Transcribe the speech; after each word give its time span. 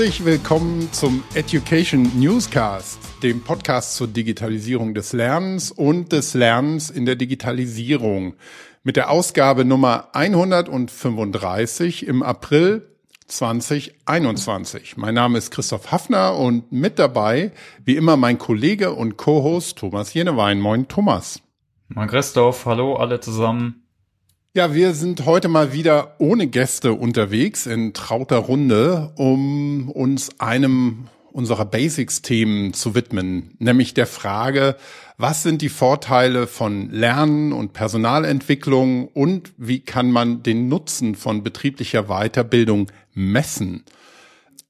Herzlich 0.00 0.24
willkommen 0.24 0.90
zum 0.92 1.22
Education 1.34 2.10
Newscast, 2.18 2.98
dem 3.22 3.42
Podcast 3.42 3.96
zur 3.96 4.08
Digitalisierung 4.08 4.94
des 4.94 5.12
Lernens 5.12 5.70
und 5.70 6.12
des 6.12 6.32
Lernens 6.32 6.88
in 6.88 7.04
der 7.04 7.16
Digitalisierung 7.16 8.32
mit 8.82 8.96
der 8.96 9.10
Ausgabe 9.10 9.66
Nummer 9.66 10.08
135 10.14 12.06
im 12.06 12.22
April 12.22 12.96
2021. 13.26 14.96
Mein 14.96 15.16
Name 15.16 15.36
ist 15.36 15.50
Christoph 15.50 15.92
Hafner 15.92 16.34
und 16.34 16.72
mit 16.72 16.98
dabei, 16.98 17.52
wie 17.84 17.96
immer, 17.96 18.16
mein 18.16 18.38
Kollege 18.38 18.94
und 18.94 19.18
Co-Host 19.18 19.76
Thomas 19.76 20.14
Jenewein. 20.14 20.60
Moin, 20.60 20.88
Thomas. 20.88 21.42
Moin, 21.88 22.08
Christoph. 22.08 22.64
Hallo, 22.64 22.96
alle 22.96 23.20
zusammen. 23.20 23.79
Ja, 24.52 24.74
wir 24.74 24.94
sind 24.94 25.26
heute 25.26 25.46
mal 25.46 25.72
wieder 25.72 26.16
ohne 26.18 26.48
Gäste 26.48 26.94
unterwegs 26.94 27.66
in 27.66 27.94
trauter 27.94 28.38
Runde, 28.38 29.12
um 29.14 29.88
uns 29.88 30.40
einem 30.40 31.06
unserer 31.30 31.64
Basics-Themen 31.64 32.74
zu 32.74 32.96
widmen, 32.96 33.54
nämlich 33.60 33.94
der 33.94 34.08
Frage, 34.08 34.74
was 35.16 35.44
sind 35.44 35.62
die 35.62 35.68
Vorteile 35.68 36.48
von 36.48 36.90
Lernen 36.90 37.52
und 37.52 37.74
Personalentwicklung 37.74 39.06
und 39.06 39.52
wie 39.56 39.78
kann 39.78 40.10
man 40.10 40.42
den 40.42 40.66
Nutzen 40.66 41.14
von 41.14 41.44
betrieblicher 41.44 42.08
Weiterbildung 42.08 42.90
messen? 43.14 43.84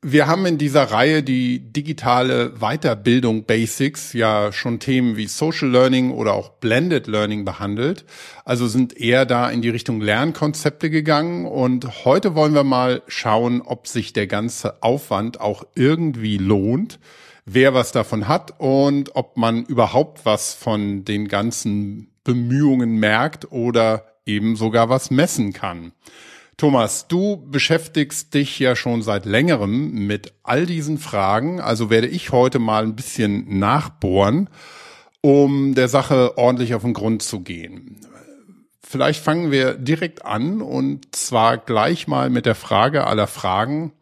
Wir 0.02 0.27
haben 0.27 0.46
in 0.46 0.56
dieser 0.56 0.84
Reihe 0.84 1.22
die 1.22 1.59
digitale 1.59 2.54
Weiterbildung 2.59 3.45
Basics 3.45 4.15
ja 4.15 4.51
schon 4.51 4.79
Themen 4.79 5.18
wie 5.18 5.26
Social 5.26 5.68
Learning 5.68 6.10
oder 6.12 6.32
auch 6.32 6.52
Blended 6.52 7.06
Learning 7.06 7.45
behandelt. 7.45 8.06
Also 8.46 8.66
sind 8.66 8.96
eher 8.96 9.26
da 9.26 9.51
in 9.51 9.60
die 9.60 9.68
Richtung 9.68 10.01
Lernkonzepte 10.01 10.88
gegangen. 10.88 11.45
Und 11.45 12.06
heute 12.06 12.34
wollen 12.34 12.54
wir 12.54 12.65
mal 12.65 13.02
schauen, 13.09 13.60
ob 13.60 13.87
sich 13.87 14.15
der 14.15 14.26
ganze 14.26 14.82
Aufwand 14.82 15.38
auch 15.38 15.65
irgendwie 15.74 16.38
lohnt, 16.38 16.98
wer 17.45 17.74
was 17.74 17.93
davon 17.93 18.26
hat 18.26 18.54
und 18.59 19.15
ob 19.16 19.37
man 19.37 19.66
überhaupt 19.66 20.24
was 20.24 20.54
von 20.54 21.04
den 21.04 21.28
ganzen 21.28 22.10
Bemühungen 22.24 22.96
merkt 22.96 23.52
oder 23.52 24.06
eben 24.24 24.56
sogar 24.56 24.88
was 24.88 25.10
messen 25.10 25.52
kann. 25.52 25.93
Thomas, 26.60 27.08
du 27.08 27.38
beschäftigst 27.38 28.34
dich 28.34 28.58
ja 28.58 28.76
schon 28.76 29.00
seit 29.00 29.24
längerem 29.24 30.06
mit 30.06 30.34
all 30.42 30.66
diesen 30.66 30.98
Fragen, 30.98 31.58
also 31.58 31.88
werde 31.88 32.06
ich 32.06 32.32
heute 32.32 32.58
mal 32.58 32.82
ein 32.82 32.96
bisschen 32.96 33.58
nachbohren, 33.58 34.50
um 35.22 35.74
der 35.74 35.88
Sache 35.88 36.36
ordentlich 36.36 36.74
auf 36.74 36.82
den 36.82 36.92
Grund 36.92 37.22
zu 37.22 37.40
gehen. 37.40 37.96
Vielleicht 38.82 39.24
fangen 39.24 39.50
wir 39.50 39.72
direkt 39.72 40.26
an 40.26 40.60
und 40.60 41.14
zwar 41.16 41.56
gleich 41.56 42.06
mal 42.06 42.28
mit 42.28 42.44
der 42.44 42.54
Frage 42.54 43.06
aller 43.06 43.26
Fragen. 43.26 43.92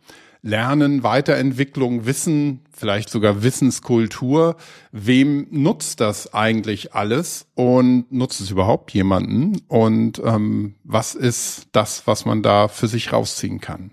Lernen, 0.42 1.02
Weiterentwicklung, 1.02 2.06
Wissen, 2.06 2.60
vielleicht 2.72 3.10
sogar 3.10 3.42
Wissenskultur. 3.42 4.56
Wem 4.92 5.46
nutzt 5.50 6.00
das 6.00 6.32
eigentlich 6.32 6.94
alles 6.94 7.46
und 7.54 8.10
nutzt 8.12 8.40
es 8.40 8.50
überhaupt 8.50 8.92
jemanden? 8.92 9.60
Und 9.68 10.22
ähm, 10.24 10.76
was 10.84 11.14
ist 11.14 11.68
das, 11.72 12.06
was 12.06 12.24
man 12.24 12.42
da 12.42 12.68
für 12.68 12.86
sich 12.86 13.12
rausziehen 13.12 13.60
kann? 13.60 13.90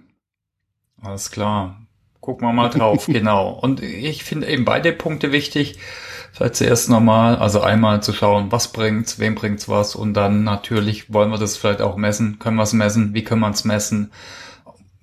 Alles 1.02 1.32
klar. 1.32 1.82
Gucken 2.20 2.48
wir 2.48 2.54
mal 2.54 2.70
drauf, 2.70 3.06
genau. 3.08 3.50
Und 3.50 3.82
ich 3.82 4.24
finde 4.24 4.48
eben 4.48 4.66
beide 4.66 4.92
Punkte 4.92 5.32
wichtig. 5.32 5.78
Vielleicht 6.32 6.56
zuerst 6.56 6.90
nochmal, 6.90 7.38
also 7.38 7.62
einmal 7.62 8.04
zu 8.04 8.12
schauen, 8.12 8.52
was 8.52 8.72
bringt's, 8.72 9.20
wem 9.20 9.36
bringt's 9.36 9.70
was 9.70 9.96
und 9.96 10.14
dann 10.16 10.44
natürlich 10.44 11.14
wollen 11.14 11.30
wir 11.30 11.38
das 11.38 11.56
vielleicht 11.56 11.82
auch 11.82 11.96
messen. 11.96 12.40
Können 12.40 12.58
wir 12.58 12.64
es 12.64 12.74
messen? 12.74 13.14
Wie 13.14 13.24
können 13.24 13.42
wir 13.42 13.52
es 13.52 13.64
messen? 13.64 14.12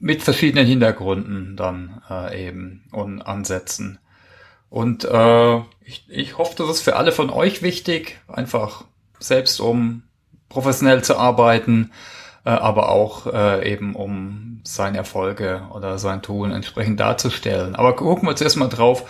Mit 0.02 0.24
verschiedenen 0.24 0.66
Hintergründen 0.66 1.56
dann 1.56 2.02
äh, 2.10 2.48
eben 2.48 2.82
und 2.90 3.22
Ansätzen. 3.22 4.00
Und 4.68 5.04
äh, 5.04 5.58
ich, 5.84 6.04
ich 6.08 6.38
hoffe, 6.38 6.56
das 6.58 6.68
ist 6.68 6.82
für 6.82 6.96
alle 6.96 7.12
von 7.12 7.30
euch 7.30 7.62
wichtig, 7.62 8.18
einfach 8.26 8.84
selbst 9.20 9.60
um 9.60 10.02
professionell 10.48 11.04
zu 11.04 11.16
arbeiten, 11.16 11.92
äh, 12.44 12.50
aber 12.50 12.88
auch 12.90 13.32
äh, 13.32 13.72
eben 13.72 13.94
um 13.94 14.60
seine 14.64 14.98
Erfolge 14.98 15.62
oder 15.72 15.98
sein 15.98 16.20
Tun 16.20 16.50
entsprechend 16.50 16.98
darzustellen. 16.98 17.76
Aber 17.76 17.94
gucken 17.94 18.28
wir 18.28 18.34
zuerst 18.34 18.56
mal 18.56 18.66
drauf, 18.66 19.08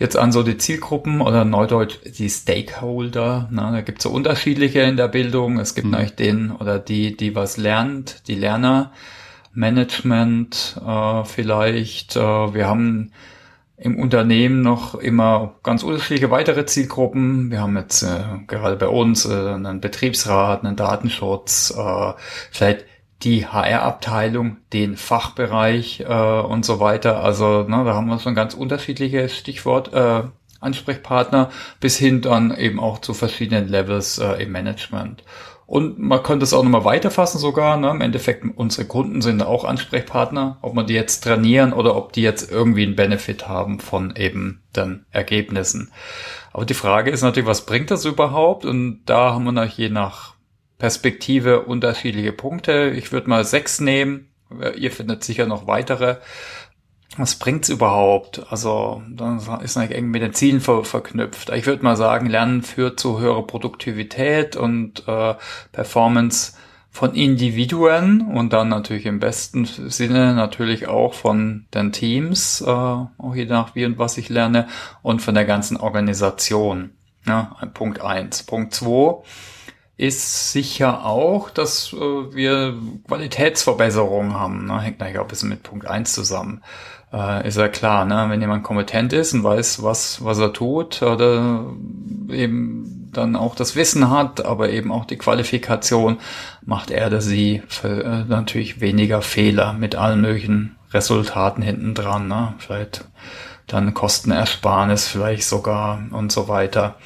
jetzt 0.00 0.16
an 0.16 0.32
so 0.32 0.42
die 0.42 0.58
Zielgruppen 0.58 1.20
oder 1.20 1.44
neudeutsch 1.44 1.98
die 2.18 2.28
Stakeholder. 2.28 3.46
Na, 3.52 3.70
da 3.70 3.80
gibt 3.80 3.98
es 3.98 4.02
so 4.02 4.10
unterschiedliche 4.10 4.80
in 4.80 4.96
der 4.96 5.06
Bildung. 5.06 5.60
Es 5.60 5.76
gibt 5.76 5.84
mhm. 5.84 5.92
natürlich 5.92 6.16
den 6.16 6.50
oder 6.50 6.80
die, 6.80 7.16
die 7.16 7.36
was 7.36 7.58
lernt, 7.58 8.26
die 8.26 8.34
Lerner. 8.34 8.90
Management 9.52 10.80
äh, 10.84 11.24
vielleicht. 11.24 12.16
Äh, 12.16 12.20
wir 12.54 12.66
haben 12.66 13.12
im 13.76 13.98
Unternehmen 13.98 14.62
noch 14.62 14.94
immer 14.94 15.56
ganz 15.62 15.82
unterschiedliche 15.82 16.30
weitere 16.30 16.66
Zielgruppen. 16.66 17.50
Wir 17.50 17.60
haben 17.60 17.76
jetzt 17.76 18.02
äh, 18.02 18.22
gerade 18.46 18.76
bei 18.76 18.88
uns 18.88 19.24
äh, 19.24 19.32
einen 19.32 19.80
Betriebsrat, 19.80 20.64
einen 20.64 20.76
Datenschutz, 20.76 21.74
äh, 21.76 22.12
vielleicht 22.50 22.86
die 23.22 23.46
HR-Abteilung, 23.46 24.58
den 24.72 24.96
Fachbereich 24.96 26.00
äh, 26.00 26.40
und 26.40 26.64
so 26.64 26.80
weiter. 26.80 27.22
Also 27.22 27.62
ne, 27.62 27.84
da 27.84 27.94
haben 27.94 28.08
wir 28.08 28.18
schon 28.18 28.34
ganz 28.34 28.54
unterschiedliche 28.54 29.28
Stichwort 29.28 29.92
äh, 29.92 30.22
Ansprechpartner 30.60 31.50
bis 31.80 31.96
hin 31.96 32.20
dann 32.20 32.56
eben 32.56 32.78
auch 32.78 33.00
zu 33.00 33.14
verschiedenen 33.14 33.68
Levels 33.68 34.18
äh, 34.18 34.42
im 34.42 34.52
Management. 34.52 35.24
Und 35.72 35.98
man 35.98 36.22
könnte 36.22 36.44
es 36.44 36.52
auch 36.52 36.62
nochmal 36.62 36.84
weiterfassen 36.84 37.40
sogar. 37.40 37.78
Ne? 37.78 37.88
Im 37.88 38.02
Endeffekt, 38.02 38.44
unsere 38.56 38.86
Kunden 38.86 39.22
sind 39.22 39.42
auch 39.42 39.64
Ansprechpartner, 39.64 40.58
ob 40.60 40.74
man 40.74 40.86
die 40.86 40.92
jetzt 40.92 41.24
trainieren 41.24 41.72
oder 41.72 41.96
ob 41.96 42.12
die 42.12 42.20
jetzt 42.20 42.52
irgendwie 42.52 42.82
einen 42.82 42.94
Benefit 42.94 43.48
haben 43.48 43.80
von 43.80 44.14
eben 44.14 44.60
den 44.76 45.06
Ergebnissen. 45.12 45.90
Aber 46.52 46.66
die 46.66 46.74
Frage 46.74 47.10
ist 47.10 47.22
natürlich, 47.22 47.48
was 47.48 47.64
bringt 47.64 47.90
das 47.90 48.04
überhaupt? 48.04 48.66
Und 48.66 49.00
da 49.06 49.32
haben 49.32 49.44
wir 49.44 49.52
noch 49.52 49.64
je 49.64 49.88
nach 49.88 50.34
Perspektive 50.76 51.62
unterschiedliche 51.62 52.32
Punkte. 52.32 52.90
Ich 52.90 53.10
würde 53.10 53.30
mal 53.30 53.46
sechs 53.46 53.80
nehmen. 53.80 54.28
Ihr 54.76 54.90
findet 54.90 55.24
sicher 55.24 55.46
noch 55.46 55.66
weitere 55.66 56.16
was 57.16 57.36
bringt's 57.36 57.68
überhaupt? 57.68 58.42
Also, 58.50 59.02
dann 59.10 59.38
ist 59.62 59.76
eigentlich 59.76 59.96
eng 59.96 60.10
mit 60.10 60.22
den 60.22 60.34
Zielen 60.34 60.60
ver 60.60 60.84
verknüpft. 60.84 61.50
Ich 61.50 61.66
würde 61.66 61.84
mal 61.84 61.96
sagen, 61.96 62.26
Lernen 62.26 62.62
führt 62.62 62.98
zu 62.98 63.20
höherer 63.20 63.46
Produktivität 63.46 64.56
und 64.56 65.06
äh, 65.06 65.34
Performance 65.72 66.54
von 66.90 67.14
Individuen 67.14 68.20
und 68.20 68.52
dann 68.52 68.68
natürlich 68.68 69.06
im 69.06 69.18
besten 69.18 69.64
Sinne 69.64 70.34
natürlich 70.34 70.88
auch 70.88 71.14
von 71.14 71.66
den 71.72 71.90
Teams, 71.92 72.60
äh, 72.60 72.66
auch 72.66 73.34
je 73.34 73.46
nach 73.46 73.74
wie 73.74 73.86
und 73.86 73.98
was 73.98 74.18
ich 74.18 74.28
lerne, 74.28 74.68
und 75.02 75.22
von 75.22 75.34
der 75.34 75.46
ganzen 75.46 75.78
Organisation. 75.78 76.90
Ja, 77.26 77.56
Punkt 77.72 78.00
eins. 78.00 78.42
Punkt 78.42 78.74
zwei 78.74 79.22
ist 79.96 80.52
sicher 80.52 81.04
auch, 81.06 81.48
dass 81.48 81.92
äh, 81.92 81.96
wir 81.96 82.76
Qualitätsverbesserungen 83.06 84.34
haben. 84.34 84.66
Ne? 84.66 84.80
Hängt 84.80 84.98
natürlich 84.98 85.18
auch 85.18 85.24
ein 85.24 85.28
bisschen 85.28 85.48
mit 85.48 85.62
Punkt 85.62 85.86
eins 85.86 86.12
zusammen 86.12 86.62
äh, 87.12 87.46
ist 87.46 87.58
ja 87.58 87.68
klar, 87.68 88.04
ne? 88.04 88.26
wenn 88.28 88.40
jemand 88.40 88.62
kompetent 88.62 89.12
ist 89.12 89.34
und 89.34 89.44
weiß, 89.44 89.82
was, 89.82 90.24
was 90.24 90.38
er 90.38 90.52
tut, 90.52 91.02
oder 91.02 91.66
eben 92.30 93.10
dann 93.12 93.36
auch 93.36 93.54
das 93.54 93.76
Wissen 93.76 94.10
hat, 94.10 94.44
aber 94.44 94.70
eben 94.70 94.90
auch 94.90 95.04
die 95.04 95.18
Qualifikation, 95.18 96.18
macht 96.64 96.90
er 96.90 97.08
oder 97.08 97.20
sie 97.20 97.62
für, 97.68 98.04
äh, 98.04 98.24
natürlich 98.24 98.80
weniger 98.80 99.20
Fehler 99.20 99.74
mit 99.74 99.94
allen 99.94 100.20
möglichen 100.22 100.76
Resultaten 100.92 101.62
hinten 101.62 101.94
dran. 101.94 102.28
Ne? 102.28 102.54
Vielleicht 102.58 103.04
dann 103.66 103.94
Kostenersparnis 103.94 105.06
vielleicht 105.06 105.44
sogar 105.44 106.02
und 106.10 106.32
so 106.32 106.48
weiter. 106.48 106.96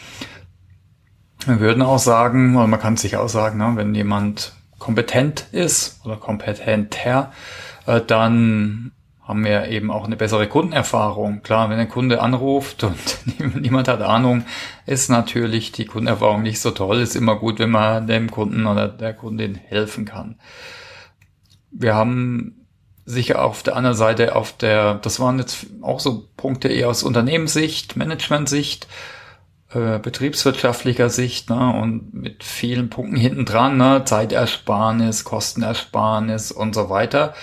Wir 1.44 1.60
würden 1.60 1.82
auch 1.82 1.98
sagen, 1.98 2.56
oder 2.56 2.66
man 2.66 2.80
kann 2.80 2.96
sich 2.96 3.16
auch 3.16 3.28
sagen, 3.28 3.58
ne, 3.58 3.72
wenn 3.76 3.94
jemand 3.94 4.52
kompetent 4.78 5.46
ist 5.52 6.00
oder 6.04 6.16
kompetenter, 6.16 7.32
äh, 7.86 8.00
dann 8.00 8.92
haben 9.26 9.44
wir 9.44 9.68
eben 9.68 9.90
auch 9.90 10.04
eine 10.04 10.16
bessere 10.16 10.46
Kundenerfahrung. 10.46 11.42
Klar, 11.42 11.68
wenn 11.68 11.80
ein 11.80 11.88
Kunde 11.88 12.22
anruft 12.22 12.84
und 12.84 12.96
niemand 13.60 13.88
hat 13.88 14.00
Ahnung, 14.00 14.44
ist 14.86 15.10
natürlich 15.10 15.72
die 15.72 15.84
Kundenerfahrung 15.84 16.42
nicht 16.42 16.60
so 16.60 16.70
toll. 16.70 17.00
Ist 17.00 17.16
immer 17.16 17.36
gut, 17.36 17.58
wenn 17.58 17.70
man 17.70 18.06
dem 18.06 18.30
Kunden 18.30 18.66
oder 18.66 18.88
der 18.88 19.14
Kundin 19.14 19.56
helfen 19.56 20.04
kann. 20.04 20.38
Wir 21.72 21.96
haben 21.96 22.66
sicher 23.04 23.44
auf 23.44 23.64
der 23.64 23.76
anderen 23.76 23.96
Seite, 23.96 24.36
auf 24.36 24.52
der, 24.52 24.94
das 24.94 25.18
waren 25.18 25.38
jetzt 25.40 25.66
auch 25.82 25.98
so 25.98 26.28
Punkte 26.36 26.68
eher 26.68 26.88
aus 26.88 27.02
Unternehmenssicht, 27.02 27.96
Managementsicht, 27.96 28.86
äh, 29.72 29.98
betriebswirtschaftlicher 29.98 31.10
Sicht 31.10 31.50
ne, 31.50 31.74
und 31.80 32.14
mit 32.14 32.44
vielen 32.44 32.90
Punkten 32.90 33.16
hinten 33.16 33.44
dran, 33.44 33.76
ne, 33.76 34.02
Zeitersparnis, 34.04 35.24
Kostenersparnis 35.24 36.52
und 36.52 36.76
so 36.76 36.90
weiter 36.90 37.34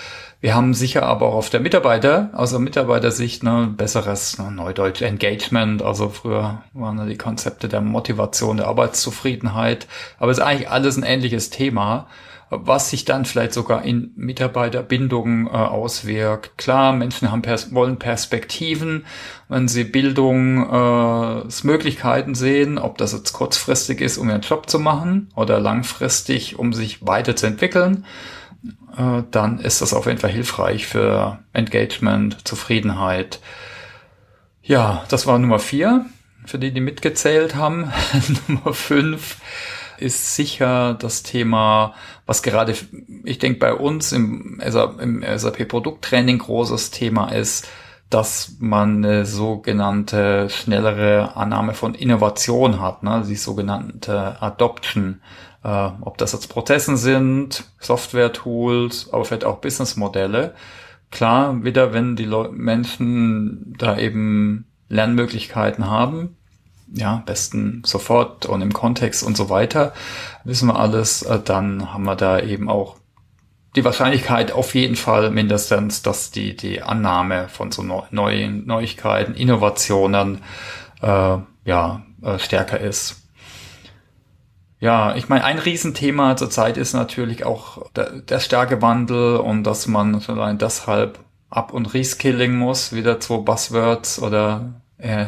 wir 0.44 0.54
haben 0.54 0.74
sicher 0.74 1.04
aber 1.04 1.28
auch 1.28 1.36
auf 1.36 1.48
der 1.48 1.60
Mitarbeiter, 1.60 2.28
aus 2.34 2.50
der 2.50 2.60
Mitarbeitersicht, 2.60 3.42
ne, 3.42 3.72
besseres 3.74 4.36
ne, 4.36 4.50
Neudeutsch 4.50 5.00
Engagement. 5.00 5.82
Also 5.82 6.10
früher 6.10 6.62
waren 6.74 6.98
da 6.98 7.06
die 7.06 7.16
Konzepte 7.16 7.66
der 7.66 7.80
Motivation, 7.80 8.58
der 8.58 8.66
Arbeitszufriedenheit. 8.66 9.86
Aber 10.18 10.30
es 10.30 10.36
ist 10.36 10.44
eigentlich 10.44 10.68
alles 10.68 10.98
ein 10.98 11.02
ähnliches 11.02 11.48
Thema. 11.48 12.08
was 12.50 12.90
sich 12.90 13.06
dann 13.06 13.24
vielleicht 13.24 13.54
sogar 13.54 13.84
in 13.84 14.12
Mitarbeiterbindung 14.16 15.46
äh, 15.46 15.50
auswirkt. 15.50 16.58
Klar, 16.58 16.92
Menschen 16.92 17.32
haben 17.32 17.40
pers 17.40 17.74
wollen 17.74 17.98
Perspektiven, 17.98 19.06
wenn 19.48 19.66
sie 19.66 19.84
Bildungsmöglichkeiten 19.84 22.34
äh, 22.34 22.36
sehen, 22.36 22.76
ob 22.78 22.98
das 22.98 23.14
jetzt 23.14 23.32
kurzfristig 23.32 24.02
ist, 24.02 24.18
um 24.18 24.28
ihren 24.28 24.42
Job 24.42 24.68
zu 24.68 24.78
machen 24.78 25.30
oder 25.34 25.58
langfristig, 25.58 26.58
um 26.58 26.74
sich 26.74 27.04
weiterzuentwickeln, 27.04 28.04
äh, 28.96 29.22
dann 29.30 29.58
ist 29.58 29.80
das 29.80 29.94
auf 29.94 30.06
jeden 30.06 30.18
Fall 30.18 30.30
hilfreich 30.30 30.86
für 30.86 31.38
Engagement, 31.52 32.46
Zufriedenheit. 32.46 33.40
Ja, 34.62 35.04
das 35.08 35.26
war 35.26 35.38
Nummer 35.38 35.58
vier, 35.58 36.06
für 36.46 36.58
die, 36.58 36.72
die 36.72 36.80
mitgezählt 36.80 37.54
haben. 37.54 37.92
Nummer 38.48 38.72
fünf 38.74 39.38
ist 39.98 40.34
sicher 40.34 40.94
das 40.94 41.22
Thema, 41.22 41.94
was 42.26 42.42
gerade, 42.42 42.74
ich 43.24 43.38
denke, 43.38 43.58
bei 43.58 43.74
uns 43.74 44.12
im, 44.12 44.60
im 44.60 45.24
SAP-Produkttraining 45.36 46.38
großes 46.38 46.90
Thema 46.90 47.28
ist, 47.28 47.68
dass 48.10 48.56
man 48.60 49.04
eine 49.04 49.26
sogenannte 49.26 50.48
schnellere 50.50 51.36
Annahme 51.36 51.74
von 51.74 51.94
Innovation 51.94 52.80
hat, 52.80 53.02
ne? 53.02 53.24
die 53.26 53.34
sogenannte 53.34 54.40
Adoption. 54.40 55.20
Äh, 55.64 55.90
ob 56.02 56.18
das 56.18 56.32
jetzt 56.32 56.48
Prozessen 56.48 56.96
sind, 56.96 57.64
Software-Tools, 57.80 59.12
aber 59.12 59.24
vielleicht 59.24 59.44
auch 59.44 59.58
Businessmodelle. 59.58 60.54
Klar, 61.10 61.64
wieder 61.64 61.92
wenn 61.92 62.16
die 62.16 62.26
Leu 62.26 62.50
Menschen 62.50 63.74
da 63.78 63.98
eben 63.98 64.66
Lernmöglichkeiten 64.88 65.88
haben, 65.88 66.36
ja, 66.92 67.22
besten 67.24 67.82
sofort 67.86 68.46
und 68.46 68.60
im 68.60 68.72
Kontext 68.72 69.22
und 69.22 69.36
so 69.36 69.48
weiter, 69.48 69.94
wissen 70.44 70.68
wir 70.68 70.78
alles, 70.78 71.22
äh, 71.22 71.40
dann 71.40 71.92
haben 71.92 72.04
wir 72.04 72.16
da 72.16 72.40
eben 72.40 72.68
auch 72.68 72.96
die 73.74 73.84
Wahrscheinlichkeit 73.84 74.52
auf 74.52 74.74
jeden 74.74 74.96
Fall 74.96 75.30
mindestens, 75.30 76.02
dass 76.02 76.30
die, 76.30 76.56
die 76.56 76.82
Annahme 76.82 77.48
von 77.48 77.72
so 77.72 77.82
neuen 77.82 78.66
Neuigkeiten, 78.66 79.34
Innovationen, 79.34 80.42
äh, 81.02 81.38
ja, 81.64 82.02
äh, 82.22 82.38
stärker 82.38 82.78
ist. 82.78 83.23
Ja, 84.84 85.16
ich 85.16 85.30
meine, 85.30 85.44
ein 85.44 85.58
Riesenthema 85.58 86.36
zurzeit 86.36 86.76
ist 86.76 86.92
natürlich 86.92 87.46
auch 87.46 87.90
der, 87.92 88.20
der 88.20 88.38
starke 88.38 88.76
und 89.40 89.62
dass 89.62 89.86
man 89.86 90.22
allein 90.26 90.58
deshalb 90.58 91.20
Up- 91.48 91.72
und 91.72 91.94
Reskilling 91.94 92.54
muss, 92.54 92.92
wieder 92.92 93.18
zwei 93.18 93.38
Buzzwords 93.38 94.20
oder 94.20 94.82
äh, 94.98 95.24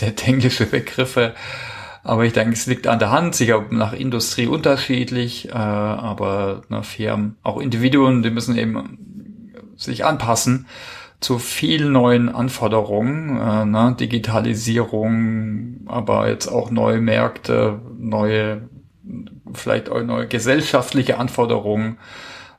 der 0.00 0.12
englische 0.28 0.64
Begriffe. 0.64 1.34
Aber 2.04 2.24
ich 2.24 2.34
denke, 2.34 2.52
es 2.52 2.66
liegt 2.66 2.86
an 2.86 3.00
der 3.00 3.10
Hand, 3.10 3.34
sicher 3.34 3.64
nach 3.70 3.94
Industrie 3.94 4.46
unterschiedlich, 4.46 5.48
äh, 5.48 5.54
aber 5.54 6.62
na, 6.68 6.82
Firmen, 6.82 7.36
auch 7.42 7.58
Individuen, 7.60 8.22
die 8.22 8.30
müssen 8.30 8.56
eben 8.56 9.52
sich 9.76 10.04
anpassen 10.04 10.66
zu 11.18 11.40
vielen 11.40 11.90
neuen 11.90 12.28
Anforderungen, 12.28 13.40
äh, 13.40 13.64
ne? 13.64 13.96
Digitalisierung, 13.98 15.80
aber 15.86 16.28
jetzt 16.28 16.46
auch 16.46 16.70
neue 16.70 17.00
Märkte, 17.00 17.80
neue, 17.98 18.68
vielleicht 19.54 19.88
auch 19.88 20.02
neue 20.02 20.26
gesellschaftliche 20.26 21.18
Anforderungen. 21.18 21.98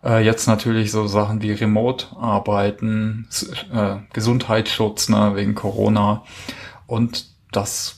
Äh, 0.04 0.24
jetzt 0.24 0.48
natürlich 0.48 0.92
so 0.92 1.08
Sachen 1.08 1.42
wie 1.42 1.52
Remote-Arbeiten, 1.52 3.28
äh, 3.74 3.98
Gesundheitsschutz 4.14 5.10
ne, 5.10 5.32
wegen 5.36 5.56
Corona. 5.56 6.24
Und 6.88 7.28
das, 7.52 7.98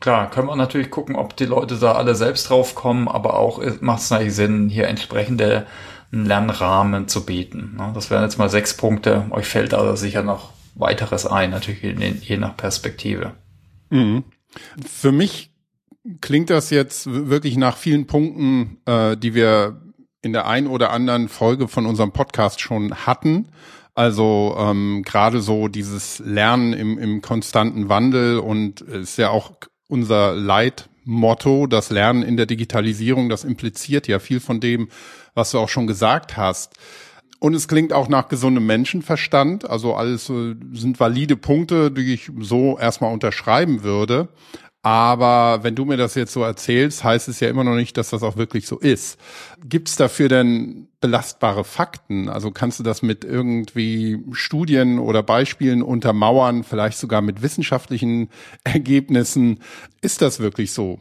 klar, 0.00 0.30
können 0.30 0.48
wir 0.48 0.56
natürlich 0.56 0.90
gucken, 0.90 1.16
ob 1.16 1.36
die 1.36 1.46
Leute 1.46 1.76
da 1.76 1.92
alle 1.92 2.14
selbst 2.14 2.48
drauf 2.48 2.74
kommen, 2.74 3.08
aber 3.08 3.38
auch 3.38 3.60
macht 3.80 4.02
es 4.02 4.10
natürlich 4.10 4.34
Sinn, 4.34 4.68
hier 4.68 4.88
entsprechende 4.88 5.66
Lernrahmen 6.10 7.08
zu 7.08 7.24
bieten. 7.24 7.74
Ne? 7.76 7.90
Das 7.94 8.10
wären 8.10 8.22
jetzt 8.22 8.38
mal 8.38 8.50
sechs 8.50 8.76
Punkte. 8.76 9.26
Euch 9.30 9.46
fällt 9.46 9.74
also 9.74 9.96
sicher 9.96 10.22
noch 10.22 10.52
weiteres 10.74 11.26
ein, 11.26 11.50
natürlich 11.50 11.82
je 12.28 12.36
nach 12.36 12.56
Perspektive. 12.56 13.32
Mhm. 13.90 14.24
Für 14.86 15.12
mich 15.12 15.51
klingt 16.20 16.50
das 16.50 16.70
jetzt 16.70 17.10
wirklich 17.10 17.56
nach 17.56 17.76
vielen 17.76 18.06
Punkten, 18.06 18.78
äh, 18.86 19.16
die 19.16 19.34
wir 19.34 19.80
in 20.22 20.32
der 20.32 20.46
ein 20.46 20.66
oder 20.66 20.90
anderen 20.90 21.28
Folge 21.28 21.68
von 21.68 21.86
unserem 21.86 22.12
Podcast 22.12 22.60
schon 22.60 22.94
hatten. 22.94 23.48
Also 23.94 24.56
ähm, 24.58 25.02
gerade 25.04 25.40
so 25.40 25.68
dieses 25.68 26.20
Lernen 26.20 26.72
im, 26.72 26.98
im 26.98 27.20
konstanten 27.20 27.88
Wandel 27.88 28.38
und 28.38 28.80
ist 28.80 29.18
ja 29.18 29.30
auch 29.30 29.52
unser 29.88 30.34
Leitmotto, 30.34 31.66
das 31.66 31.90
Lernen 31.90 32.22
in 32.22 32.36
der 32.36 32.46
Digitalisierung, 32.46 33.28
das 33.28 33.44
impliziert 33.44 34.08
ja 34.08 34.18
viel 34.18 34.40
von 34.40 34.60
dem, 34.60 34.88
was 35.34 35.50
du 35.50 35.58
auch 35.58 35.68
schon 35.68 35.86
gesagt 35.86 36.36
hast. 36.36 36.74
Und 37.38 37.54
es 37.54 37.66
klingt 37.66 37.92
auch 37.92 38.08
nach 38.08 38.28
gesundem 38.28 38.66
Menschenverstand. 38.66 39.68
Also 39.68 39.94
alles 39.94 40.30
äh, 40.30 40.54
sind 40.72 41.00
valide 41.00 41.36
Punkte, 41.36 41.90
die 41.90 42.14
ich 42.14 42.30
so 42.38 42.78
erstmal 42.78 43.12
unterschreiben 43.12 43.82
würde. 43.82 44.28
Aber 44.82 45.60
wenn 45.62 45.76
du 45.76 45.84
mir 45.84 45.96
das 45.96 46.16
jetzt 46.16 46.32
so 46.32 46.42
erzählst, 46.42 47.04
heißt 47.04 47.28
es 47.28 47.38
ja 47.38 47.48
immer 47.48 47.62
noch 47.62 47.76
nicht, 47.76 47.96
dass 47.96 48.10
das 48.10 48.24
auch 48.24 48.36
wirklich 48.36 48.66
so 48.66 48.78
ist. 48.78 49.16
Gibt 49.64 49.88
es 49.88 49.94
dafür 49.94 50.28
denn 50.28 50.88
belastbare 51.00 51.62
Fakten? 51.62 52.28
Also 52.28 52.50
kannst 52.50 52.80
du 52.80 52.82
das 52.82 53.00
mit 53.00 53.24
irgendwie 53.24 54.18
Studien 54.32 54.98
oder 54.98 55.22
Beispielen 55.22 55.82
untermauern, 55.82 56.64
vielleicht 56.64 56.98
sogar 56.98 57.22
mit 57.22 57.42
wissenschaftlichen 57.42 58.28
Ergebnissen? 58.64 59.60
Ist 60.00 60.20
das 60.20 60.40
wirklich 60.40 60.72
so? 60.72 60.98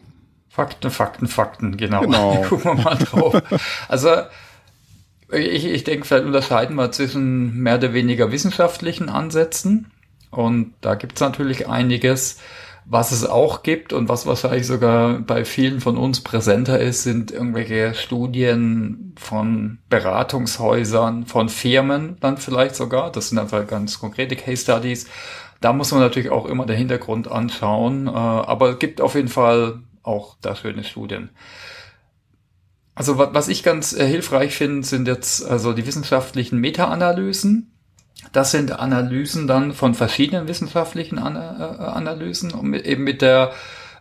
Fakten, 0.48 0.92
Fakten, 0.92 1.28
Fakten, 1.28 1.76
genau. 1.78 2.02
genau. 2.02 2.42
Gucken 2.50 2.78
wir 2.78 2.84
mal 2.84 2.98
drauf. 2.98 3.42
Also 3.88 4.10
ich, 5.32 5.66
ich 5.66 5.84
denke, 5.86 6.06
vielleicht 6.06 6.26
unterscheiden 6.26 6.76
wir 6.76 6.92
zwischen 6.92 7.58
mehr 7.58 7.78
oder 7.78 7.94
weniger 7.94 8.32
wissenschaftlichen 8.32 9.10
Ansätzen. 9.10 9.90
Und 10.30 10.74
da 10.82 10.94
gibt 10.96 11.16
es 11.16 11.22
natürlich 11.22 11.68
einiges. 11.68 12.38
Was 12.86 13.12
es 13.12 13.26
auch 13.26 13.64
gibt 13.64 13.94
und 13.94 14.10
was 14.10 14.26
wahrscheinlich 14.26 14.66
sogar 14.66 15.20
bei 15.20 15.46
vielen 15.46 15.82
von 15.82 15.98
uns 15.98 16.22
präsenter 16.22 16.80
ist, 16.80 17.04
sind 17.04 17.32
irgendwelche 17.32 17.94
Studien 17.94 19.14
von 19.18 19.78
Beratungshäusern, 19.90 21.26
von 21.26 21.48
Firmen 21.48 22.18
dann 22.20 22.38
vielleicht 22.38 22.76
sogar. 22.76 23.12
Das 23.12 23.30
sind 23.30 23.38
einfach 23.38 23.66
ganz 23.68 24.00
konkrete 24.00 24.36
Case 24.36 24.64
Studies. 24.64 25.08
Da 25.62 25.74
muss 25.74 25.92
man 25.92 26.02
natürlich 26.02 26.32
auch 26.32 26.48
immer 26.48 26.66
den 26.66 26.76
Hintergrund 26.76 27.32
anschauen, 27.32 28.08
äh, 28.08 28.10
aber 28.10 28.72
es 28.72 28.80
gibt 28.80 29.00
auf 29.00 29.14
jeden 29.14 29.28
Fall 29.28 29.80
auch 30.02 30.36
da 30.42 30.56
schöne 30.56 30.84
Studien. 30.84 31.30
Also 32.96 33.18
was 33.18 33.48
ich 33.48 33.64
ganz 33.64 33.94
äh, 33.94 34.06
hilfreich 34.06 34.56
finde, 34.56 34.86
sind 34.86 35.08
jetzt 35.08 35.46
also 35.46 35.74
die 35.74 35.86
wissenschaftlichen 35.86 36.60
Meta-Analysen. 36.60 37.71
Das 38.32 38.52
sind 38.52 38.72
Analysen 38.72 39.48
dann 39.48 39.74
von 39.74 39.94
verschiedenen 39.94 40.48
wissenschaftlichen 40.48 41.18
äh, 41.18 41.22
Analysen 41.22 42.52
und 42.52 42.68
mit, 42.68 42.86
eben 42.86 43.04
mit 43.04 43.22
der 43.22 43.52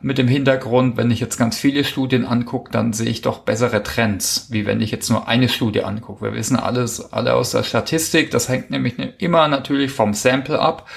mit 0.03 0.17
dem 0.17 0.29
Hintergrund, 0.29 0.97
wenn 0.97 1.11
ich 1.11 1.21
jetzt 1.21 1.37
ganz 1.37 1.59
viele 1.59 1.85
Studien 1.85 2.25
angucke, 2.25 2.73
dann 2.73 2.95
sehe 2.95 3.11
ich 3.11 3.21
doch 3.21 3.41
bessere 3.41 3.83
Trends, 3.83 4.47
wie 4.51 4.65
wenn 4.65 4.81
ich 4.81 4.91
jetzt 4.91 5.11
nur 5.11 5.29
eine 5.29 5.49
Studie 5.51 5.83
angucke. 5.83 6.25
Wir 6.25 6.33
wissen 6.33 6.57
alles, 6.57 7.13
alle 7.13 7.35
aus 7.35 7.51
der 7.51 7.65
Statistik, 7.65 8.31
das 8.31 8.49
hängt 8.49 8.71
nämlich 8.71 8.95
immer 9.19 9.47
natürlich 9.49 9.91
vom 9.93 10.15
Sample 10.15 10.59
ab. 10.59 10.89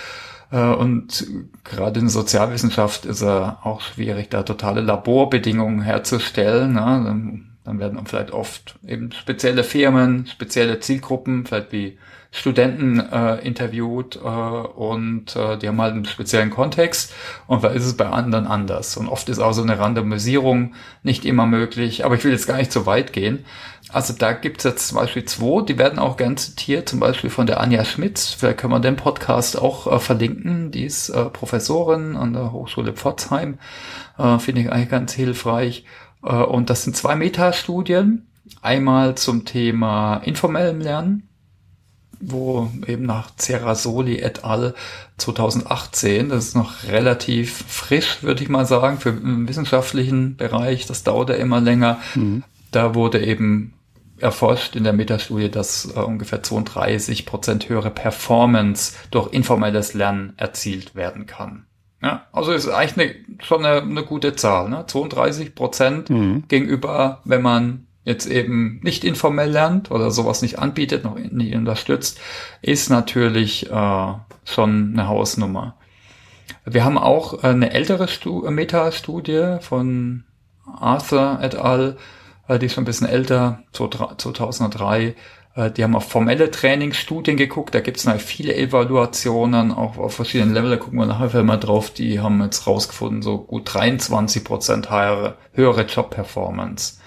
Äh, 0.52 0.58
und 0.58 1.26
gerade 1.66 2.00
in 2.00 2.08
Sozialwissenschaft 2.08 3.06
ist 3.06 3.22
er 3.22 3.60
auch 3.64 3.82
schwierig, 3.82 4.30
da 4.30 4.44
totale 4.44 4.80
Laborbedingungen 4.80 5.82
herzustellen. 5.82 6.74
Ne? 6.74 7.50
Dann 7.66 7.80
werden 7.80 8.00
vielleicht 8.06 8.32
oft 8.32 8.80
eben 8.88 9.12
spezielle 9.12 9.66
Firmen, 9.66 10.28
spezielle 10.28 10.80
Zielgruppen, 10.80 11.46
vielleicht 11.46 11.72
wie 11.74 11.98
Studenten 12.36 13.00
äh, 13.00 13.36
interviewt 13.46 14.16
äh, 14.16 14.20
und 14.28 15.36
äh, 15.36 15.56
die 15.56 15.68
haben 15.68 15.80
halt 15.80 15.94
einen 15.94 16.06
speziellen 16.06 16.50
Kontext 16.50 17.14
und 17.46 17.64
da 17.64 17.68
ist 17.68 17.86
es 17.86 17.96
bei 17.96 18.08
anderen 18.08 18.48
anders. 18.48 18.98
Und 18.98 19.08
oft 19.08 19.30
ist 19.30 19.38
auch 19.38 19.54
so 19.54 19.62
eine 19.62 19.78
Randomisierung 19.78 20.74
nicht 21.04 21.26
immer 21.26 21.46
möglich, 21.46 22.04
aber 22.04 22.16
ich 22.16 22.24
will 22.24 22.32
jetzt 22.32 22.48
gar 22.48 22.58
nicht 22.58 22.72
zu 22.72 22.88
weit 22.88 23.14
gehen. 23.14 23.46
Also 23.90 24.16
da 24.18 24.34
gibt's 24.34 24.64
jetzt 24.64 24.88
zum 24.88 24.98
Beispiel 24.98 25.26
zwei, 25.26 25.62
die 25.62 25.78
werden 25.78 26.00
auch 26.00 26.18
gern 26.18 26.36
zitiert, 26.36 26.90
zum 26.90 27.00
Beispiel 27.00 27.30
von 27.30 27.46
der 27.46 27.62
Anja 27.62 27.86
Schmitz. 27.86 28.34
Vielleicht 28.34 28.58
können 28.58 28.74
wir 28.74 28.80
den 28.80 28.96
Podcast 28.96 29.56
auch 29.56 29.86
äh, 29.86 30.00
verlinken. 30.00 30.72
Die 30.72 30.86
ist 30.86 31.10
äh, 31.10 31.26
Professorin 31.26 32.16
an 32.16 32.34
der 32.34 32.52
Hochschule 32.52 32.94
Pforzheim. 32.94 33.60
Äh, 34.18 34.40
Finde 34.40 34.62
ich 34.62 34.72
eigentlich 34.72 34.90
ganz 34.90 35.14
hilfreich. 35.14 35.86
Äh, 36.24 36.34
und 36.34 36.72
das 36.72 36.82
sind 36.82 36.98
zwei 36.98 37.16
Metastudien. 37.16 38.28
Einmal 38.64 39.14
zum 39.14 39.46
Thema 39.46 40.18
informellem 40.18 40.82
Lernen 40.82 41.30
wo 42.26 42.70
eben 42.88 43.06
nach 43.06 43.36
Cerasoli 43.38 44.20
et 44.20 44.44
al. 44.44 44.74
2018, 45.18 46.30
das 46.30 46.46
ist 46.46 46.56
noch 46.56 46.84
relativ 46.86 47.64
frisch, 47.68 48.24
würde 48.24 48.44
ich 48.44 48.50
mal 48.50 48.66
sagen, 48.66 48.98
für 48.98 49.14
den 49.14 49.48
wissenschaftlichen 49.48 50.38
Bereich, 50.38 50.88
das 50.88 51.04
dauert 51.04 51.30
ja 51.30 51.36
immer 51.36 51.62
länger. 51.62 52.00
Mhm. 52.16 52.44
Da 52.72 52.96
wurde 52.96 53.24
eben 53.24 53.74
erforscht 54.20 54.76
in 54.76 54.84
der 54.84 54.94
Metastudie, 54.94 55.50
dass 55.50 55.94
äh, 55.96 56.00
ungefähr 56.00 56.42
32 56.42 57.26
Prozent 57.26 57.70
höhere 57.70 57.92
Performance 57.92 58.96
durch 59.12 59.32
informelles 59.34 59.94
Lernen 59.94 60.34
erzielt 60.38 60.96
werden 60.96 61.26
kann. 61.26 61.66
Ja, 62.02 62.28
also 62.32 62.52
ist 62.52 62.68
eigentlich 62.68 63.16
eine, 63.28 63.44
schon 63.44 63.66
eine, 63.66 63.82
eine 63.82 64.04
gute 64.04 64.36
Zahl, 64.36 64.70
ne? 64.70 64.86
32 64.88 65.56
Prozent 65.56 66.10
mhm. 66.10 66.44
gegenüber, 66.48 67.22
wenn 67.24 67.42
man 67.42 67.88
jetzt 68.06 68.26
eben 68.26 68.80
nicht 68.84 69.04
informell 69.04 69.50
lernt 69.50 69.92
oder 69.92 70.12
sowas 70.12 70.42
nicht 70.42 70.60
anbietet, 70.60 71.04
noch 71.04 71.18
nicht 71.18 71.56
unterstützt, 71.56 72.20
ist 72.62 72.90
natürlich 72.90 73.70
äh, 73.72 74.14
schon 74.46 74.94
eine 74.94 75.08
Hausnummer. 75.08 75.78
Wir 76.66 76.84
haben 76.84 76.98
auch 76.98 77.44
eine 77.44 77.72
ältere 77.72 78.08
Stu 78.08 78.50
Meta-Studie 78.50 79.58
von 79.62 80.24
Arthur 80.66 81.40
et 81.42 81.56
al., 81.56 81.98
äh, 82.48 82.60
die 82.60 82.66
ist 82.66 82.74
schon 82.74 82.84
ein 82.84 82.86
bisschen 82.86 83.08
älter, 83.08 83.64
2003. 83.72 85.16
Äh, 85.56 85.72
die 85.72 85.84
haben 85.84 85.96
auf 85.96 86.10
formelle 86.10 86.52
Trainingsstudien 86.52 87.38
geguckt, 87.38 87.74
da 87.74 87.80
gibt 87.80 87.98
es 87.98 88.24
viele 88.24 88.54
Evaluationen, 88.56 89.72
auch 89.72 89.98
auf 89.98 90.16
verschiedenen 90.16 90.54
Level, 90.54 90.72
da 90.72 90.78
gucken 90.78 91.00
wir 91.00 91.06
nachher 91.06 91.44
mal 91.44 91.58
drauf, 91.58 91.92
die 91.92 92.20
haben 92.20 92.42
jetzt 92.42 92.68
rausgefunden, 92.68 93.22
so 93.22 93.38
gut 93.38 93.74
23 93.74 94.44
Prozent 94.44 94.90
höhere, 94.90 95.38
höhere 95.54 95.86
Job-Performance 95.86 96.98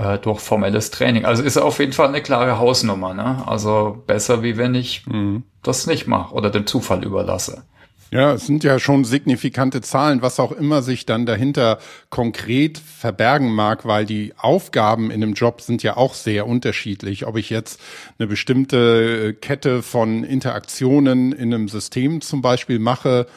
äh, 0.00 0.18
durch 0.18 0.40
formelles 0.40 0.90
Training. 0.90 1.24
Also 1.24 1.42
ist 1.42 1.56
auf 1.56 1.78
jeden 1.78 1.92
Fall 1.92 2.08
eine 2.08 2.22
klare 2.22 2.58
Hausnummer, 2.58 3.14
ne? 3.14 3.46
Also 3.46 4.02
besser, 4.06 4.42
wie 4.42 4.56
wenn 4.56 4.74
ich 4.74 5.06
mhm. 5.06 5.44
das 5.62 5.86
nicht 5.86 6.06
mache 6.06 6.34
oder 6.34 6.50
dem 6.50 6.66
Zufall 6.66 7.04
überlasse. 7.04 7.64
Ja, 8.12 8.32
es 8.32 8.44
sind 8.44 8.64
ja 8.64 8.80
schon 8.80 9.04
signifikante 9.04 9.82
Zahlen, 9.82 10.20
was 10.20 10.40
auch 10.40 10.50
immer 10.50 10.82
sich 10.82 11.06
dann 11.06 11.26
dahinter 11.26 11.78
konkret 12.08 12.76
verbergen 12.78 13.54
mag, 13.54 13.86
weil 13.86 14.04
die 14.04 14.32
Aufgaben 14.36 15.12
in 15.12 15.22
einem 15.22 15.34
Job 15.34 15.60
sind 15.60 15.84
ja 15.84 15.96
auch 15.96 16.14
sehr 16.14 16.48
unterschiedlich. 16.48 17.24
Ob 17.26 17.36
ich 17.36 17.50
jetzt 17.50 17.80
eine 18.18 18.26
bestimmte 18.26 19.34
Kette 19.34 19.82
von 19.82 20.24
Interaktionen 20.24 21.30
in 21.30 21.54
einem 21.54 21.68
System 21.68 22.20
zum 22.20 22.42
Beispiel 22.42 22.80
mache 22.80 23.28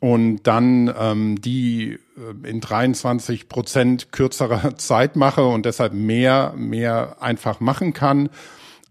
und 0.00 0.42
dann 0.44 0.92
ähm, 0.98 1.40
die 1.40 1.98
äh, 2.16 2.48
in 2.48 2.60
23 2.60 3.48
Prozent 3.48 4.12
kürzerer 4.12 4.76
Zeit 4.76 5.16
mache 5.16 5.44
und 5.46 5.66
deshalb 5.66 5.92
mehr, 5.92 6.54
mehr 6.56 7.16
einfach 7.20 7.60
machen 7.60 7.92
kann 7.92 8.30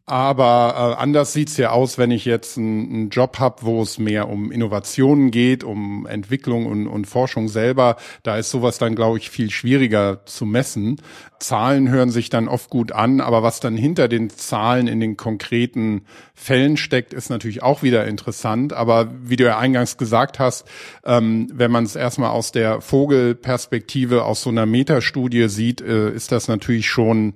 aber 0.10 0.96
äh, 0.98 1.02
anders 1.02 1.34
sieht's 1.34 1.58
ja 1.58 1.72
aus, 1.72 1.98
wenn 1.98 2.12
ich 2.12 2.24
jetzt 2.24 2.58
einen, 2.58 2.94
einen 2.94 3.10
Job 3.10 3.40
habe, 3.40 3.64
wo 3.64 3.82
es 3.82 4.00
mehr 4.00 4.30
um 4.30 4.54
Innovationen 4.54 5.32
geht, 5.32 5.66
um 5.66 6.06
Entwicklung 6.06 6.66
und, 6.66 6.88
und 6.88 7.08
Forschung 7.08 7.50
selber. 7.50 7.98
Da 8.24 8.38
ist 8.38 8.50
sowas 8.50 8.78
dann, 8.78 8.96
glaube 8.96 9.18
ich, 9.18 9.30
viel 9.30 9.52
schwieriger 9.52 10.26
zu 10.26 10.46
messen. 10.46 11.02
Zahlen 11.40 11.90
hören 11.90 12.10
sich 12.10 12.30
dann 12.30 12.48
oft 12.48 12.70
gut 12.70 12.94
an, 12.94 13.20
aber 13.20 13.44
was 13.44 13.60
dann 13.60 13.76
hinter 13.76 14.08
den 14.08 14.30
Zahlen 14.30 14.88
in 14.88 15.02
den 15.02 15.18
konkreten 15.18 16.06
Fällen 16.34 16.78
steckt, 16.78 17.14
ist 17.14 17.30
natürlich 17.30 17.62
auch 17.62 17.84
wieder 17.84 18.08
interessant. 18.08 18.72
Aber 18.72 19.12
wie 19.22 19.36
du 19.36 19.44
ja 19.44 19.58
eingangs 19.58 19.98
gesagt 19.98 20.40
hast, 20.40 20.66
ähm, 21.04 21.50
wenn 21.54 21.70
man 21.70 21.84
es 21.84 21.98
erstmal 21.98 22.30
aus 22.30 22.54
der 22.54 22.80
Vogelperspektive, 22.80 24.24
aus 24.24 24.42
so 24.42 24.52
einer 24.52 24.66
Metastudie 24.66 25.50
sieht, 25.50 25.82
äh, 25.82 26.12
ist 26.12 26.32
das 26.32 26.48
natürlich 26.48 26.88
schon 26.88 27.34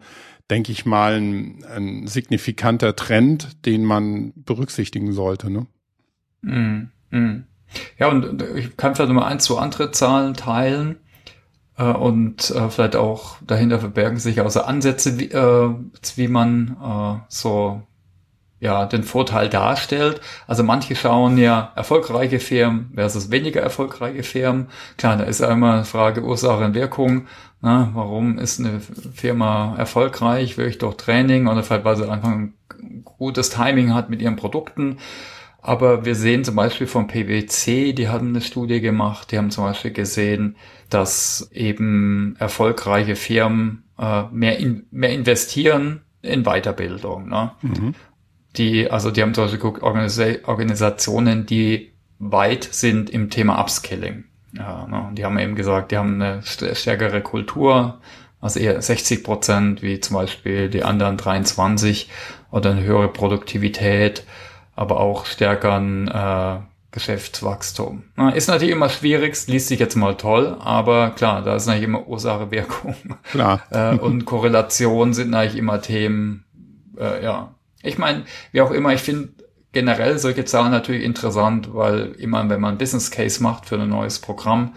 denke 0.52 0.72
ich 0.72 0.86
mal, 0.86 1.16
ein, 1.16 1.64
ein, 1.64 2.08
signifikanter 2.08 2.96
Trend, 2.96 3.66
den 3.66 3.86
man 3.86 4.34
berücksichtigen 4.36 5.14
sollte. 5.14 5.50
Ne? 5.50 5.66
Mm, 6.42 6.92
mm. 7.10 7.46
Ja, 7.98 8.10
und 8.10 8.44
ich 8.56 8.76
kann 8.76 8.94
vielleicht 8.94 9.12
nochmal 9.12 9.32
ein, 9.32 9.40
zwei 9.40 9.60
andere 9.62 9.92
Zahlen 9.92 10.34
teilen 10.34 10.98
äh, 11.78 11.86
und 11.86 12.52
äh, 12.52 12.70
vielleicht 12.70 12.98
auch 12.98 13.38
dahinter 13.42 13.80
verbergen 13.80 14.18
sich 14.18 14.42
also 14.42 14.62
Ansätze, 14.62 15.18
wie, 15.18 15.32
äh, 15.32 15.74
wie 16.16 16.28
man 16.28 16.76
äh, 16.84 17.26
so 17.30 17.82
ja, 18.62 18.86
den 18.86 19.04
Vorteil 19.04 19.50
darstellt. 19.50 20.22
Also 20.48 20.64
manche 20.64 20.96
schauen 20.96 21.38
ja 21.38 21.72
erfolgreiche 21.76 22.40
Firmen 22.40 22.92
versus 22.94 23.32
weniger 23.32 23.60
erfolgreiche 23.60 24.22
Firmen. 24.22 24.68
Klar, 24.98 25.18
da 25.18 25.24
ist 25.24 25.42
einmal 25.42 25.78
eine 25.78 25.86
Frage 25.86 26.24
Ursache 26.24 26.64
und 26.64 26.76
Wirkung. 26.76 27.26
Na, 27.62 27.90
warum 27.96 28.38
ist 28.38 28.60
eine 28.60 28.80
Firma 28.80 29.76
erfolgreich? 29.78 30.58
Will 30.58 30.68
ich 30.68 30.78
doch 30.78 30.94
Training 30.94 31.48
oder 31.48 31.64
vielleicht 31.64 31.86
weil 31.86 31.96
sie 31.96 32.10
einfach 32.10 32.30
ein 32.30 32.54
gutes 33.04 33.50
Timing 33.50 33.96
hat 33.96 34.12
mit 34.12 34.22
ihren 34.22 34.36
Produkten. 34.36 34.98
Aber 35.64 36.06
wir 36.06 36.16
sehen 36.16 36.44
zum 36.44 36.56
Beispiel 36.56 36.88
von 36.88 37.08
PwC, 37.08 37.94
die 37.94 38.10
haben 38.10 38.30
eine 38.30 38.42
Studie 38.42 38.80
gemacht, 38.80 39.32
die 39.32 39.40
haben 39.40 39.50
zum 39.50 39.64
Beispiel 39.64 39.92
gesehen, 39.92 40.56
dass 40.90 41.50
eben 41.52 42.36
erfolgreiche 42.38 43.16
Firmen 43.16 43.84
äh, 43.98 44.24
mehr, 44.32 44.60
in, 44.60 44.86
mehr 44.92 45.14
investieren 45.14 46.02
in 46.24 46.44
Weiterbildung. 46.44 47.28
Ne? 47.30 47.52
Mhm 47.62 47.96
die, 48.58 48.90
also 48.92 49.12
die 49.12 49.22
haben 49.22 49.34
zum 49.34 49.46
Beispiel 49.46 49.60
geguckt, 49.60 49.84
Organisa 49.84 50.26
Organisationen, 50.46 51.46
die 51.46 51.92
weit 52.20 52.64
sind 52.64 53.10
im 53.10 53.30
Thema 53.30 53.60
Upskilling. 53.60 54.26
Ja, 54.54 54.86
ne? 54.88 55.10
Die 55.14 55.26
haben 55.26 55.40
eben 55.40 55.56
gesagt, 55.56 55.92
die 55.92 55.98
haben 55.98 56.22
eine 56.22 56.44
stärkere 56.44 57.22
Kultur, 57.22 58.00
also 58.42 58.60
eher 58.60 58.82
60 58.82 59.24
Prozent, 59.24 59.82
wie 59.82 60.00
zum 60.00 60.16
Beispiel 60.18 60.70
die 60.70 60.84
anderen 60.84 61.18
23 61.18 62.10
oder 62.52 62.72
eine 62.72 62.84
höhere 62.84 63.08
Produktivität, 63.08 64.26
aber 64.76 65.00
auch 65.00 65.26
stärkeren 65.26 66.08
äh, 66.10 66.58
Geschäftswachstum. 66.92 68.04
Na, 68.18 68.32
ist 68.32 68.50
natürlich 68.50 68.74
immer 68.74 68.90
schwierig, 68.90 69.48
liest 69.48 69.70
sich 69.70 69.80
jetzt 69.80 69.96
mal 69.96 70.16
toll, 70.16 70.58
aber 70.60 71.12
klar, 71.12 71.42
da 71.42 71.56
ist 71.56 71.68
natürlich 71.68 71.88
immer 71.88 72.08
Ursache-Wirkung. 72.08 72.96
Klar. 73.32 73.62
äh, 73.70 73.96
und 73.96 74.26
Korrelation 74.26 75.14
sind 75.14 75.34
eigentlich 75.34 75.58
immer 75.58 75.82
Themen, 75.82 76.44
äh, 77.00 77.24
ja, 77.24 77.56
ich 77.84 77.98
meine, 77.98 78.24
wie 78.52 78.62
auch 78.62 78.72
immer, 78.72 78.94
ich 78.94 79.02
finde 79.02 79.30
generell 79.72 80.20
solche 80.20 80.46
Zahlen 80.46 80.72
natürlich 80.72 81.04
interessant, 81.04 81.74
weil 81.74 82.14
immer, 82.18 82.48
wenn 82.50 82.62
man 82.62 82.78
Business 82.78 83.12
Case 83.12 83.42
macht 83.42 83.68
für 83.68 83.80
ein 83.80 83.90
neues 83.90 84.20
Programm, 84.20 84.74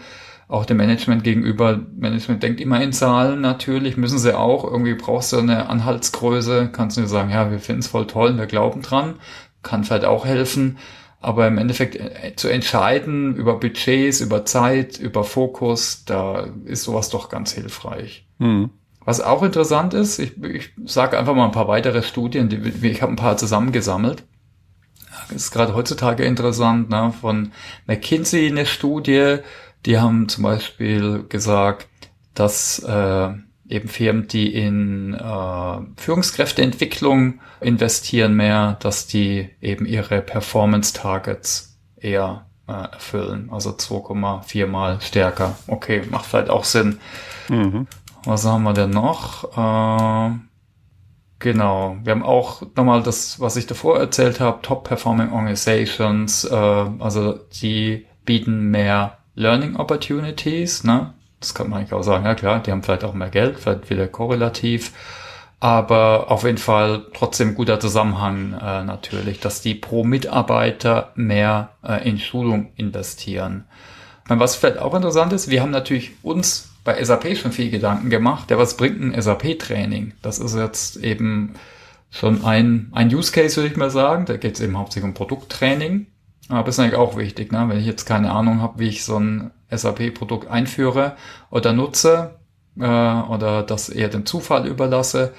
auch 0.47 0.65
dem 0.65 0.77
Management 0.77 1.23
gegenüber, 1.23 1.79
Management 1.97 2.43
denkt 2.43 2.61
immer 2.61 2.81
in 2.81 2.93
Zahlen 2.93 3.41
natürlich, 3.41 3.97
müssen 3.97 4.19
sie 4.19 4.37
auch, 4.37 4.63
irgendwie 4.63 4.93
brauchst 4.93 5.33
du 5.33 5.37
eine 5.37 5.69
Anhaltsgröße, 5.69 6.69
kannst 6.71 6.97
du 6.97 7.07
sagen, 7.07 7.31
ja, 7.31 7.49
wir 7.49 7.59
finden 7.59 7.79
es 7.79 7.87
voll 7.87 8.05
toll, 8.05 8.37
wir 8.37 8.45
glauben 8.45 8.81
dran, 8.81 9.15
kann 9.63 9.83
vielleicht 9.83 10.05
auch 10.05 10.25
helfen, 10.25 10.77
aber 11.19 11.47
im 11.47 11.57
Endeffekt 11.57 11.95
äh, 11.95 12.35
zu 12.35 12.47
entscheiden 12.47 13.35
über 13.35 13.59
Budgets, 13.59 14.21
über 14.21 14.45
Zeit, 14.45 14.99
über 14.99 15.23
Fokus, 15.23 16.05
da 16.05 16.47
ist 16.65 16.83
sowas 16.83 17.09
doch 17.09 17.29
ganz 17.29 17.51
hilfreich. 17.51 18.27
Mhm. 18.37 18.69
Was 19.05 19.21
auch 19.21 19.43
interessant 19.43 19.93
ist, 19.93 20.19
ich, 20.19 20.41
ich 20.43 20.71
sage 20.85 21.17
einfach 21.17 21.35
mal 21.35 21.45
ein 21.45 21.51
paar 21.51 21.67
weitere 21.67 22.01
Studien, 22.01 22.49
die, 22.49 22.87
ich 22.87 23.01
habe 23.01 23.13
ein 23.13 23.17
paar 23.17 23.37
zusammengesammelt. 23.37 24.23
Das 25.29 25.37
ist 25.37 25.51
gerade 25.51 25.73
heutzutage 25.75 26.23
interessant, 26.25 26.89
ne, 26.89 27.13
von 27.19 27.51
McKinsey 27.87 28.47
eine 28.47 28.65
Studie, 28.65 29.37
die 29.85 29.99
haben 29.99 30.27
zum 30.27 30.43
Beispiel 30.43 31.25
gesagt, 31.29 31.87
dass 32.33 32.79
äh, 32.79 33.29
eben 33.67 33.87
Firmen, 33.87 34.27
die 34.27 34.53
in 34.53 35.13
äh, 35.13 35.77
Führungskräfteentwicklung 35.97 37.39
investieren 37.61 38.35
mehr, 38.35 38.77
dass 38.79 39.07
die 39.07 39.49
eben 39.61 39.85
ihre 39.85 40.21
Performance-Targets 40.21 41.77
eher 41.97 42.45
äh, 42.67 42.71
erfüllen. 42.73 43.49
Also 43.51 43.71
2,4 43.71 44.67
mal 44.67 45.01
stärker. 45.01 45.55
Okay, 45.67 46.03
macht 46.09 46.25
vielleicht 46.25 46.49
auch 46.49 46.65
Sinn. 46.65 46.99
Mhm. 47.47 47.87
Was 48.25 48.45
haben 48.45 48.63
wir 48.63 48.73
denn 48.73 48.89
noch? 48.89 49.43
Äh, 49.55 50.35
genau. 51.39 51.97
Wir 52.03 52.11
haben 52.11 52.23
auch 52.23 52.63
nochmal 52.75 53.03
das, 53.03 53.39
was 53.39 53.55
ich 53.55 53.67
davor 53.67 53.99
erzählt 53.99 54.39
habe, 54.39 54.61
Top-Performing 54.61 55.31
Organizations, 55.31 56.43
äh, 56.43 56.55
also 56.55 57.39
die 57.61 58.05
bieten 58.25 58.71
mehr 58.71 59.19
Learning 59.35 59.75
Opportunities, 59.75 60.83
ne? 60.83 61.13
Das 61.39 61.53
kann 61.53 61.69
man 61.69 61.79
eigentlich 61.79 61.93
auch 61.93 62.01
sagen, 62.01 62.25
ja 62.25 62.33
klar, 62.33 62.59
die 62.59 62.71
haben 62.71 62.81
vielleicht 62.81 63.03
auch 63.03 63.13
mehr 63.13 63.29
Geld, 63.29 63.59
vielleicht 63.59 63.89
wieder 63.89 64.07
korrelativ, 64.07 64.93
aber 65.59 66.31
auf 66.31 66.43
jeden 66.43 66.57
Fall 66.57 67.05
trotzdem 67.13 67.53
guter 67.53 67.79
Zusammenhang 67.79 68.53
äh, 68.53 68.83
natürlich, 68.83 69.41
dass 69.41 69.61
die 69.61 69.75
pro 69.75 70.03
Mitarbeiter 70.03 71.11
mehr 71.15 71.69
äh, 71.83 72.07
in 72.09 72.17
Schulung 72.17 72.71
investieren. 72.77 73.65
Was 74.27 74.55
vielleicht 74.55 74.79
auch 74.79 74.95
interessant 74.95 75.33
ist, 75.33 75.49
wir 75.49 75.61
haben 75.61 75.69
natürlich 75.69 76.13
uns 76.23 76.74
bei 76.85 77.03
SAP 77.03 77.35
schon 77.35 77.51
viel 77.51 77.69
Gedanken 77.69 78.09
gemacht. 78.09 78.49
Ja, 78.49 78.57
was 78.57 78.77
bringt 78.77 79.01
ein 79.01 79.21
SAP-Training? 79.21 80.13
Das 80.21 80.39
ist 80.39 80.55
jetzt 80.55 80.97
eben 80.97 81.55
schon 82.09 82.45
ein, 82.45 82.89
ein 82.93 83.13
Use 83.13 83.33
Case, 83.33 83.57
würde 83.57 83.69
ich 83.69 83.75
mal 83.75 83.89
sagen. 83.89 84.25
Da 84.25 84.37
geht 84.37 84.55
es 84.55 84.61
eben 84.61 84.77
hauptsächlich 84.77 85.09
um 85.09 85.13
Produkttraining. 85.13 86.07
Aber 86.47 86.63
das 86.63 86.75
ist 86.75 86.79
eigentlich 86.79 86.95
auch 86.95 87.17
wichtig, 87.17 87.51
ne? 87.51 87.65
wenn 87.67 87.79
ich 87.79 87.87
jetzt 87.87 88.05
keine 88.05 88.31
Ahnung 88.31 88.61
habe, 88.61 88.79
wie 88.79 88.87
ich 88.87 89.03
so 89.03 89.19
ein 89.19 89.51
SAP-Produkt 89.71 90.47
einführe 90.47 91.17
oder 91.49 91.73
nutze 91.73 92.35
äh, 92.79 92.83
oder 92.83 93.63
das 93.63 93.89
eher 93.89 94.09
dem 94.09 94.27
Zufall 94.27 94.67
überlasse, 94.67 95.33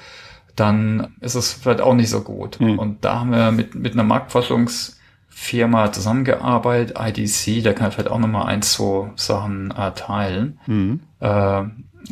dann 0.57 1.15
ist 1.21 1.37
es 1.37 1.53
vielleicht 1.53 1.81
auch 1.81 1.95
nicht 1.95 2.11
so 2.11 2.23
gut. 2.23 2.61
Mhm. 2.61 2.79
Und 2.79 3.05
da 3.05 3.21
haben 3.21 3.31
wir 3.31 3.53
mit, 3.53 3.76
mit 3.76 3.93
einer 3.93 4.03
Marktforschungs- 4.03 4.97
Firma 5.38 5.93
zusammengearbeitet, 5.93 6.97
IDC, 6.99 7.62
da 7.62 7.75
kann 7.75 7.88
ich 7.88 7.95
vielleicht 7.95 8.11
auch 8.11 8.19
nochmal 8.19 8.47
ein, 8.47 8.62
zwei 8.62 9.11
Sachen 9.17 9.71
äh, 9.71 9.93
teilen. 9.93 10.59
Mhm. 10.67 11.00
Äh, 11.20 11.62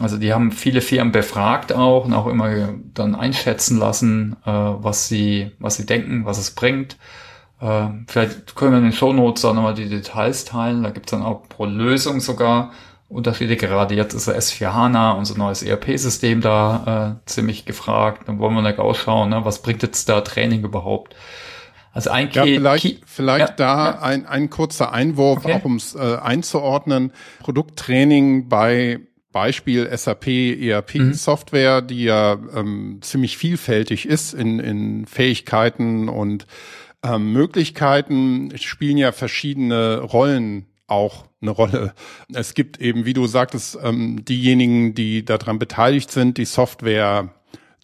also 0.01 0.17
die 0.19 0.33
haben 0.33 0.51
viele 0.51 0.81
Firmen 0.81 1.13
befragt 1.13 1.73
auch 1.73 2.05
und 2.05 2.15
auch 2.15 2.27
immer 2.27 2.75
dann 2.95 3.15
einschätzen 3.15 3.79
lassen, 3.79 4.37
äh, 4.45 4.51
was 4.51 5.09
sie, 5.09 5.53
was 5.59 5.77
sie 5.77 5.87
denken, 5.87 6.25
was 6.25 6.39
es 6.39 6.51
bringt. 6.51 6.97
Äh, 7.61 7.89
vielleicht 8.09 8.57
können 8.57 8.73
wir 8.73 8.79
in 8.79 8.85
den 8.85 8.93
Show 8.93 9.13
Notes 9.13 9.45
auch 9.45 9.55
nochmal 9.55 9.75
die 9.75 9.89
Details 9.89 10.45
teilen. 10.45 10.83
Da 10.83 10.91
gibt's 10.91 11.13
dann 11.13 11.23
auch 11.23 11.49
pro 11.49 11.65
Lösung 11.67 12.21
sogar 12.21 12.73
Unterschiede. 13.09 13.57
Gerade 13.57 13.95
jetzt 13.95 14.15
ist 14.15 14.29
S4 14.29 14.73
HANA, 14.73 15.13
unser 15.13 15.39
neues 15.39 15.63
ERP-System 15.63 16.41
da 16.41 17.19
äh, 17.25 17.27
ziemlich 17.27 17.65
gefragt. 17.65 18.29
Dann 18.29 18.39
wollen 18.39 18.55
wir 18.55 18.63
nicht 18.63 18.79
ausschauen, 18.79 19.31
ne? 19.31 19.45
was 19.45 19.63
bringt 19.63 19.83
jetzt 19.83 20.09
da 20.09 20.21
Training 20.21 20.65
überhaupt? 20.65 21.15
Also 21.95 22.11
ein 22.11 22.29
ja, 22.33 22.43
vielleicht, 22.43 23.03
vielleicht 23.07 23.49
ja, 23.51 23.55
da 23.57 23.85
ja. 23.87 24.03
Ein, 24.03 24.27
ein 24.27 24.51
kurzer 24.51 24.93
Einwurf, 24.93 25.45
okay. 25.45 25.55
auch 25.55 25.65
um 25.65 25.77
es 25.77 25.95
äh, 25.95 26.17
einzuordnen. 26.21 27.13
Produkttraining 27.39 28.49
bei 28.49 29.01
Beispiel 29.31 29.89
SAP 29.97 30.27
ERP 30.27 30.97
mhm. 30.97 31.15
Software, 31.15 31.83
die 31.83 32.05
ja 32.05 32.37
ähm, 32.55 32.99
ziemlich 33.01 33.37
vielfältig 33.37 34.07
ist 34.07 34.35
in, 34.35 34.59
in 34.59 35.07
Fähigkeiten 35.07 36.09
und 36.09 36.47
ähm, 37.05 37.33
Möglichkeiten, 37.33 38.53
spielen 38.59 38.97
ja 38.97 39.13
verschiedene 39.13 40.01
Rollen 40.01 40.67
auch 40.87 41.27
eine 41.41 41.51
Rolle. 41.51 41.95
Es 42.33 42.55
gibt 42.55 42.81
eben, 42.81 43.05
wie 43.05 43.13
du 43.13 43.27
sagtest, 43.27 43.79
ähm, 43.83 44.25
diejenigen, 44.25 44.95
die 44.95 45.25
daran 45.25 45.59
beteiligt 45.59 46.11
sind, 46.11 46.39
die 46.39 46.45
Software 46.45 47.35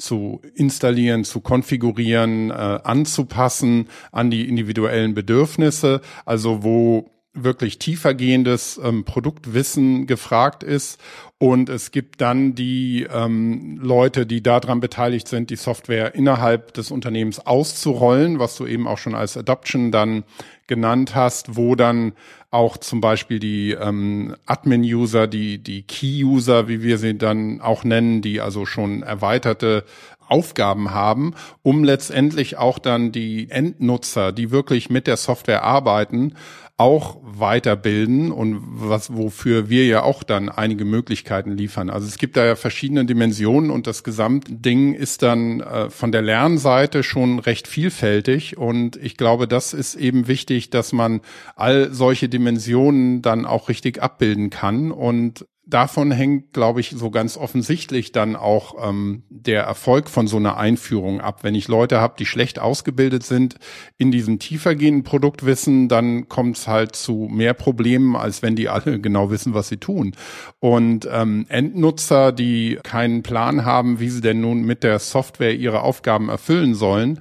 zu 0.01 0.41
installieren, 0.55 1.25
zu 1.25 1.41
konfigurieren, 1.41 2.51
äh, 2.51 2.55
anzupassen 2.55 3.89
an 4.13 4.31
die 4.31 4.49
individuellen 4.49 5.15
Bedürfnisse, 5.15 6.01
also 6.25 6.63
wo 6.63 7.11
wirklich 7.33 7.79
tiefergehendes 7.79 8.81
ähm, 8.83 9.05
Produktwissen 9.05 10.07
gefragt 10.07 10.63
ist. 10.63 11.01
Und 11.39 11.69
es 11.69 11.91
gibt 11.93 12.21
dann 12.21 12.55
die 12.55 13.07
ähm, 13.11 13.79
Leute, 13.81 14.27
die 14.27 14.43
daran 14.43 14.81
beteiligt 14.81 15.29
sind, 15.29 15.51
die 15.51 15.57
Software 15.57 16.15
innerhalb 16.15 16.75
des 16.75 16.91
Unternehmens 16.91 17.39
auszurollen, 17.39 18.41
was 18.41 18.57
du 18.57 18.67
eben 18.67 18.89
auch 18.89 18.99
schon 18.99 19.15
als 19.15 19.37
Adoption 19.37 19.93
dann 19.93 20.25
genannt 20.67 21.15
hast, 21.15 21.57
wo 21.57 21.77
dann 21.77 22.13
auch 22.51 22.77
zum 22.77 23.01
Beispiel 23.01 23.39
die 23.39 23.73
ähm, 23.73 24.35
Admin-User, 24.47 25.27
die, 25.27 25.59
die 25.59 25.83
Key-User, 25.83 26.69
wie 26.69 26.83
wir 26.83 26.99
sie 26.99 27.17
dann 27.17 27.61
auch 27.61 27.85
nennen, 27.85 28.23
die 28.23 28.41
also 28.41 28.67
schon 28.67 29.03
erweiterte 29.03 29.85
Aufgaben 30.29 30.93
haben, 30.93 31.35
um 31.63 31.85
letztendlich 31.85 32.57
auch 32.57 32.79
dann 32.79 33.13
die 33.13 33.51
Endnutzer, 33.51 34.33
die 34.33 34.51
wirklich 34.51 34.91
mit 34.91 35.07
der 35.07 35.17
Software 35.17 35.65
arbeiten, 35.65 36.35
auch 36.81 37.19
weiterbilden 37.23 38.33
und 38.33 38.59
was, 38.63 39.15
wofür 39.15 39.69
wir 39.69 39.87
ja 39.87 40.03
auch 40.03 40.23
dann 40.23 40.49
einige 40.49 40.87
Möglichkeiten 40.87 41.53
liefern. 41.53 41.91
Also 41.91 42.07
es 42.07 42.17
gibt 42.17 42.39
da 42.39 42.47
ja 42.47 42.57
verschiedene 42.57 43.05
Dimensionen 43.05 43.71
und 43.71 43.87
das 43.87 44.03
Gesamtding 44.03 44.95
ist 44.95 45.23
dann 45.23 45.61
äh, 45.61 45.91
von 45.91 46.11
der 46.11 46.23
Lernseite 46.23 47.03
schon 47.03 47.39
recht 47.39 47.69
vielfältig 47.69 48.57
und 48.57 48.97
ich 48.97 49.19
glaube, 49.19 49.47
das 49.47 49.75
ist 49.75 49.95
eben 49.95 50.27
wichtig, 50.27 50.71
dass 50.71 50.95
man 50.95 51.21
all 51.55 51.93
solche 51.93 52.31
Dimensionen 52.31 53.21
dann 53.21 53.45
auch 53.45 53.69
richtig 53.69 54.03
abbilden 54.03 54.49
kann 54.49 54.91
und 54.91 55.45
davon 55.71 56.11
hängt, 56.11 56.53
glaube 56.53 56.81
ich, 56.81 56.91
so 56.91 57.11
ganz 57.11 57.37
offensichtlich 57.37 58.13
dann 58.13 58.37
auch 58.37 58.89
ähm, 58.89 59.23
der 59.31 59.63
Erfolg 59.63 60.11
von 60.11 60.27
so 60.27 60.37
einer 60.37 60.57
Einführung 60.57 61.21
ab. 61.21 61.43
Wenn 61.43 61.55
ich 61.55 61.69
Leute 61.69 62.01
habe, 62.01 62.15
die 62.19 62.27
schlecht 62.27 62.59
ausgebildet 62.59 63.23
sind 63.23 63.57
in 63.97 64.11
diesem 64.11 64.39
tiefergehenden 64.39 65.05
Produktwissen, 65.05 65.89
dann 65.89 66.29
kommt 66.29 66.59
es 66.59 66.69
halt 66.69 66.97
zu 66.97 67.29
mehr 67.31 67.55
Problemen, 67.55 68.17
als 68.17 68.43
wenn 68.43 68.57
die 68.57 68.69
alle 68.69 69.01
genau 69.01 69.31
wissen, 69.31 69.55
was 69.55 69.69
sie 69.69 69.79
tun. 69.79 70.15
Und 70.59 71.09
ähm, 71.11 71.47
Endnutzer, 71.49 72.33
die 72.33 72.79
keinen 72.83 73.23
Plan 73.23 73.65
haben, 73.65 74.01
wie 74.01 74.11
sie 74.11 74.21
denn 74.21 74.41
nun 74.41 74.63
mit 74.63 74.83
der 74.83 74.99
Software 74.99 75.55
ihre 75.55 75.83
Aufgaben 75.83 76.29
erfüllen 76.29 76.75
sollen, 76.75 77.21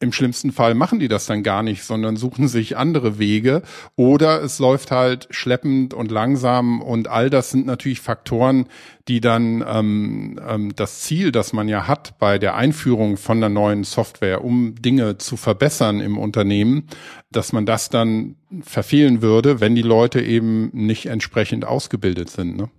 im 0.00 0.12
schlimmsten 0.12 0.52
Fall 0.52 0.74
machen 0.74 1.00
die 1.00 1.08
das 1.08 1.26
dann 1.26 1.42
gar 1.42 1.62
nicht, 1.62 1.82
sondern 1.82 2.16
suchen 2.16 2.46
sich 2.46 2.76
andere 2.76 3.18
Wege 3.18 3.62
oder 3.96 4.42
es 4.42 4.60
läuft 4.60 4.92
halt 4.92 5.26
schleppend 5.30 5.92
und 5.92 6.10
langsam 6.12 6.80
und 6.82 7.08
all 7.08 7.30
das 7.30 7.50
sind 7.50 7.66
natürlich 7.66 8.00
Faktoren, 8.00 8.66
die 9.08 9.20
dann 9.20 9.64
ähm, 9.66 10.40
ähm, 10.46 10.76
das 10.76 11.00
Ziel, 11.00 11.32
das 11.32 11.52
man 11.52 11.66
ja 11.66 11.88
hat 11.88 12.18
bei 12.18 12.38
der 12.38 12.54
Einführung 12.54 13.16
von 13.16 13.40
der 13.40 13.48
neuen 13.48 13.82
Software, 13.82 14.44
um 14.44 14.76
Dinge 14.80 15.18
zu 15.18 15.36
verbessern 15.36 16.00
im 16.00 16.16
Unternehmen, 16.16 16.86
dass 17.32 17.52
man 17.52 17.66
das 17.66 17.90
dann 17.90 18.36
verfehlen 18.62 19.20
würde, 19.20 19.60
wenn 19.60 19.74
die 19.74 19.82
Leute 19.82 20.20
eben 20.20 20.70
nicht 20.72 21.06
entsprechend 21.06 21.64
ausgebildet 21.64 22.30
sind. 22.30 22.56
Ne? 22.56 22.70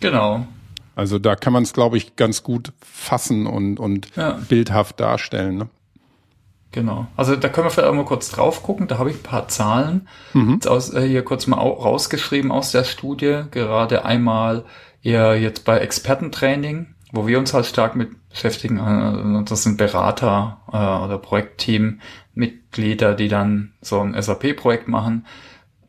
Genau. 0.00 0.46
Also 0.94 1.18
da 1.18 1.36
kann 1.36 1.54
man 1.54 1.62
es, 1.62 1.72
glaube 1.72 1.96
ich, 1.96 2.16
ganz 2.16 2.42
gut 2.42 2.72
fassen 2.82 3.46
und, 3.46 3.80
und 3.80 4.14
ja. 4.16 4.32
bildhaft 4.48 5.00
darstellen. 5.00 5.56
Ne? 5.56 5.70
Genau. 6.72 7.06
Also 7.16 7.34
da 7.34 7.48
können 7.48 7.66
wir 7.66 7.70
vielleicht 7.70 7.88
auch 7.88 7.94
mal 7.94 8.04
kurz 8.04 8.30
drauf 8.30 8.62
gucken. 8.62 8.86
Da 8.86 8.98
habe 8.98 9.10
ich 9.10 9.16
ein 9.16 9.22
paar 9.22 9.48
Zahlen 9.48 10.08
mhm. 10.34 10.60
aus, 10.66 10.94
äh, 10.94 11.06
hier 11.06 11.24
kurz 11.24 11.46
mal 11.46 11.58
rausgeschrieben 11.58 12.52
aus 12.52 12.70
der 12.70 12.84
Studie. 12.84 13.42
Gerade 13.50 14.04
einmal 14.04 14.64
eher 15.02 15.38
jetzt 15.38 15.64
bei 15.64 15.78
Expertentraining, 15.78 16.94
wo 17.12 17.26
wir 17.26 17.38
uns 17.38 17.54
halt 17.54 17.66
stark 17.66 17.96
mit 17.96 18.10
beschäftigen. 18.30 18.78
Äh, 18.78 19.44
das 19.44 19.64
sind 19.64 19.78
Berater 19.78 20.60
äh, 20.72 20.76
oder 20.76 21.18
Projektteammitglieder, 21.18 23.14
die 23.14 23.28
dann 23.28 23.72
so 23.80 24.00
ein 24.00 24.20
SAP-Projekt 24.20 24.86
machen. 24.86 25.26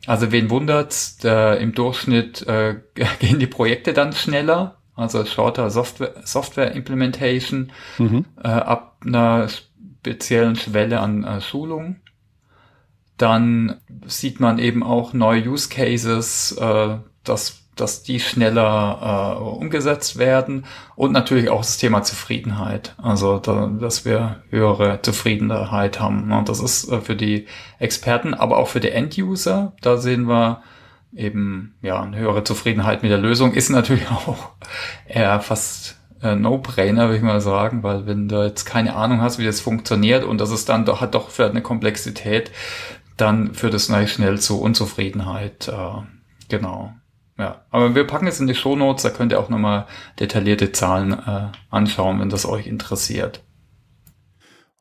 Also 0.08 0.32
wen 0.32 0.50
wundert's? 0.50 1.18
Der, 1.18 1.60
Im 1.60 1.74
Durchschnitt 1.74 2.48
äh, 2.48 2.78
gehen 3.20 3.38
die 3.40 3.48
Projekte 3.48 3.94
dann 3.94 4.14
schneller. 4.14 4.78
Also 4.96 5.24
shorter 5.26 5.70
Software, 5.70 6.16
Software 6.24 6.72
Implementation 6.74 7.72
mhm. 7.98 8.26
äh, 8.44 8.48
ab 8.48 8.98
einer 9.06 9.48
speziellen 10.02 10.56
Schwelle 10.56 11.00
an 11.00 11.24
äh, 11.24 11.42
Schulung. 11.42 11.98
Dann 13.18 13.80
sieht 14.08 14.40
man 14.40 14.58
eben 14.58 14.82
auch 14.82 15.14
neue 15.14 15.48
Use 15.48 15.70
Cases, 15.70 16.58
äh, 16.60 16.98
dass, 17.24 17.62
dass 17.76 18.02
die 18.02 18.20
schneller 18.20 19.38
äh, 19.38 19.44
umgesetzt 19.44 20.18
werden 20.18 20.66
und 20.96 21.12
natürlich 21.12 21.50
auch 21.50 21.60
das 21.60 21.78
Thema 21.78 22.02
Zufriedenheit. 22.02 22.96
Also, 22.98 23.38
da, 23.38 23.68
dass 23.68 24.06
wir 24.06 24.42
höhere 24.50 25.04
Zufriedenheit 25.04 26.00
haben. 26.00 26.32
Und 26.32 26.50
das 26.50 26.60
ist 26.62 26.90
äh, 26.92 27.00
für 27.00 27.16
die 27.16 27.46
Experten, 27.78 28.34
aber 28.34 28.58
auch 28.58 28.70
für 28.70 28.80
die 28.80 28.90
End-User. 28.90 29.74
Da 29.82 29.98
sehen 29.98 30.28
wir 30.28 30.64
eben 31.16 31.76
ja 31.84 32.02
eine 32.02 32.18
höhere 32.18 32.44
Zufriedenheit 32.44 33.04
mit 33.04 33.12
der 33.12 33.20
Lösung. 33.20 33.54
Ist 33.54 33.70
natürlich 33.70 34.10
auch 34.10 34.50
eher 35.06 35.40
fast 35.42 36.01
äh, 36.22 36.36
No-Brainer, 36.36 37.06
würde 37.06 37.18
ich 37.18 37.24
mal 37.24 37.42
sagen, 37.42 37.84
weil 37.84 38.06
wenn 38.06 38.28
du 38.28 38.44
jetzt 38.44 38.66
keine 38.66 38.96
Ahnung 38.96 39.22
hast, 39.22 39.40
wie 39.40 39.46
das 39.46 39.62
funktioniert 39.62 40.24
und 40.24 40.40
das 40.40 40.52
ist 40.52 40.70
dann 40.70 40.86
doch, 40.86 41.02
hat 41.02 41.16
doch 41.16 41.30
vielleicht 41.30 41.52
eine 41.52 41.62
Komplexität, 41.62 42.52
dann 43.18 43.54
führt 43.54 43.74
es 43.74 43.90
natürlich 43.90 44.14
schnell 44.14 44.40
zu 44.40 44.62
Unzufriedenheit. 44.62 45.68
Äh, 45.68 46.02
genau. 46.50 46.94
Ja, 47.38 47.66
aber 47.72 47.96
wir 47.96 48.06
packen 48.06 48.28
es 48.28 48.40
in 48.40 48.48
die 48.48 48.56
Shownotes, 48.56 49.04
da 49.04 49.10
könnt 49.10 49.32
ihr 49.32 49.40
auch 49.40 49.50
nochmal 49.50 49.88
detaillierte 50.20 50.72
Zahlen 50.72 51.14
äh, 51.14 51.48
anschauen, 51.70 52.20
wenn 52.20 52.30
das 52.30 52.46
euch 52.46 52.68
interessiert. 52.68 53.44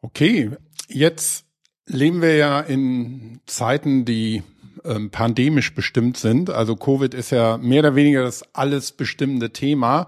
Okay, 0.03 0.50
jetzt 0.88 1.46
leben 1.87 2.22
wir 2.22 2.37
ja 2.37 2.61
in 2.61 3.40
Zeiten, 3.46 4.05
die 4.05 4.42
ähm, 4.85 5.11
pandemisch 5.11 5.75
bestimmt 5.75 6.16
sind. 6.16 6.51
Also 6.51 6.77
Covid 6.77 7.14
ist 7.14 7.31
ja 7.31 7.59
mehr 7.59 7.81
oder 7.81 7.95
weniger 7.95 8.23
das 8.23 8.43
alles 8.55 8.93
bestimmende 8.93 9.53
Thema 9.53 10.07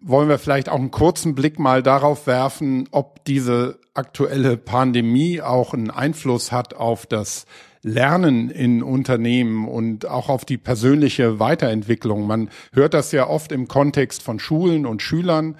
wollen 0.00 0.28
wir 0.28 0.38
vielleicht 0.38 0.68
auch 0.68 0.78
einen 0.78 0.90
kurzen 0.90 1.34
Blick 1.34 1.58
mal 1.58 1.82
darauf 1.82 2.26
werfen, 2.26 2.88
ob 2.90 3.24
diese 3.24 3.78
aktuelle 3.94 4.56
Pandemie 4.56 5.40
auch 5.42 5.74
einen 5.74 5.90
Einfluss 5.90 6.52
hat 6.52 6.74
auf 6.74 7.06
das 7.06 7.44
Lernen 7.82 8.50
in 8.50 8.82
Unternehmen 8.82 9.66
und 9.66 10.06
auch 10.06 10.28
auf 10.28 10.44
die 10.44 10.58
persönliche 10.58 11.38
Weiterentwicklung. 11.38 12.26
Man 12.26 12.50
hört 12.72 12.94
das 12.94 13.12
ja 13.12 13.26
oft 13.26 13.52
im 13.52 13.68
Kontext 13.68 14.22
von 14.22 14.38
Schulen 14.38 14.84
und 14.86 15.02
Schülern, 15.02 15.56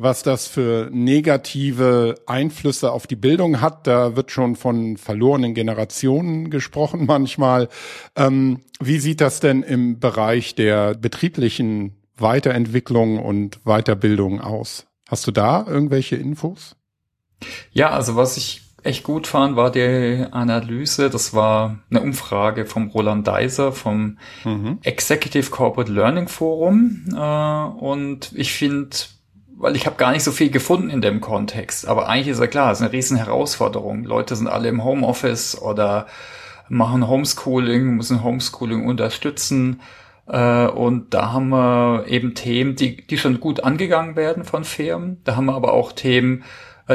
was 0.00 0.22
das 0.22 0.46
für 0.46 0.88
negative 0.90 2.14
Einflüsse 2.26 2.90
auf 2.90 3.06
die 3.06 3.16
Bildung 3.16 3.60
hat. 3.60 3.86
Da 3.86 4.16
wird 4.16 4.30
schon 4.30 4.56
von 4.56 4.96
verlorenen 4.96 5.52
Generationen 5.52 6.48
gesprochen 6.48 7.04
manchmal. 7.06 7.68
Ähm, 8.16 8.60
wie 8.80 8.98
sieht 8.98 9.20
das 9.20 9.40
denn 9.40 9.62
im 9.62 10.00
Bereich 10.00 10.54
der 10.54 10.94
betrieblichen 10.94 11.96
Weiterentwicklung 12.16 13.18
und 13.18 13.60
Weiterbildung 13.64 14.40
aus? 14.40 14.86
Hast 15.06 15.26
du 15.26 15.32
da 15.32 15.66
irgendwelche 15.68 16.16
Infos? 16.16 16.76
Ja, 17.72 17.90
also 17.90 18.16
was 18.16 18.38
ich 18.38 18.62
echt 18.82 19.02
gut 19.02 19.26
fand, 19.26 19.54
war 19.56 19.70
die 19.70 20.24
Analyse. 20.30 21.10
Das 21.10 21.34
war 21.34 21.78
eine 21.90 22.00
Umfrage 22.00 22.64
vom 22.64 22.88
Roland 22.88 23.26
Deiser 23.26 23.72
vom 23.72 24.16
mhm. 24.44 24.78
Executive 24.82 25.50
Corporate 25.50 25.92
Learning 25.92 26.28
Forum. 26.28 27.04
Äh, 27.14 27.84
und 27.84 28.32
ich 28.34 28.54
finde, 28.54 28.96
weil 29.60 29.76
ich 29.76 29.84
habe 29.84 29.96
gar 29.96 30.12
nicht 30.12 30.24
so 30.24 30.32
viel 30.32 30.50
gefunden 30.50 30.88
in 30.88 31.02
dem 31.02 31.20
Kontext, 31.20 31.86
aber 31.86 32.08
eigentlich 32.08 32.28
ist 32.28 32.40
ja 32.40 32.46
klar, 32.46 32.72
es 32.72 32.78
ist 32.78 32.82
eine 32.82 32.92
riesen 32.92 33.18
Herausforderung. 33.18 34.04
Leute 34.04 34.34
sind 34.34 34.48
alle 34.48 34.70
im 34.70 34.82
Homeoffice 34.82 35.60
oder 35.60 36.06
machen 36.70 37.06
Homeschooling, 37.06 37.96
müssen 37.96 38.24
Homeschooling 38.24 38.86
unterstützen. 38.86 39.82
Äh, 40.26 40.66
und 40.66 41.12
da 41.12 41.32
haben 41.32 41.50
wir 41.50 42.06
eben 42.08 42.34
Themen, 42.34 42.74
die, 42.74 43.06
die 43.06 43.18
schon 43.18 43.38
gut 43.38 43.62
angegangen 43.62 44.16
werden 44.16 44.44
von 44.44 44.64
Firmen. 44.64 45.20
Da 45.24 45.36
haben 45.36 45.46
wir 45.46 45.54
aber 45.54 45.74
auch 45.74 45.92
Themen, 45.92 46.42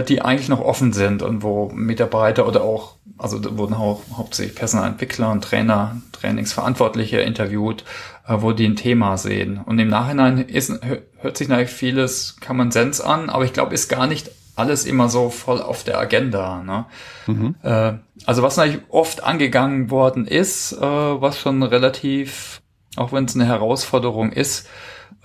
die 0.01 0.21
eigentlich 0.21 0.49
noch 0.49 0.61
offen 0.61 0.93
sind 0.93 1.21
und 1.21 1.43
wo 1.43 1.69
Mitarbeiter 1.69 2.47
oder 2.47 2.63
auch, 2.63 2.95
also 3.17 3.39
da 3.39 3.57
wurden 3.57 3.73
auch 3.73 4.01
hauptsächlich 4.15 4.55
Personalentwickler 4.55 5.31
und 5.31 5.43
Trainer, 5.43 6.01
Trainingsverantwortliche 6.11 7.19
interviewt, 7.19 7.83
äh, 8.27 8.35
wo 8.37 8.51
die 8.51 8.65
ein 8.65 8.75
Thema 8.75 9.17
sehen. 9.17 9.59
Und 9.65 9.79
im 9.79 9.89
Nachhinein 9.89 10.39
ist, 10.39 10.79
hört 11.17 11.37
sich 11.37 11.47
natürlich 11.47 11.71
vieles 11.71 12.37
Common 12.45 12.71
Sense 12.71 13.05
an, 13.05 13.29
aber 13.29 13.45
ich 13.45 13.53
glaube, 13.53 13.73
ist 13.73 13.89
gar 13.89 14.07
nicht 14.07 14.31
alles 14.55 14.85
immer 14.85 15.09
so 15.09 15.29
voll 15.29 15.61
auf 15.61 15.83
der 15.83 15.99
Agenda. 15.99 16.63
Ne? 16.63 16.85
Mhm. 17.27 17.55
Äh, 17.61 17.93
also 18.25 18.41
was 18.41 18.57
natürlich 18.57 18.81
oft 18.89 19.23
angegangen 19.23 19.91
worden 19.91 20.25
ist, 20.25 20.71
äh, 20.73 20.81
was 20.81 21.39
schon 21.39 21.61
relativ, 21.63 22.61
auch 22.95 23.11
wenn 23.11 23.25
es 23.25 23.35
eine 23.35 23.45
Herausforderung 23.45 24.31
ist, 24.31 24.67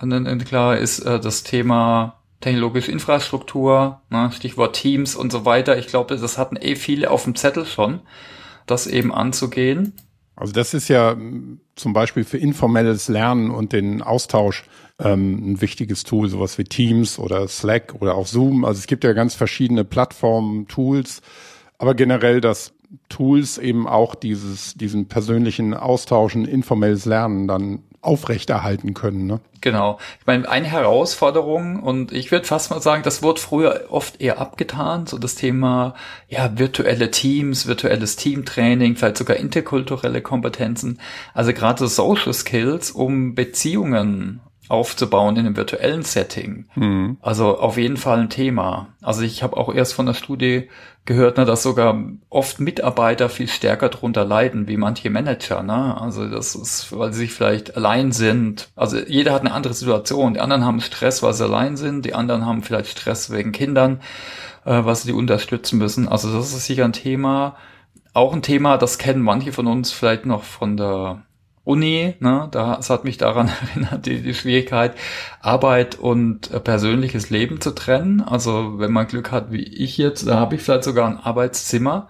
und 0.01 0.45
klar 0.45 0.77
ist 0.77 0.99
äh, 0.99 1.19
das 1.19 1.43
Thema 1.43 2.20
technologische 2.41 2.91
Infrastruktur, 2.91 4.01
ne, 4.09 4.31
Stichwort 4.33 4.75
Teams 4.75 5.15
und 5.15 5.31
so 5.31 5.45
weiter. 5.45 5.77
Ich 5.77 5.87
glaube, 5.87 6.17
das 6.17 6.37
hatten 6.37 6.57
eh 6.57 6.75
viele 6.75 7.09
auf 7.09 7.23
dem 7.23 7.35
Zettel 7.35 7.65
schon, 7.65 8.01
das 8.65 8.87
eben 8.87 9.13
anzugehen. 9.13 9.93
Also 10.35 10.53
das 10.53 10.73
ist 10.73 10.87
ja 10.87 11.15
zum 11.75 11.93
Beispiel 11.93 12.23
für 12.23 12.37
informelles 12.37 13.07
Lernen 13.07 13.51
und 13.51 13.73
den 13.73 14.01
Austausch 14.01 14.63
ähm, 14.99 15.51
ein 15.53 15.61
wichtiges 15.61 16.03
Tool, 16.03 16.29
sowas 16.29 16.57
wie 16.57 16.63
Teams 16.63 17.19
oder 17.19 17.47
Slack 17.47 17.95
oder 17.99 18.15
auch 18.15 18.27
Zoom. 18.27 18.65
Also 18.65 18.79
es 18.79 18.87
gibt 18.87 19.03
ja 19.03 19.13
ganz 19.13 19.35
verschiedene 19.35 19.83
Plattformen, 19.83 20.67
Tools, 20.67 21.21
aber 21.77 21.93
generell, 21.93 22.41
dass 22.41 22.73
Tools 23.09 23.57
eben 23.57 23.87
auch 23.87 24.15
dieses, 24.15 24.73
diesen 24.73 25.07
persönlichen 25.07 25.73
Austauschen, 25.73 26.45
informelles 26.45 27.05
Lernen 27.05 27.47
dann 27.47 27.83
aufrechterhalten 28.01 28.93
können. 28.93 29.27
Ne? 29.27 29.39
Genau. 29.61 29.99
Ich 30.19 30.25
meine, 30.25 30.49
eine 30.49 30.67
Herausforderung 30.67 31.81
und 31.83 32.11
ich 32.11 32.31
würde 32.31 32.45
fast 32.45 32.71
mal 32.71 32.81
sagen, 32.81 33.03
das 33.03 33.21
wurde 33.21 33.39
früher 33.39 33.85
oft 33.89 34.19
eher 34.19 34.39
abgetan, 34.39 35.05
so 35.05 35.19
das 35.19 35.35
Thema 35.35 35.93
ja 36.27 36.57
virtuelle 36.57 37.11
Teams, 37.11 37.67
virtuelles 37.67 38.15
Teamtraining, 38.15 38.95
vielleicht 38.95 39.17
sogar 39.17 39.37
interkulturelle 39.37 40.21
Kompetenzen, 40.21 40.99
also 41.33 41.53
gerade 41.53 41.87
Social 41.87 42.33
Skills, 42.33 42.91
um 42.91 43.35
Beziehungen 43.35 44.41
aufzubauen 44.71 45.35
in 45.35 45.45
einem 45.45 45.57
virtuellen 45.57 46.03
Setting. 46.03 46.65
Mhm. 46.75 47.17
Also 47.21 47.59
auf 47.59 47.77
jeden 47.77 47.97
Fall 47.97 48.19
ein 48.19 48.29
Thema. 48.29 48.87
Also 49.01 49.21
ich 49.21 49.43
habe 49.43 49.57
auch 49.57 49.73
erst 49.73 49.93
von 49.93 50.05
der 50.05 50.13
Studie 50.13 50.69
gehört, 51.03 51.37
ne, 51.37 51.45
dass 51.45 51.63
sogar 51.63 52.01
oft 52.29 52.59
Mitarbeiter 52.61 53.27
viel 53.27 53.49
stärker 53.49 53.89
drunter 53.89 54.23
leiden 54.23 54.67
wie 54.67 54.77
manche 54.77 55.09
Manager. 55.09 55.61
Ne? 55.61 55.99
Also 55.99 56.27
das 56.29 56.55
ist, 56.55 56.97
weil 56.97 57.11
sie 57.11 57.19
sich 57.19 57.33
vielleicht 57.33 57.75
allein 57.75 58.13
sind. 58.13 58.69
Also 58.75 58.97
jeder 58.97 59.33
hat 59.33 59.41
eine 59.41 59.53
andere 59.53 59.73
Situation. 59.73 60.35
Die 60.35 60.39
anderen 60.39 60.63
haben 60.63 60.79
Stress, 60.79 61.21
weil 61.21 61.33
sie 61.33 61.43
allein 61.43 61.75
sind. 61.75 62.05
Die 62.05 62.13
anderen 62.13 62.45
haben 62.45 62.63
vielleicht 62.63 62.87
Stress 62.87 63.29
wegen 63.29 63.51
Kindern, 63.51 63.99
äh, 64.63 64.85
was 64.85 65.03
sie 65.03 65.11
unterstützen 65.11 65.79
müssen. 65.79 66.07
Also 66.07 66.31
das 66.31 66.53
ist 66.53 66.65
sicher 66.65 66.85
ein 66.85 66.93
Thema. 66.93 67.57
Auch 68.13 68.33
ein 68.33 68.41
Thema, 68.41 68.77
das 68.77 68.97
kennen 68.97 69.21
manche 69.21 69.51
von 69.51 69.67
uns 69.67 69.91
vielleicht 69.91 70.25
noch 70.25 70.43
von 70.43 70.77
der 70.77 71.23
Uni, 71.63 72.15
ne, 72.19 72.47
das 72.51 72.89
hat 72.89 73.03
mich 73.03 73.17
daran 73.17 73.51
erinnert, 73.73 74.05
die, 74.05 74.21
die 74.21 74.33
Schwierigkeit, 74.33 74.95
Arbeit 75.41 75.99
und 75.99 76.51
äh, 76.51 76.59
persönliches 76.59 77.29
Leben 77.29 77.61
zu 77.61 77.71
trennen. 77.71 78.21
Also 78.21 78.79
wenn 78.79 78.91
man 78.91 79.07
Glück 79.07 79.31
hat, 79.31 79.51
wie 79.51 79.63
ich 79.63 79.97
jetzt, 79.97 80.27
da 80.27 80.39
habe 80.39 80.55
ich 80.55 80.61
vielleicht 80.61 80.83
sogar 80.83 81.07
ein 81.07 81.17
Arbeitszimmer, 81.17 82.07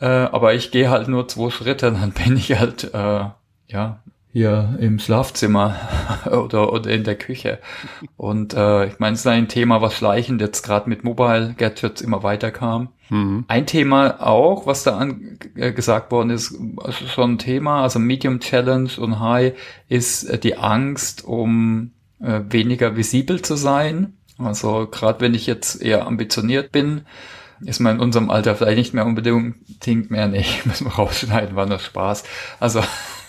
äh, 0.00 0.06
aber 0.06 0.54
ich 0.54 0.70
gehe 0.70 0.90
halt 0.90 1.08
nur 1.08 1.28
zwei 1.28 1.50
Schritte, 1.50 1.92
dann 2.00 2.12
bin 2.12 2.36
ich 2.36 2.58
halt 2.58 2.92
äh, 2.94 3.24
ja 3.68 4.02
hier 4.36 4.76
im 4.80 4.98
Schlafzimmer 4.98 5.76
oder, 6.26 6.70
oder 6.70 6.90
in 6.90 7.04
der 7.04 7.14
Küche. 7.14 7.58
Und 8.18 8.52
äh, 8.52 8.84
ich 8.84 8.98
meine, 8.98 9.14
es 9.14 9.20
ist 9.20 9.26
ein 9.26 9.48
Thema, 9.48 9.80
was 9.80 9.94
schleichend 9.94 10.42
jetzt 10.42 10.62
gerade 10.62 10.90
mit 10.90 11.04
Mobile 11.04 11.54
Gadgets 11.56 12.02
immer 12.02 12.22
weiter 12.22 12.50
kam. 12.50 12.90
Mhm. 13.08 13.46
Ein 13.48 13.64
Thema 13.64 14.20
auch, 14.20 14.66
was 14.66 14.82
da 14.82 14.98
an, 14.98 15.38
äh, 15.54 15.72
gesagt 15.72 16.12
worden 16.12 16.28
ist, 16.28 16.54
also 16.76 17.06
schon 17.06 17.32
ein 17.32 17.38
Thema, 17.38 17.82
also 17.82 17.98
Medium 17.98 18.40
Challenge 18.40 18.90
und 18.98 19.20
High, 19.20 19.54
ist 19.88 20.24
äh, 20.24 20.36
die 20.38 20.58
Angst, 20.58 21.24
um 21.24 21.92
äh, 22.20 22.40
weniger 22.50 22.94
visibel 22.94 23.40
zu 23.40 23.56
sein. 23.56 24.18
Also 24.36 24.86
gerade 24.86 25.22
wenn 25.22 25.32
ich 25.32 25.46
jetzt 25.46 25.80
eher 25.80 26.06
ambitioniert 26.06 26.72
bin, 26.72 27.06
ist 27.64 27.80
man 27.80 27.96
in 27.96 28.02
unserem 28.02 28.28
Alter 28.28 28.54
vielleicht 28.54 28.76
nicht 28.76 28.92
mehr 28.92 29.06
unbedingt 29.06 30.10
mehr, 30.10 30.28
nee, 30.28 30.44
müssen 30.64 30.88
wir 30.88 30.92
rausschneiden, 30.92 31.56
war 31.56 31.64
nur 31.64 31.78
Spaß. 31.78 32.24
Also 32.60 32.82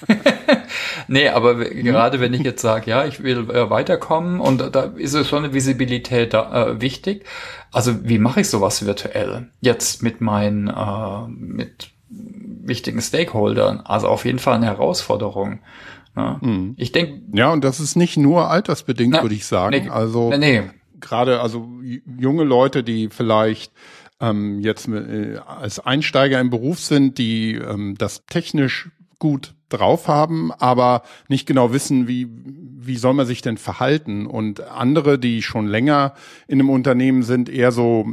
nee, 1.08 1.30
aber 1.30 1.56
mhm. 1.56 1.84
gerade 1.84 2.20
wenn 2.20 2.34
ich 2.34 2.42
jetzt 2.42 2.62
sage, 2.62 2.90
ja, 2.90 3.06
ich 3.06 3.24
will 3.24 3.50
äh, 3.50 3.70
weiterkommen 3.70 4.40
und 4.40 4.76
da 4.76 4.84
ist 4.96 5.14
es 5.14 5.28
schon 5.28 5.44
eine 5.44 5.54
Visibilität 5.54 6.34
da, 6.34 6.68
äh, 6.68 6.82
wichtig. 6.82 7.26
Also 7.72 8.08
wie 8.08 8.20
mache 8.20 8.42
ich 8.42 8.50
sowas 8.50 8.86
virtuell? 8.86 9.50
Jetzt 9.62 10.04
mit 10.04 10.22
meinen, 10.22 10.68
äh, 10.68 11.28
mit 11.28 11.92
wichtigen 12.10 13.02
Stakeholdern. 13.02 13.82
Also 13.82 14.08
auf 14.08 14.26
jeden 14.26 14.40
Fall 14.40 14.56
eine 14.56 14.68
Herausforderung. 14.68 15.60
Ja. 16.16 16.40
Mhm. 16.42 16.74
Ich 16.78 16.92
denke. 16.92 17.22
Ja, 17.34 17.52
und 17.52 17.64
das 17.64 17.80
ist 17.80 17.96
nicht 17.96 18.18
nur 18.18 18.50
altersbedingt, 18.50 19.22
würde 19.22 19.36
ich 19.36 19.46
sagen. 19.46 19.84
Nee, 19.84 19.90
also 19.90 20.32
nee. 20.36 20.64
gerade 21.00 21.42
also 21.42 21.68
junge 22.20 22.44
Leute, 22.44 22.84
die 22.84 23.10
vielleicht 23.10 23.72
ähm, 24.20 24.60
jetzt 24.62 24.88
äh, 24.88 25.38
als 25.46 25.80
Einsteiger 25.80 26.40
im 26.40 26.50
Beruf 26.50 26.80
sind, 26.80 27.18
die 27.18 27.54
ähm, 27.54 27.96
das 27.98 28.26
technisch 28.26 28.90
gut 29.20 29.56
drauf 29.70 30.08
haben, 30.08 30.52
aber 30.52 31.02
nicht 31.28 31.46
genau 31.46 31.74
wissen, 31.74 32.08
wie, 32.08 32.28
wie 32.32 32.96
soll 32.96 33.14
man 33.14 33.26
sich 33.26 33.42
denn 33.42 33.58
verhalten. 33.58 34.26
Und 34.26 34.62
andere, 34.62 35.20
die 35.20 35.42
schon 35.42 35.68
länger 35.68 36.14
in 36.48 36.60
einem 36.60 36.70
Unternehmen 36.70 37.24
sind, 37.24 37.50
eher 37.50 37.72
so, 37.72 38.06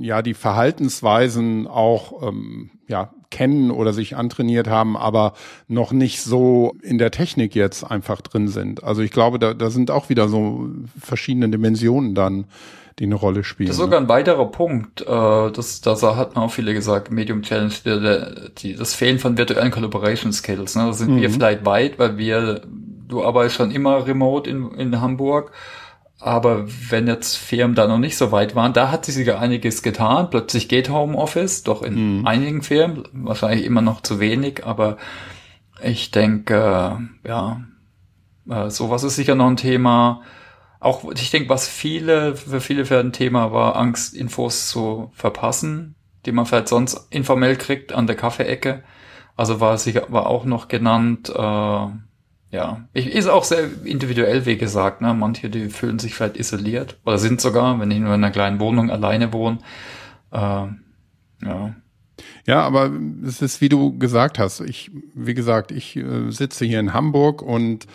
ja, 0.00 0.22
die 0.22 0.34
Verhaltensweisen 0.34 1.66
auch, 1.66 2.28
ähm, 2.28 2.70
ja, 2.86 3.12
kennen 3.30 3.70
oder 3.70 3.92
sich 3.92 4.16
antrainiert 4.16 4.68
haben, 4.68 4.96
aber 4.96 5.34
noch 5.68 5.92
nicht 5.92 6.20
so 6.20 6.74
in 6.82 6.98
der 6.98 7.12
Technik 7.12 7.54
jetzt 7.54 7.84
einfach 7.84 8.20
drin 8.20 8.48
sind. 8.48 8.82
Also 8.82 9.02
ich 9.02 9.12
glaube, 9.12 9.38
da, 9.38 9.54
da 9.54 9.70
sind 9.70 9.90
auch 9.90 10.08
wieder 10.08 10.28
so 10.28 10.68
verschiedene 11.00 11.48
Dimensionen 11.48 12.14
dann 12.16 12.46
die 13.00 13.06
eine 13.06 13.14
Rolle 13.14 13.44
spielen. 13.44 13.68
Das 13.68 13.76
ist 13.76 13.82
sogar 13.82 13.98
ne? 13.98 14.06
ein 14.06 14.08
weiterer 14.10 14.44
Punkt. 14.52 15.00
Äh, 15.00 15.04
das, 15.06 15.80
das 15.80 16.02
hat 16.02 16.36
auch 16.36 16.50
viele 16.50 16.74
gesagt, 16.74 17.10
Medium 17.10 17.40
Challenge, 17.40 17.72
die, 17.82 18.52
die, 18.58 18.76
das 18.76 18.94
Fehlen 18.94 19.18
von 19.18 19.38
virtuellen 19.38 19.70
Collaboration 19.70 20.34
Skills. 20.34 20.76
Ne? 20.76 20.84
Da 20.84 20.92
sind 20.92 21.16
mhm. 21.16 21.22
wir 21.22 21.30
vielleicht 21.30 21.64
weit, 21.64 21.98
weil 21.98 22.18
wir, 22.18 22.60
du 23.08 23.24
arbeitest 23.24 23.56
schon 23.56 23.70
immer 23.70 24.06
remote 24.06 24.48
in, 24.48 24.70
in 24.72 25.00
Hamburg. 25.00 25.50
Aber 26.18 26.66
wenn 26.90 27.06
jetzt 27.06 27.36
Firmen 27.36 27.74
da 27.74 27.88
noch 27.88 27.96
nicht 27.96 28.18
so 28.18 28.32
weit 28.32 28.54
waren, 28.54 28.74
da 28.74 28.90
hat 28.90 29.06
sich 29.06 29.14
sogar 29.14 29.40
einiges 29.40 29.82
getan. 29.82 30.28
Plötzlich 30.28 30.68
geht 30.68 30.90
Homeoffice, 30.90 31.62
doch 31.62 31.82
in 31.82 32.18
mhm. 32.18 32.26
einigen 32.26 32.60
Firmen, 32.60 33.04
wahrscheinlich 33.14 33.64
immer 33.64 33.80
noch 33.80 34.02
zu 34.02 34.20
wenig, 34.20 34.66
aber 34.66 34.98
ich 35.82 36.10
denke, 36.10 37.00
ja, 37.26 37.62
äh, 38.50 38.68
sowas 38.68 39.04
ist 39.04 39.16
sicher 39.16 39.34
noch 39.34 39.46
ein 39.46 39.56
Thema 39.56 40.20
auch, 40.80 41.10
ich 41.12 41.30
denke, 41.30 41.50
was 41.50 41.68
viele, 41.68 42.34
für 42.34 42.60
viele 42.60 42.86
für 42.86 42.98
ein 42.98 43.12
Thema 43.12 43.52
war, 43.52 43.76
Angst, 43.76 44.14
Infos 44.14 44.68
zu 44.68 45.10
verpassen, 45.14 45.94
die 46.24 46.32
man 46.32 46.46
vielleicht 46.46 46.68
sonst 46.68 47.06
informell 47.10 47.56
kriegt 47.56 47.92
an 47.92 48.06
der 48.06 48.16
Kaffeeecke. 48.16 48.82
Also 49.36 49.60
war 49.60 49.78
sicher, 49.78 50.06
war 50.08 50.26
auch 50.26 50.44
noch 50.44 50.68
genannt, 50.68 51.28
äh, 51.28 51.86
ja, 52.52 52.88
ich, 52.92 53.06
ist 53.06 53.28
auch 53.28 53.44
sehr 53.44 53.68
individuell, 53.84 54.44
wie 54.44 54.56
gesagt, 54.56 55.02
ne? 55.02 55.14
Manche, 55.14 55.50
die 55.50 55.68
fühlen 55.68 56.00
sich 56.00 56.14
vielleicht 56.14 56.36
isoliert 56.36 56.98
oder 57.04 57.16
sind 57.18 57.40
sogar, 57.40 57.78
wenn 57.78 57.90
ich 57.90 58.00
nur 58.00 58.14
in 58.14 58.24
einer 58.24 58.32
kleinen 58.32 58.58
Wohnung 58.58 58.90
alleine 58.90 59.32
wohne, 59.32 59.58
äh, 60.32 60.66
ja. 61.46 61.74
Ja, 62.46 62.62
aber 62.62 62.90
es 63.24 63.40
ist, 63.40 63.60
wie 63.60 63.68
du 63.68 63.96
gesagt 63.98 64.38
hast, 64.38 64.60
ich, 64.60 64.90
wie 65.14 65.34
gesagt, 65.34 65.70
ich 65.70 65.96
äh, 65.96 66.30
sitze 66.30 66.64
hier 66.64 66.80
in 66.80 66.92
Hamburg 66.92 67.40
und 67.40 67.86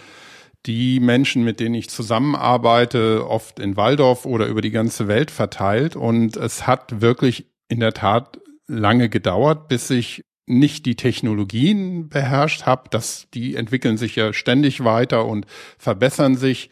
die 0.65 0.99
Menschen, 0.99 1.43
mit 1.43 1.59
denen 1.59 1.75
ich 1.75 1.89
zusammenarbeite, 1.89 3.27
oft 3.27 3.59
in 3.59 3.77
Waldorf 3.77 4.25
oder 4.25 4.47
über 4.47 4.61
die 4.61 4.71
ganze 4.71 5.07
Welt 5.07 5.31
verteilt. 5.31 5.95
Und 5.95 6.37
es 6.37 6.65
hat 6.65 7.01
wirklich 7.01 7.45
in 7.67 7.79
der 7.79 7.93
Tat 7.93 8.39
lange 8.67 9.09
gedauert, 9.09 9.67
bis 9.67 9.89
ich 9.89 10.23
nicht 10.47 10.85
die 10.85 10.95
Technologien 10.95 12.09
beherrscht 12.09 12.65
habe. 12.65 12.89
dass 12.89 13.27
die 13.33 13.55
entwickeln 13.55 13.97
sich 13.97 14.15
ja 14.15 14.33
ständig 14.33 14.83
weiter 14.83 15.25
und 15.25 15.45
verbessern 15.77 16.35
sich. 16.35 16.69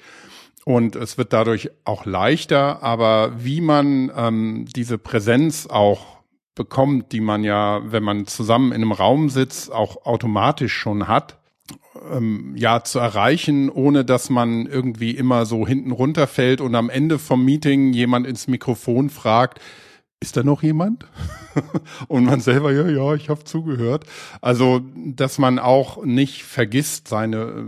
Und 0.66 0.96
es 0.96 1.18
wird 1.18 1.34
dadurch 1.34 1.70
auch 1.84 2.06
leichter. 2.06 2.82
Aber 2.84 3.44
wie 3.44 3.62
man 3.62 4.12
ähm, 4.16 4.66
diese 4.76 4.98
Präsenz 4.98 5.68
auch 5.68 6.24
bekommt, 6.56 7.12
die 7.12 7.22
man 7.22 7.44
ja, 7.44 7.82
wenn 7.86 8.04
man 8.04 8.28
zusammen 8.28 8.72
in 8.72 8.82
einem 8.82 8.92
Raum 8.92 9.30
sitzt, 9.30 9.72
auch 9.72 10.06
automatisch 10.06 10.74
schon 10.74 11.08
hat, 11.08 11.40
ähm, 12.12 12.54
ja 12.56 12.84
zu 12.84 13.00
erreichen, 13.00 13.70
ohne 13.70 14.06
dass 14.06 14.30
man 14.30 14.66
irgendwie 14.66 15.12
immer 15.12 15.46
so 15.46 15.68
hinten 15.68 15.92
runterfällt 15.92 16.62
und 16.62 16.76
am 16.76 16.90
Ende 16.90 17.20
vom 17.20 17.44
Meeting 17.44 17.94
jemand 17.94 18.28
ins 18.28 18.48
Mikrofon 18.48 19.10
fragt, 19.10 19.60
ist 20.20 20.38
da 20.38 20.44
noch 20.44 20.64
jemand? 20.64 21.06
und 22.08 22.24
man 22.24 22.40
selber, 22.40 22.72
ja, 22.72 22.88
ja, 22.88 23.14
ich 23.14 23.30
habe 23.30 23.44
zugehört. 23.44 24.06
Also, 24.42 24.82
dass 24.96 25.38
man 25.38 25.60
auch 25.60 26.04
nicht 26.04 26.44
vergisst, 26.44 27.10
seine 27.10 27.38
äh, 27.38 27.64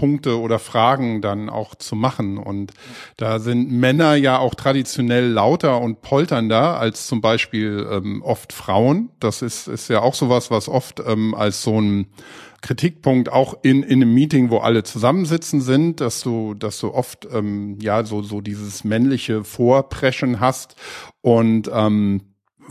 Punkte 0.00 0.40
oder 0.40 0.58
Fragen 0.58 1.20
dann 1.20 1.50
auch 1.50 1.74
zu 1.74 1.94
machen. 1.94 2.38
Und 2.38 2.72
da 3.16 3.38
sind 3.38 3.70
Männer 3.70 4.14
ja 4.14 4.38
auch 4.38 4.54
traditionell 4.54 5.28
lauter 5.28 5.80
und 5.80 6.00
polternder 6.00 6.78
als 6.78 7.06
zum 7.06 7.20
Beispiel 7.20 7.86
ähm, 7.90 8.22
oft 8.22 8.52
Frauen. 8.52 9.10
Das 9.20 9.42
ist, 9.42 9.68
ist 9.68 9.88
ja 9.88 10.00
auch 10.00 10.14
sowas, 10.14 10.50
was 10.50 10.68
oft 10.68 11.02
ähm, 11.06 11.34
als 11.34 11.62
so 11.62 11.80
ein 11.80 12.06
Kritikpunkt 12.62 13.32
auch 13.32 13.58
in, 13.62 13.82
in 13.82 14.02
einem 14.02 14.12
Meeting, 14.12 14.50
wo 14.50 14.58
alle 14.58 14.82
zusammensitzen 14.82 15.60
sind, 15.60 16.00
dass 16.00 16.22
du, 16.22 16.54
dass 16.54 16.78
du 16.78 16.92
oft 16.92 17.26
ähm, 17.32 17.78
ja 17.80 18.04
so, 18.04 18.22
so 18.22 18.40
dieses 18.40 18.84
männliche 18.84 19.44
Vorpreschen 19.44 20.40
hast 20.40 20.76
und 21.22 21.70
ähm, 21.72 22.22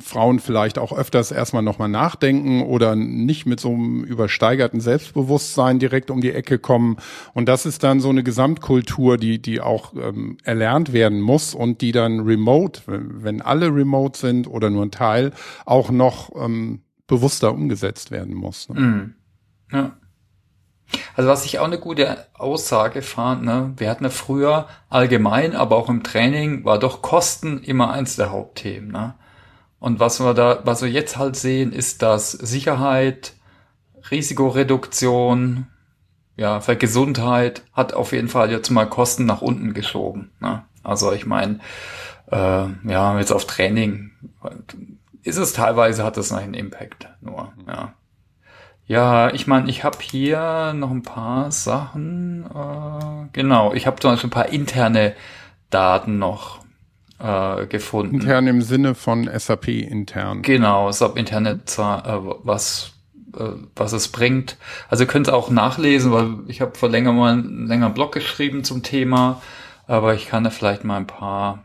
Frauen 0.01 0.39
vielleicht 0.39 0.77
auch 0.77 0.93
öfters 0.93 1.31
erstmal 1.31 1.63
nochmal 1.63 1.89
nachdenken 1.89 2.61
oder 2.61 2.95
nicht 2.95 3.45
mit 3.45 3.59
so 3.59 3.69
einem 3.69 4.03
übersteigerten 4.03 4.79
Selbstbewusstsein 4.79 5.79
direkt 5.79 6.11
um 6.11 6.21
die 6.21 6.31
Ecke 6.31 6.59
kommen. 6.59 6.97
Und 7.33 7.49
das 7.49 7.65
ist 7.65 7.83
dann 7.83 7.99
so 7.99 8.09
eine 8.09 8.23
Gesamtkultur, 8.23 9.17
die, 9.17 9.41
die 9.41 9.61
auch 9.61 9.93
ähm, 9.95 10.37
erlernt 10.43 10.93
werden 10.93 11.19
muss 11.19 11.53
und 11.53 11.81
die 11.81 11.91
dann 11.91 12.21
remote, 12.21 12.81
wenn 12.85 13.41
alle 13.41 13.73
remote 13.73 14.17
sind 14.17 14.47
oder 14.47 14.69
nur 14.69 14.85
ein 14.85 14.91
Teil, 14.91 15.31
auch 15.65 15.91
noch 15.91 16.31
ähm, 16.35 16.81
bewusster 17.07 17.53
umgesetzt 17.53 18.11
werden 18.11 18.35
muss. 18.35 18.69
Ne? 18.69 18.79
Mm. 18.79 19.15
Ja. 19.71 19.91
Also 21.15 21.29
was 21.29 21.45
ich 21.45 21.59
auch 21.59 21.65
eine 21.65 21.79
gute 21.79 22.25
Aussage 22.33 23.01
fand, 23.01 23.43
ne, 23.43 23.73
wir 23.77 23.89
hatten 23.89 24.05
ja 24.05 24.09
früher 24.09 24.67
allgemein, 24.89 25.55
aber 25.55 25.75
auch 25.75 25.89
im 25.89 26.03
Training 26.03 26.65
war 26.65 26.79
doch 26.79 27.01
Kosten 27.01 27.59
immer 27.59 27.91
eins 27.91 28.15
der 28.15 28.31
Hauptthemen. 28.31 28.91
Ne? 28.91 29.13
Und 29.79 29.99
was 29.99 30.19
wir 30.19 30.33
da, 30.33 30.61
was 30.63 30.81
wir 30.81 30.89
jetzt 30.89 31.17
halt 31.17 31.35
sehen, 31.35 31.71
ist, 31.71 32.01
dass 32.01 32.31
Sicherheit, 32.31 33.33
Risikoreduktion, 34.09 35.67
ja, 36.35 36.61
für 36.61 36.77
Gesundheit 36.77 37.63
hat 37.73 37.93
auf 37.93 38.13
jeden 38.13 38.29
Fall 38.29 38.49
jetzt 38.49 38.69
mal 38.69 38.87
Kosten 38.87 39.25
nach 39.25 39.41
unten 39.41 39.73
geschoben. 39.73 40.31
Ne? 40.39 40.63
Also 40.83 41.11
ich 41.11 41.25
meine, 41.25 41.59
äh, 42.31 42.65
ja, 42.85 43.19
jetzt 43.19 43.31
auf 43.31 43.45
Training 43.45 44.11
ist 45.23 45.37
es 45.37 45.53
teilweise 45.53 46.03
hat 46.03 46.17
das 46.17 46.31
noch 46.31 46.39
einen 46.39 46.53
Impact 46.53 47.09
nur, 47.21 47.51
ja. 47.67 47.93
Ja, 48.89 49.31
ich 49.31 49.45
meine, 49.45 49.69
ich 49.69 49.83
habe 49.83 49.99
hier 50.01 50.73
noch 50.73 50.89
ein 50.89 51.03
paar 51.03 51.51
Sachen. 51.51 52.43
Äh, 52.43 53.27
genau, 53.33 53.71
ich 53.75 53.85
habe 53.85 53.99
zum 53.99 54.09
Beispiel 54.09 54.29
ein 54.29 54.31
paar 54.31 54.49
interne 54.49 55.13
Daten 55.69 56.17
noch 56.17 56.61
äh, 57.19 57.67
gefunden. 57.67 58.15
Intern 58.15 58.47
im 58.47 58.63
Sinne 58.63 58.95
von 58.95 59.29
SAP 59.31 59.67
intern. 59.67 60.41
Genau, 60.41 60.91
SAP 60.91 61.17
interne, 61.17 61.51
äh, 61.51 61.77
was 61.77 62.93
äh, 63.37 63.49
was 63.75 63.93
es 63.93 64.07
bringt. 64.07 64.57
Also 64.89 65.03
ihr 65.03 65.07
könnt 65.07 65.29
auch 65.29 65.51
nachlesen, 65.51 66.11
weil 66.11 66.37
ich 66.47 66.59
habe 66.59 66.75
vor 66.75 66.89
länger 66.89 67.13
mal 67.13 67.33
einen 67.33 67.67
längeren 67.67 67.93
Blog 67.93 68.11
geschrieben 68.11 68.63
zum 68.63 68.81
Thema, 68.81 69.39
aber 69.85 70.15
ich 70.15 70.27
kann 70.27 70.43
da 70.43 70.49
vielleicht 70.49 70.83
mal 70.83 70.97
ein 70.97 71.05
paar 71.05 71.63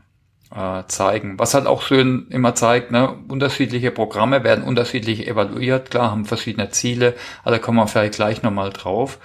äh, 0.54 0.82
zeigen. 0.86 1.38
Was 1.38 1.54
halt 1.54 1.66
auch 1.66 1.82
schön 1.82 2.26
immer 2.30 2.54
zeigt, 2.54 2.90
ne, 2.90 3.16
unterschiedliche 3.28 3.90
Programme 3.90 4.44
werden 4.44 4.64
unterschiedlich 4.64 5.26
evaluiert, 5.26 5.90
klar, 5.90 6.10
haben 6.10 6.24
verschiedene 6.24 6.70
Ziele, 6.70 7.14
aber 7.42 7.52
da 7.52 7.58
kommen 7.58 7.78
wir 7.78 7.86
vielleicht 7.86 8.14
gleich 8.14 8.42
nochmal 8.42 8.70
drauf. 8.70 9.18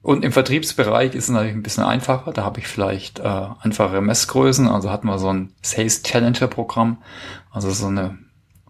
Und 0.00 0.24
im 0.24 0.32
Vertriebsbereich 0.32 1.14
ist 1.14 1.24
es 1.24 1.30
natürlich 1.30 1.54
ein 1.54 1.62
bisschen 1.62 1.84
einfacher. 1.84 2.32
Da 2.32 2.44
habe 2.44 2.60
ich 2.60 2.68
vielleicht 2.68 3.18
äh, 3.18 3.46
einfache 3.60 4.00
Messgrößen. 4.00 4.68
Also 4.68 4.90
hatten 4.90 5.08
wir 5.08 5.18
so 5.18 5.28
ein 5.28 5.52
Sales 5.60 6.02
Challenger 6.02 6.46
Programm, 6.46 7.02
also 7.50 7.70
so 7.70 7.88
eine 7.88 8.16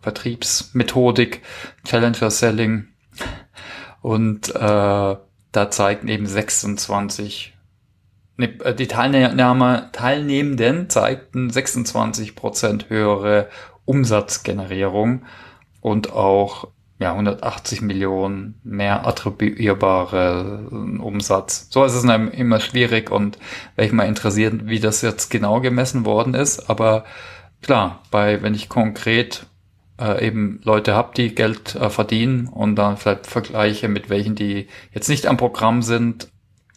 Vertriebsmethodik, 0.01 1.43
Challenger 1.85 2.31
Selling. 2.31 2.89
Und 4.01 4.55
äh, 4.55 5.17
da 5.53 5.71
zeigten 5.71 6.09
eben 6.09 6.27
26, 6.27 7.55
ne, 7.55 7.57
äh, 7.57 7.58
die 8.39 8.87
Teilnehmer, 8.87 9.91
Teilnehmenden 9.93 10.89
zeigten 10.89 11.51
26 11.51 12.37
Prozent 12.37 12.89
höhere 12.89 13.49
Umsatzgenerierung 13.85 15.25
und 15.81 16.13
auch 16.13 16.69
ja, 17.01 17.13
180 17.13 17.81
Millionen 17.81 18.61
mehr 18.65 19.07
attribuierbare 19.07 20.69
Umsatz. 21.01 21.69
So 21.71 21.85
ist 21.85 21.95
es 21.95 22.05
immer 22.05 22.61
schwierig 22.61 23.11
und 23.11 23.39
wäre 23.77 23.87
ich 23.87 23.93
mal 23.93 24.05
interessiert, 24.05 24.67
wie 24.67 24.81
das 24.81 25.03
jetzt 25.03 25.31
genau 25.31 25.61
gemessen 25.61 26.05
worden 26.05 26.35
ist. 26.35 26.69
Aber 26.69 27.05
klar, 27.63 28.03
bei, 28.11 28.43
wenn 28.43 28.55
ich 28.55 28.69
konkret 28.69 29.47
äh, 30.01 30.27
eben 30.27 30.61
Leute 30.65 30.95
habe, 30.95 31.13
die 31.17 31.35
Geld 31.35 31.77
äh, 31.77 31.89
verdienen 31.89 32.49
und 32.49 32.77
dann 32.77 32.97
vielleicht 32.97 33.29
vergleiche 33.29 33.89
mit 33.89 34.11
welchen, 34.11 34.35
die 34.35 34.67
jetzt 34.93 35.09
nicht 35.09 35.27
am 35.27 35.37
Programm 35.37 35.83
sind, 35.83 36.29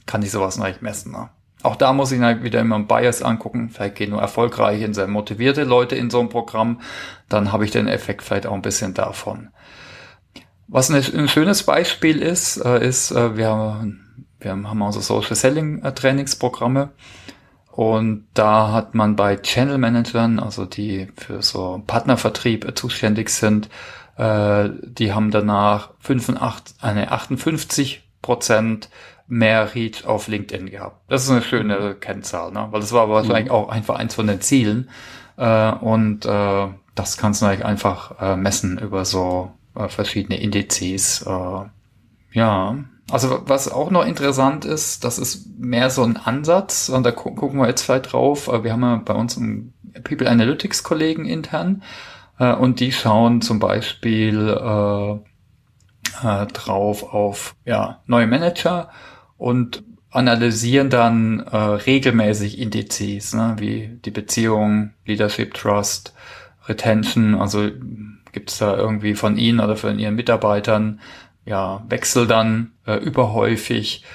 kann 0.05 0.21
ich 0.21 0.31
sowas 0.31 0.57
natürlich 0.57 0.81
messen. 0.81 1.13
Ne? 1.13 1.29
Auch 1.63 1.75
da 1.75 1.93
muss 1.93 2.11
ich 2.11 2.21
halt 2.21 2.43
wieder 2.43 2.59
immer 2.59 2.75
einen 2.75 2.87
Bias 2.87 3.21
angucken. 3.21 3.69
Vielleicht 3.69 3.95
gehen 3.95 4.11
nur 4.11 4.21
erfolgreiche, 4.21 4.91
sehr 4.93 5.07
motivierte 5.07 5.63
Leute 5.63 5.95
in 5.95 6.09
so 6.09 6.19
ein 6.19 6.29
Programm. 6.29 6.81
Dann 7.29 7.51
habe 7.51 7.65
ich 7.65 7.71
den 7.71 7.87
Effekt 7.87 8.23
vielleicht 8.23 8.47
auch 8.47 8.53
ein 8.53 8.61
bisschen 8.61 8.93
davon. 8.93 9.49
Was 10.73 10.89
ein 10.89 11.27
schönes 11.27 11.63
Beispiel 11.63 12.21
ist, 12.21 12.55
äh, 12.55 12.87
ist, 12.87 13.11
äh, 13.11 13.35
wir, 13.35 13.85
wir 14.39 14.51
haben 14.51 14.81
unsere 14.81 15.03
Social 15.03 15.35
Selling 15.35 15.83
äh, 15.83 15.91
Trainingsprogramme 15.91 16.91
und 17.71 18.25
da 18.33 18.71
hat 18.71 18.95
man 18.95 19.17
bei 19.17 19.35
Channel 19.35 19.77
Managern, 19.77 20.39
also 20.39 20.65
die 20.65 21.09
für 21.17 21.41
so 21.41 21.83
Partnervertrieb 21.87 22.77
zuständig 22.77 23.29
sind, 23.29 23.69
die 24.17 25.13
haben 25.13 25.31
danach 25.31 25.91
85, 26.01 26.83
eine 26.83 27.11
58 27.11 28.03
Prozent 28.21 28.89
mehr 29.31 29.73
Reach 29.73 30.05
auf 30.05 30.27
LinkedIn 30.27 30.69
gehabt. 30.69 31.01
Das 31.07 31.23
ist 31.23 31.31
eine 31.31 31.41
schöne 31.41 31.95
Kennzahl, 31.95 32.51
ne? 32.51 32.67
weil 32.71 32.81
das 32.81 32.91
war 32.91 33.09
wahrscheinlich 33.09 33.45
mhm. 33.45 33.51
auch 33.51 33.69
einfach 33.69 33.95
eins 33.95 34.15
von 34.15 34.27
den 34.27 34.41
Zielen. 34.41 34.89
und 35.37 36.19
das 36.93 37.17
kannst 37.17 37.41
du 37.41 37.45
eigentlich 37.45 37.65
einfach 37.65 38.35
messen 38.35 38.77
über 38.77 39.05
so 39.05 39.51
äh, 39.75 39.87
verschiedene 39.87 40.39
Indizes. 40.39 41.21
Äh, 41.21 41.65
ja, 42.33 42.75
also 43.09 43.41
was 43.45 43.71
auch 43.71 43.91
noch 43.91 44.05
interessant 44.05 44.65
ist, 44.65 45.03
das 45.03 45.17
ist 45.17 45.59
mehr 45.59 45.89
so 45.89 46.03
ein 46.03 46.17
Ansatz, 46.17 46.89
und 46.89 47.03
da 47.03 47.11
gu 47.11 47.35
gucken 47.35 47.59
wir 47.59 47.67
jetzt 47.67 47.83
vielleicht 47.83 48.13
drauf. 48.13 48.47
Äh, 48.47 48.63
wir 48.63 48.73
haben 48.73 48.83
ja 48.83 49.01
bei 49.03 49.13
uns 49.13 49.37
einen 49.37 49.73
People 50.03 50.29
Analytics 50.29 50.83
Kollegen 50.83 51.25
intern 51.25 51.83
äh, 52.39 52.53
und 52.53 52.79
die 52.79 52.91
schauen 52.91 53.41
zum 53.41 53.59
Beispiel 53.59 54.47
äh, 54.49 55.11
äh, 56.23 56.45
drauf 56.47 57.13
auf 57.13 57.55
ja, 57.65 57.99
neue 58.05 58.27
Manager 58.27 58.89
und 59.41 59.83
analysieren 60.11 60.89
dann 60.89 61.39
äh, 61.39 61.57
regelmäßig 61.57 62.59
Indizes, 62.59 63.33
ne, 63.33 63.55
wie 63.59 63.99
die 64.05 64.11
Beziehung, 64.11 64.91
Leadership 65.05 65.53
Trust, 65.53 66.13
Retention, 66.67 67.35
also 67.35 67.69
Gibt 68.31 68.49
es 68.49 68.59
da 68.59 68.77
irgendwie 68.77 69.15
von 69.15 69.37
Ihnen 69.37 69.59
oder 69.59 69.75
von 69.75 69.99
Ihren 69.99 70.15
Mitarbeitern 70.15 70.99
ja 71.45 71.83
Wechsel 71.89 72.27
dann 72.27 72.71
äh, 72.85 72.95
überhäufig? 72.95 74.05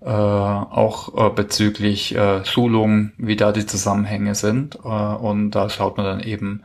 Äh, 0.00 0.10
auch 0.10 1.14
äh, 1.16 1.30
bezüglich 1.30 2.14
äh, 2.14 2.44
Schulungen, 2.44 3.12
wie 3.16 3.34
da 3.34 3.50
die 3.50 3.66
Zusammenhänge 3.66 4.34
sind. 4.34 4.76
Äh, 4.76 4.88
und 4.88 5.52
da 5.52 5.68
schaut 5.68 5.96
man 5.96 6.06
dann 6.06 6.20
eben, 6.20 6.62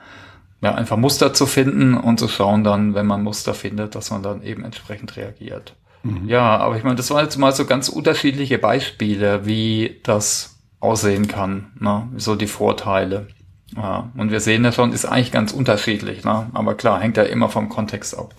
ja, 0.61 0.75
einfach 0.75 0.97
Muster 0.97 1.33
zu 1.33 1.45
finden 1.47 1.95
und 1.95 2.19
zu 2.19 2.27
schauen 2.27 2.63
dann, 2.63 2.93
wenn 2.93 3.07
man 3.07 3.23
Muster 3.23 3.53
findet, 3.53 3.95
dass 3.95 4.11
man 4.11 4.21
dann 4.21 4.43
eben 4.43 4.63
entsprechend 4.63 5.15
reagiert. 5.15 5.75
Mhm. 6.03 6.27
Ja, 6.27 6.57
aber 6.57 6.77
ich 6.77 6.83
meine, 6.83 6.95
das 6.95 7.09
waren 7.11 7.23
jetzt 7.23 7.37
mal 7.37 7.53
so 7.53 7.65
ganz 7.65 7.89
unterschiedliche 7.89 8.57
Beispiele, 8.57 9.45
wie 9.45 9.99
das 10.03 10.61
aussehen 10.79 11.27
kann, 11.27 11.73
ne? 11.79 12.09
so 12.17 12.35
die 12.35 12.47
Vorteile. 12.47 13.27
Ja, 13.75 14.11
und 14.17 14.31
wir 14.31 14.41
sehen 14.41 14.65
ja 14.65 14.71
schon, 14.71 14.91
ist 14.91 15.05
eigentlich 15.05 15.31
ganz 15.31 15.53
unterschiedlich, 15.53 16.25
ne? 16.25 16.49
aber 16.53 16.75
klar, 16.75 16.99
hängt 16.99 17.17
ja 17.17 17.23
immer 17.23 17.49
vom 17.49 17.69
Kontext 17.69 18.17
ab. 18.17 18.33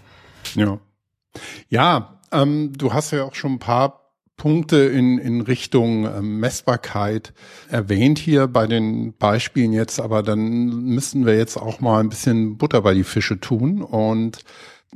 Ja, 0.55 0.79
ja 1.69 2.21
ähm, 2.33 2.73
du 2.77 2.93
hast 2.93 3.13
ja 3.13 3.25
auch 3.25 3.35
schon 3.35 3.53
ein 3.53 3.59
paar 3.59 4.03
Punkte 4.37 4.79
in, 4.79 5.19
in 5.19 5.41
Richtung 5.41 6.05
ähm, 6.05 6.41
Messbarkeit 6.41 7.33
erwähnt 7.71 8.19
hier 8.19 8.49
bei 8.49 8.67
den 8.67 9.17
Beispielen 9.17 9.73
jetzt, 9.73 10.01
aber 10.01 10.23
dann 10.23 10.85
müssten 10.85 11.27
wir 11.27 11.37
jetzt 11.37 11.57
auch 11.57 11.81
mal 11.81 12.01
ein 12.01 12.09
bisschen 12.09 12.59
Butter 12.59 12.83
bei 12.83 12.93
die 12.93 13.05
Fische 13.05 13.39
tun 13.39 13.83
und 13.83 14.45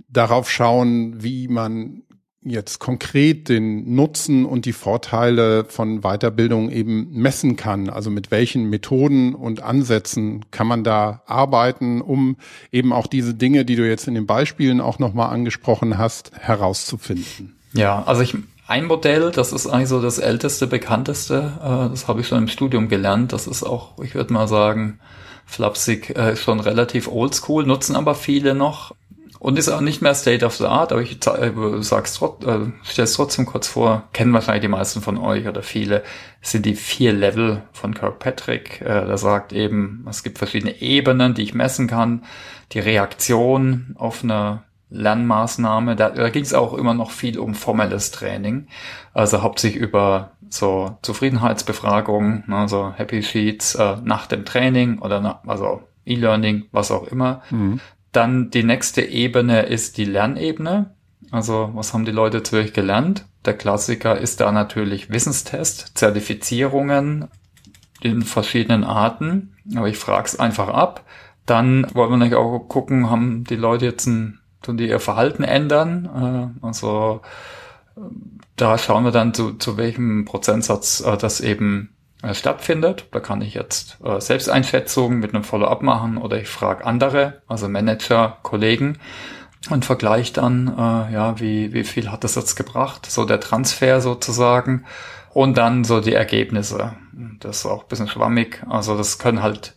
darauf 0.08 0.50
schauen, 0.50 1.22
wie 1.22 1.48
man 1.48 2.02
jetzt 2.46 2.78
konkret 2.78 3.48
den 3.48 3.94
Nutzen 3.94 4.46
und 4.46 4.64
die 4.64 4.72
Vorteile 4.72 5.64
von 5.64 6.00
Weiterbildung 6.02 6.70
eben 6.70 7.08
messen 7.12 7.56
kann. 7.56 7.88
Also 7.90 8.10
mit 8.10 8.30
welchen 8.30 8.70
Methoden 8.70 9.34
und 9.34 9.62
Ansätzen 9.62 10.44
kann 10.50 10.66
man 10.66 10.84
da 10.84 11.22
arbeiten, 11.26 12.00
um 12.00 12.36
eben 12.70 12.92
auch 12.92 13.06
diese 13.06 13.34
Dinge, 13.34 13.64
die 13.64 13.76
du 13.76 13.86
jetzt 13.86 14.06
in 14.06 14.14
den 14.14 14.26
Beispielen 14.26 14.80
auch 14.80 14.98
nochmal 14.98 15.32
angesprochen 15.32 15.98
hast, 15.98 16.32
herauszufinden. 16.38 17.56
Ja, 17.72 18.04
also 18.04 18.22
ich, 18.22 18.34
ein 18.68 18.86
Modell, 18.86 19.30
das 19.32 19.52
ist 19.52 19.66
eigentlich 19.66 19.88
so 19.88 20.00
das 20.00 20.18
älteste, 20.18 20.66
bekannteste, 20.66 21.52
äh, 21.60 21.90
das 21.90 22.08
habe 22.08 22.20
ich 22.20 22.28
schon 22.28 22.38
im 22.38 22.48
Studium 22.48 22.88
gelernt. 22.88 23.32
Das 23.32 23.46
ist 23.46 23.64
auch, 23.64 24.00
ich 24.02 24.14
würde 24.14 24.32
mal 24.32 24.48
sagen, 24.48 25.00
flapsig, 25.46 26.10
äh, 26.16 26.36
schon 26.36 26.60
relativ 26.60 27.08
oldschool, 27.08 27.66
nutzen 27.66 27.96
aber 27.96 28.14
viele 28.14 28.54
noch 28.54 28.94
und 29.38 29.58
ist 29.58 29.68
auch 29.68 29.80
nicht 29.80 30.02
mehr 30.02 30.14
State 30.14 30.44
of 30.44 30.56
the 30.56 30.64
Art, 30.64 30.92
aber 30.92 31.02
ich 31.02 31.18
äh, 31.26 31.52
sag's 31.80 32.14
trot, 32.14 32.44
äh, 32.44 32.72
stell's 32.82 33.14
trotzdem 33.14 33.46
kurz 33.46 33.68
vor, 33.68 34.04
kennen 34.12 34.32
wahrscheinlich 34.32 34.62
die 34.62 34.68
meisten 34.68 35.00
von 35.00 35.18
euch 35.18 35.46
oder 35.46 35.62
viele, 35.62 36.02
sind 36.40 36.66
die 36.66 36.74
vier 36.74 37.12
Level 37.12 37.62
von 37.72 37.94
Kirkpatrick. 37.94 38.80
Äh, 38.80 39.06
der 39.06 39.18
sagt 39.18 39.52
eben, 39.52 40.06
es 40.08 40.22
gibt 40.22 40.38
verschiedene 40.38 40.80
Ebenen, 40.80 41.34
die 41.34 41.42
ich 41.42 41.54
messen 41.54 41.86
kann. 41.86 42.24
Die 42.72 42.80
Reaktion 42.80 43.94
auf 43.98 44.24
eine 44.24 44.62
Lernmaßnahme, 44.90 45.96
da, 45.96 46.10
da 46.10 46.30
ging 46.30 46.42
es 46.42 46.54
auch 46.54 46.74
immer 46.74 46.94
noch 46.94 47.10
viel 47.10 47.38
um 47.38 47.54
formelles 47.54 48.12
Training, 48.12 48.68
also 49.12 49.42
hauptsächlich 49.42 49.82
über 49.82 50.32
so 50.48 50.96
Zufriedenheitsbefragungen, 51.02 52.44
ne, 52.46 52.68
so 52.68 52.92
Happy 52.94 53.22
Sheets 53.22 53.74
äh, 53.74 53.96
nach 54.04 54.26
dem 54.26 54.44
Training 54.44 55.00
oder 55.00 55.20
na, 55.20 55.40
also 55.46 55.82
E-Learning, 56.04 56.66
was 56.70 56.92
auch 56.92 57.08
immer. 57.08 57.42
Mhm. 57.50 57.80
Dann 58.16 58.50
die 58.50 58.62
nächste 58.62 59.02
Ebene 59.02 59.66
ist 59.66 59.98
die 59.98 60.06
Lernebene. 60.06 60.94
Also 61.30 61.70
was 61.74 61.92
haben 61.92 62.06
die 62.06 62.12
Leute 62.12 62.42
euch 62.56 62.72
gelernt? 62.72 63.26
Der 63.44 63.54
Klassiker 63.54 64.18
ist 64.18 64.40
da 64.40 64.52
natürlich 64.52 65.10
Wissenstest, 65.10 65.98
Zertifizierungen 65.98 67.28
in 68.00 68.22
verschiedenen 68.22 68.84
Arten. 68.84 69.54
Aber 69.76 69.88
ich 69.88 69.98
frage 69.98 70.26
es 70.26 70.40
einfach 70.40 70.68
ab. 70.68 71.04
Dann 71.44 71.86
wollen 71.92 72.10
wir 72.10 72.16
natürlich 72.16 72.38
auch 72.38 72.58
gucken, 72.60 73.10
haben 73.10 73.44
die 73.44 73.56
Leute 73.56 73.84
jetzt 73.84 74.06
ein 74.06 74.40
tun 74.62 74.78
die 74.78 74.88
ihr 74.88 75.00
Verhalten 75.00 75.42
ändern. 75.42 76.54
Äh, 76.62 76.66
also 76.66 77.20
da 78.56 78.78
schauen 78.78 79.04
wir 79.04 79.12
dann 79.12 79.34
zu, 79.34 79.54
zu 79.54 79.76
welchem 79.76 80.24
Prozentsatz 80.24 81.00
äh, 81.00 81.16
das 81.16 81.40
eben 81.40 81.95
äh, 82.22 82.34
stattfindet. 82.34 83.06
Da 83.12 83.20
kann 83.20 83.42
ich 83.42 83.54
jetzt 83.54 83.98
äh, 84.04 84.20
Selbsteinschätzungen 84.20 85.18
mit 85.18 85.34
einem 85.34 85.44
Follow-up 85.44 85.82
machen 85.82 86.16
oder 86.16 86.40
ich 86.40 86.48
frage 86.48 86.84
andere, 86.84 87.42
also 87.46 87.68
Manager, 87.68 88.38
Kollegen 88.42 88.98
und 89.70 89.84
vergleiche 89.84 90.32
dann, 90.32 90.68
äh, 90.68 91.12
ja, 91.12 91.40
wie, 91.40 91.72
wie 91.72 91.84
viel 91.84 92.10
hat 92.10 92.24
das 92.24 92.34
jetzt 92.34 92.56
gebracht, 92.56 93.06
so 93.10 93.24
der 93.24 93.40
Transfer 93.40 94.00
sozusagen 94.00 94.84
und 95.32 95.58
dann 95.58 95.84
so 95.84 96.00
die 96.00 96.14
Ergebnisse. 96.14 96.94
Das 97.40 97.58
ist 97.58 97.66
auch 97.66 97.82
ein 97.82 97.88
bisschen 97.88 98.08
schwammig. 98.08 98.62
Also 98.68 98.96
das 98.96 99.18
können 99.18 99.42
halt 99.42 99.74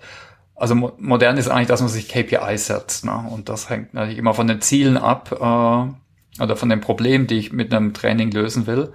also 0.60 0.76
modern 0.76 1.38
ist 1.38 1.48
eigentlich, 1.48 1.70
dass 1.70 1.80
man 1.80 1.90
sich 1.90 2.10
KPI 2.10 2.58
setzt. 2.58 3.06
Ne? 3.06 3.26
Und 3.30 3.48
das 3.48 3.70
hängt 3.70 3.94
natürlich 3.94 4.18
immer 4.18 4.34
von 4.34 4.48
den 4.48 4.60
Zielen 4.60 4.98
ab 4.98 5.32
äh, 5.32 6.44
oder 6.44 6.56
von 6.56 6.68
den 6.68 6.82
Problemen, 6.82 7.28
die 7.28 7.38
ich 7.38 7.54
mit 7.54 7.74
einem 7.74 7.94
Training 7.94 8.30
lösen 8.32 8.68
will. 8.68 8.92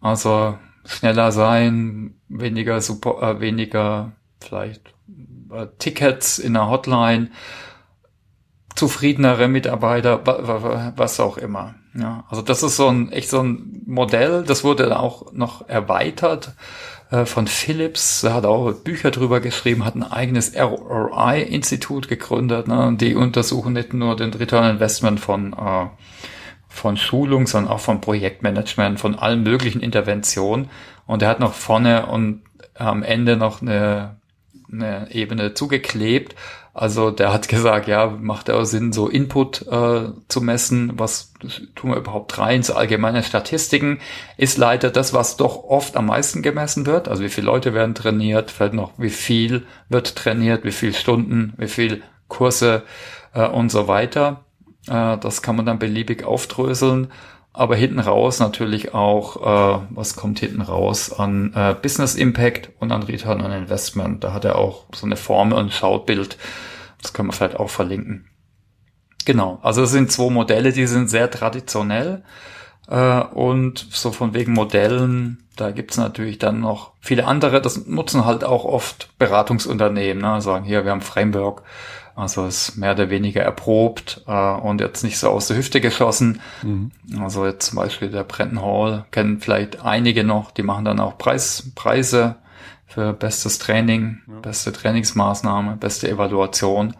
Also 0.00 0.56
schneller 0.84 1.32
sein, 1.32 2.14
weniger 2.28 2.80
super, 2.80 3.22
äh, 3.22 3.40
weniger 3.40 4.12
vielleicht 4.40 4.94
äh, 5.52 5.66
Tickets 5.78 6.38
in 6.38 6.54
der 6.54 6.68
Hotline, 6.68 7.30
zufriedenere 8.74 9.48
Mitarbeiter, 9.48 10.20
was 10.96 11.20
auch 11.20 11.36
immer. 11.36 11.74
Ja, 11.94 12.24
also 12.28 12.40
das 12.40 12.62
ist 12.62 12.76
so 12.76 12.88
ein 12.88 13.10
echt 13.10 13.28
so 13.28 13.42
ein 13.42 13.82
Modell. 13.84 14.44
Das 14.44 14.62
wurde 14.62 14.98
auch 14.98 15.32
noch 15.32 15.68
erweitert 15.68 16.54
äh, 17.10 17.26
von 17.26 17.46
Philips, 17.46 18.20
der 18.20 18.34
hat 18.34 18.44
auch 18.44 18.72
Bücher 18.72 19.10
drüber 19.10 19.40
geschrieben, 19.40 19.84
hat 19.84 19.96
ein 19.96 20.04
eigenes 20.04 20.52
ROI-Institut 20.56 22.08
gegründet. 22.08 22.68
Ne? 22.68 22.86
Und 22.86 23.00
die 23.00 23.14
untersuchen 23.14 23.72
nicht 23.72 23.92
nur 23.92 24.16
den 24.16 24.32
Return 24.32 24.70
Investment 24.70 25.18
von, 25.18 25.52
äh, 25.52 25.86
von 26.70 26.96
Schulung, 26.96 27.46
sondern 27.46 27.72
auch 27.72 27.80
von 27.80 28.00
Projektmanagement, 28.00 28.98
von 28.98 29.18
allen 29.18 29.42
möglichen 29.42 29.80
Interventionen. 29.80 30.70
Und 31.06 31.20
er 31.22 31.28
hat 31.28 31.40
noch 31.40 31.52
vorne 31.52 32.06
und 32.06 32.42
am 32.74 33.02
Ende 33.02 33.36
noch 33.36 33.60
eine, 33.60 34.16
eine 34.72 35.08
Ebene 35.10 35.52
zugeklebt, 35.52 36.34
also 36.72 37.10
der 37.10 37.32
hat 37.32 37.48
gesagt, 37.48 37.88
ja, 37.88 38.06
macht 38.06 38.48
auch 38.48 38.64
Sinn, 38.64 38.92
so 38.92 39.08
Input 39.08 39.66
äh, 39.66 40.10
zu 40.28 40.40
messen, 40.40 40.92
was 40.98 41.32
tun 41.74 41.90
wir 41.90 41.98
überhaupt 41.98 42.38
rein, 42.38 42.62
so 42.62 42.74
allgemeine 42.74 43.22
Statistiken, 43.22 43.98
ist 44.36 44.56
leider 44.56 44.90
das, 44.90 45.12
was 45.12 45.36
doch 45.36 45.64
oft 45.64 45.96
am 45.96 46.06
meisten 46.06 46.42
gemessen 46.42 46.86
wird. 46.86 47.08
Also 47.08 47.24
wie 47.24 47.28
viele 47.28 47.46
Leute 47.46 47.74
werden 47.74 47.94
trainiert, 47.94 48.50
vielleicht 48.50 48.74
noch, 48.74 48.92
wie 48.96 49.10
viel 49.10 49.66
wird 49.88 50.14
trainiert, 50.16 50.64
wie 50.64 50.72
viele 50.72 50.94
Stunden, 50.94 51.52
wie 51.58 51.68
viel 51.68 52.02
Kurse? 52.28 52.84
Äh, 53.34 53.46
und 53.46 53.70
so 53.70 53.88
weiter. 53.88 54.44
Äh, 54.90 55.18
das 55.18 55.40
kann 55.40 55.56
man 55.56 55.64
dann 55.64 55.78
beliebig 55.78 56.24
aufdröseln. 56.24 57.12
Aber 57.52 57.74
hinten 57.74 57.98
raus 57.98 58.38
natürlich 58.38 58.94
auch, 58.94 59.80
äh, 59.80 59.86
was 59.90 60.14
kommt 60.14 60.38
hinten 60.38 60.60
raus 60.60 61.12
an 61.12 61.52
äh, 61.54 61.74
Business 61.74 62.14
Impact 62.14 62.70
und 62.78 62.92
an 62.92 63.02
Return 63.02 63.40
on 63.40 63.52
Investment. 63.52 64.22
Da 64.22 64.32
hat 64.32 64.44
er 64.44 64.56
auch 64.56 64.84
so 64.94 65.06
eine 65.06 65.16
Formel 65.16 65.58
und 65.58 65.72
Schautbild. 65.72 66.36
Das 67.02 67.12
können 67.12 67.28
wir 67.28 67.32
vielleicht 67.32 67.58
auch 67.58 67.70
verlinken. 67.70 68.26
Genau, 69.24 69.58
also 69.62 69.82
es 69.82 69.90
sind 69.90 70.12
zwei 70.12 70.30
Modelle, 70.30 70.72
die 70.72 70.86
sind 70.86 71.08
sehr 71.08 71.30
traditionell. 71.30 72.22
Und 72.86 73.86
so 73.90 74.10
von 74.10 74.34
wegen 74.34 74.52
Modellen, 74.52 75.46
da 75.56 75.70
gibt's 75.70 75.96
natürlich 75.96 76.38
dann 76.38 76.60
noch 76.60 76.92
viele 77.00 77.26
andere. 77.26 77.60
Das 77.60 77.86
nutzen 77.86 78.24
halt 78.24 78.42
auch 78.42 78.64
oft 78.64 79.16
Beratungsunternehmen. 79.18 80.22
Ne? 80.22 80.40
Sagen, 80.40 80.64
hier, 80.64 80.84
wir 80.84 80.90
haben 80.90 81.02
Framework 81.02 81.62
also 82.20 82.46
ist 82.46 82.76
mehr 82.76 82.92
oder 82.92 83.10
weniger 83.10 83.42
erprobt 83.42 84.22
äh, 84.26 84.52
und 84.52 84.80
jetzt 84.80 85.02
nicht 85.02 85.18
so 85.18 85.30
aus 85.30 85.48
der 85.48 85.56
Hüfte 85.56 85.80
geschossen. 85.80 86.40
Mhm. 86.62 86.90
Also 87.20 87.46
jetzt 87.46 87.70
zum 87.70 87.76
Beispiel 87.76 88.10
der 88.10 88.24
Brenton 88.24 88.62
Hall 88.62 89.04
kennen 89.10 89.40
vielleicht 89.40 89.84
einige 89.84 90.24
noch, 90.24 90.50
die 90.50 90.62
machen 90.62 90.84
dann 90.84 91.00
auch 91.00 91.18
Preis, 91.18 91.70
Preise 91.74 92.36
für 92.86 93.12
bestes 93.12 93.58
Training, 93.58 94.20
ja. 94.26 94.40
beste 94.40 94.72
Trainingsmaßnahme, 94.72 95.76
beste 95.76 96.08
Evaluation. 96.08 96.94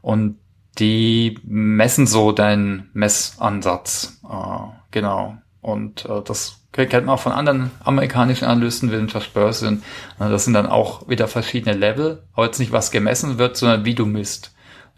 Und 0.00 0.38
die 0.78 1.38
messen 1.44 2.06
so 2.06 2.32
deinen 2.32 2.90
Messansatz. 2.92 4.20
Äh, 4.24 4.72
genau. 4.90 5.36
Und 5.60 6.04
äh, 6.06 6.22
das 6.24 6.58
kennt 6.72 7.06
man 7.06 7.10
auch 7.10 7.20
von 7.20 7.32
anderen 7.32 7.70
amerikanischen 7.84 8.46
Analysten, 8.46 8.90
wie 8.90 8.96
Josh 8.96 9.30
Burson. 9.30 9.82
Das 10.18 10.44
sind 10.44 10.54
dann 10.54 10.66
auch 10.66 11.08
wieder 11.08 11.28
verschiedene 11.28 11.76
Level, 11.76 12.22
aber 12.32 12.46
jetzt 12.46 12.58
nicht 12.58 12.72
was 12.72 12.90
gemessen 12.90 13.38
wird, 13.38 13.56
sondern 13.56 13.84
wie 13.84 13.94
du 13.94 14.06
misst. 14.06 14.51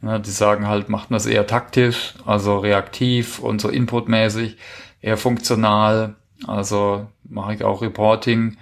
Ne, 0.04 0.20
die 0.20 0.30
sagen 0.30 0.68
halt, 0.68 0.90
macht 0.90 1.10
man 1.10 1.16
das 1.16 1.24
eher 1.24 1.46
taktisch, 1.46 2.12
also 2.26 2.58
reaktiv 2.58 3.38
und 3.38 3.58
so 3.58 3.70
inputmäßig, 3.70 4.58
eher 5.00 5.16
funktional. 5.16 6.16
Also 6.46 7.06
mache 7.26 7.54
ich 7.54 7.64
auch 7.64 7.80
Reporting, 7.80 8.58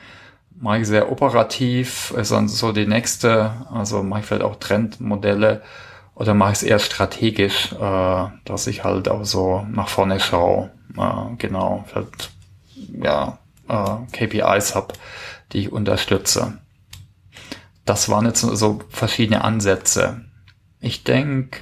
mache 0.61 0.79
ich 0.79 0.87
sehr 0.87 1.11
operativ, 1.11 2.13
ist 2.17 2.31
dann 2.31 2.47
so 2.47 2.71
die 2.71 2.87
nächste, 2.87 3.51
also 3.73 4.05
mache 4.05 4.21
ich 4.21 4.27
vielleicht 4.27 4.45
auch 4.45 4.55
Trendmodelle 4.55 5.63
oder 6.15 6.33
mache 6.33 6.53
ich 6.53 6.59
es 6.59 6.63
eher 6.63 6.79
strategisch, 6.79 7.73
äh, 7.73 8.25
dass 8.45 8.69
ich 8.69 8.85
halt 8.85 9.09
auch 9.09 9.25
so 9.25 9.67
nach 9.69 9.89
vorne 9.89 10.21
schaue. 10.21 10.71
Äh, 10.97 11.35
genau, 11.39 11.85
vielleicht, 11.89 12.31
ja, 13.03 13.39
äh, 13.69 13.97
KPIs 14.13 14.77
habe, 14.77 14.95
die 15.53 15.63
ich 15.63 15.73
unterstütze. 15.73 16.59
Das 17.85 18.09
waren 18.09 18.27
jetzt 18.27 18.43
so 18.43 18.79
verschiedene 18.91 19.43
Ansätze. 19.43 20.27
Ich 20.83 21.05
denke, 21.05 21.61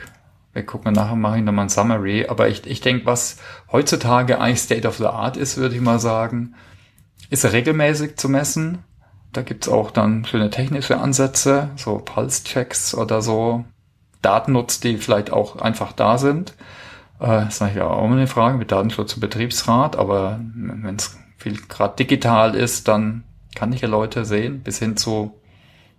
wir 0.54 0.64
gucken 0.64 0.94
nachher, 0.94 1.14
mache 1.14 1.38
ich 1.38 1.44
nochmal 1.44 1.66
ein 1.66 1.68
Summary, 1.68 2.26
aber 2.26 2.48
ich, 2.48 2.66
ich 2.66 2.80
denke, 2.80 3.04
was 3.04 3.36
heutzutage 3.70 4.40
eigentlich 4.40 4.60
State 4.60 4.88
of 4.88 4.96
the 4.96 5.04
Art 5.04 5.36
ist, 5.36 5.58
würde 5.58 5.74
ich 5.74 5.80
mal 5.82 6.00
sagen, 6.00 6.54
ist 7.28 7.44
regelmäßig 7.44 8.16
zu 8.16 8.30
messen. 8.30 8.78
Da 9.32 9.42
gibt's 9.42 9.68
auch 9.68 9.90
dann 9.90 10.24
schöne 10.24 10.48
technische 10.48 10.98
Ansätze, 10.98 11.68
so 11.76 11.98
Pulse-Checks 11.98 12.94
oder 12.94 13.20
so, 13.20 13.66
Datennutz, 14.22 14.80
die 14.80 14.96
vielleicht 14.96 15.30
auch 15.32 15.56
einfach 15.56 15.92
da 15.92 16.16
sind. 16.16 16.54
Äh, 17.20 17.46
ist 17.46 17.60
natürlich 17.60 17.82
auch 17.82 18.02
eine 18.02 18.26
Frage 18.26 18.56
mit 18.56 18.72
Datenschutz 18.72 19.14
und 19.14 19.20
Betriebsrat, 19.20 19.96
aber 19.96 20.40
wenn 20.42 20.96
es 20.96 21.18
viel 21.36 21.60
gerade 21.68 21.94
digital 21.96 22.54
ist, 22.54 22.88
dann 22.88 23.24
kann 23.54 23.72
ich 23.74 23.82
ja 23.82 23.88
Leute 23.88 24.24
sehen, 24.24 24.62
bis 24.62 24.78
hin 24.78 24.96
zu 24.96 25.38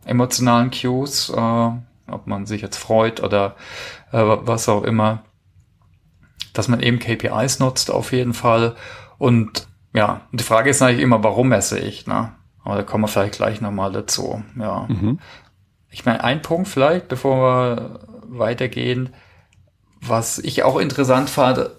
emotionalen 0.06 0.72
Cues, 0.72 1.30
äh, 1.30 1.72
ob 2.12 2.28
man 2.28 2.46
sich 2.46 2.62
jetzt 2.62 2.78
freut 2.78 3.22
oder 3.22 3.56
äh, 4.12 4.22
was 4.22 4.70
auch 4.70 4.84
immer, 4.84 5.24
dass 6.54 6.68
man 6.68 6.82
eben 6.82 7.00
KPIs 7.00 7.60
nutzt 7.60 7.92
auf 7.92 8.12
jeden 8.12 8.34
Fall. 8.34 8.76
Und 9.18 9.68
ja, 9.94 10.22
die 10.32 10.44
Frage 10.44 10.70
ist 10.70 10.82
eigentlich 10.82 11.02
immer, 11.02 11.24
warum 11.24 11.50
messe 11.50 11.80
ich? 11.80 12.08
Ne? 12.08 12.34
Aber 12.64 12.76
da 12.76 12.84
kommen 12.84 13.04
wir 13.04 13.08
vielleicht 13.08 13.36
gleich 13.36 13.62
nochmal 13.62 13.92
dazu. 13.92 14.44
Ja. 14.58 14.88
Mhm. 14.88 15.20
Ich 15.90 16.06
meine, 16.06 16.24
ein 16.24 16.42
Punkt 16.42 16.68
vielleicht, 16.68 17.08
bevor 17.08 17.38
wir 17.38 18.00
weitergehen, 18.30 19.10
was 20.02 20.40
ich 20.40 20.64
auch 20.64 20.80
interessant 20.80 21.30
fand, 21.30 21.70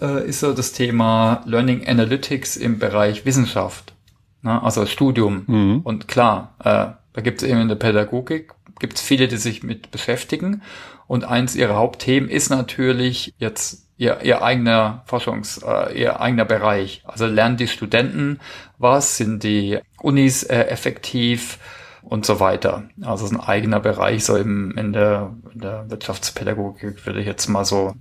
äh, 0.00 0.26
ist 0.26 0.40
so 0.40 0.52
das 0.52 0.72
Thema 0.72 1.42
Learning 1.46 1.86
Analytics 1.86 2.56
im 2.56 2.78
Bereich 2.78 3.24
Wissenschaft. 3.24 3.94
Ne? 4.42 4.62
Also 4.62 4.84
Studium. 4.86 5.44
Mhm. 5.46 5.80
Und 5.82 6.08
klar, 6.08 6.54
äh, 6.60 6.86
da 7.12 7.20
gibt 7.22 7.42
es 7.42 7.48
eben 7.48 7.60
in 7.60 7.68
der 7.68 7.76
Pädagogik 7.76 8.52
gibt 8.78 8.94
es 8.94 9.02
viele, 9.02 9.28
die 9.28 9.36
sich 9.36 9.62
mit 9.62 9.90
beschäftigen. 9.90 10.62
Und 11.06 11.24
eins 11.24 11.56
ihrer 11.56 11.76
Hauptthemen 11.76 12.28
ist 12.28 12.50
natürlich 12.50 13.34
jetzt 13.38 13.86
ihr, 13.96 14.20
ihr 14.22 14.42
eigener 14.42 15.02
Forschungs, 15.06 15.58
äh, 15.58 15.98
ihr 15.98 16.20
eigener 16.20 16.44
Bereich. 16.44 17.02
Also 17.04 17.26
lernen 17.26 17.56
die 17.56 17.68
Studenten 17.68 18.40
was, 18.78 19.16
sind 19.16 19.44
die 19.44 19.78
Unis 20.00 20.42
äh, 20.42 20.64
effektiv 20.64 21.58
und 22.02 22.26
so 22.26 22.40
weiter. 22.40 22.84
Also 23.02 23.24
es 23.24 23.30
ist 23.30 23.38
ein 23.38 23.44
eigener 23.44 23.80
Bereich, 23.80 24.24
so 24.24 24.36
im, 24.36 24.76
in, 24.76 24.92
der, 24.92 25.34
in 25.54 25.60
der 25.60 25.90
Wirtschaftspädagogik 25.90 27.06
würde 27.06 27.20
ich 27.20 27.26
jetzt 27.26 27.46
mal 27.48 27.64
so 27.64 27.94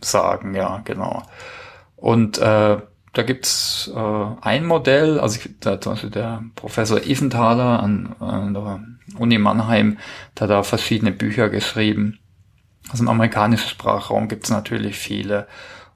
sagen, 0.00 0.54
ja, 0.54 0.80
genau. 0.84 1.22
Und 1.96 2.38
äh, 2.38 2.78
da 3.14 3.22
gibt's 3.22 3.90
äh, 3.94 4.26
ein 4.40 4.66
Modell, 4.66 5.20
also 5.20 5.38
ich, 5.38 5.60
da, 5.60 5.80
zum 5.80 5.92
Beispiel 5.92 6.10
der 6.10 6.42
Professor 6.56 7.00
Eventhaler 7.00 7.80
an, 7.82 8.16
an 8.18 8.54
der 8.54 8.80
Uni 9.18 9.38
Mannheim, 9.38 9.98
der 10.36 10.42
hat 10.42 10.50
da 10.50 10.62
verschiedene 10.62 11.12
Bücher 11.12 11.48
geschrieben. 11.48 12.18
Also 12.90 13.04
im 13.04 13.08
amerikanischen 13.08 13.68
Sprachraum 13.68 14.28
gibt's 14.28 14.50
natürlich 14.50 14.96
viele. 14.96 15.46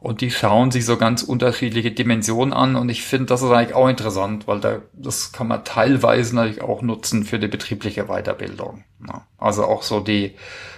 Und 0.00 0.20
die 0.20 0.30
schauen 0.30 0.70
sich 0.70 0.84
so 0.84 0.96
ganz 0.96 1.22
unterschiedliche 1.22 1.90
Dimensionen 1.90 2.52
an. 2.52 2.76
Und 2.76 2.88
ich 2.88 3.02
finde, 3.02 3.26
das 3.26 3.42
ist 3.42 3.50
eigentlich 3.50 3.74
auch 3.74 3.88
interessant, 3.88 4.46
weil 4.46 4.60
da, 4.60 4.78
das 4.92 5.32
kann 5.32 5.48
man 5.48 5.64
teilweise 5.64 6.36
natürlich 6.36 6.62
auch 6.62 6.82
nutzen 6.82 7.24
für 7.24 7.38
die 7.38 7.48
betriebliche 7.48 8.04
Weiterbildung. 8.04 8.84
Ja, 9.06 9.26
also 9.38 9.64
auch 9.64 9.82
so 9.82 10.00
die 10.00 10.36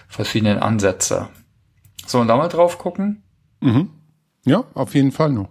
verschiedenen 0.08 0.58
Ansätze. 0.58 1.28
So, 2.06 2.18
und 2.18 2.28
da 2.28 2.36
mal 2.36 2.48
drauf 2.48 2.78
gucken? 2.78 3.22
Mhm. 3.60 3.90
Ja, 4.44 4.64
auf 4.74 4.94
jeden 4.94 5.12
Fall 5.12 5.30
noch. 5.30 5.50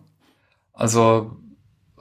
Also, 0.74 1.38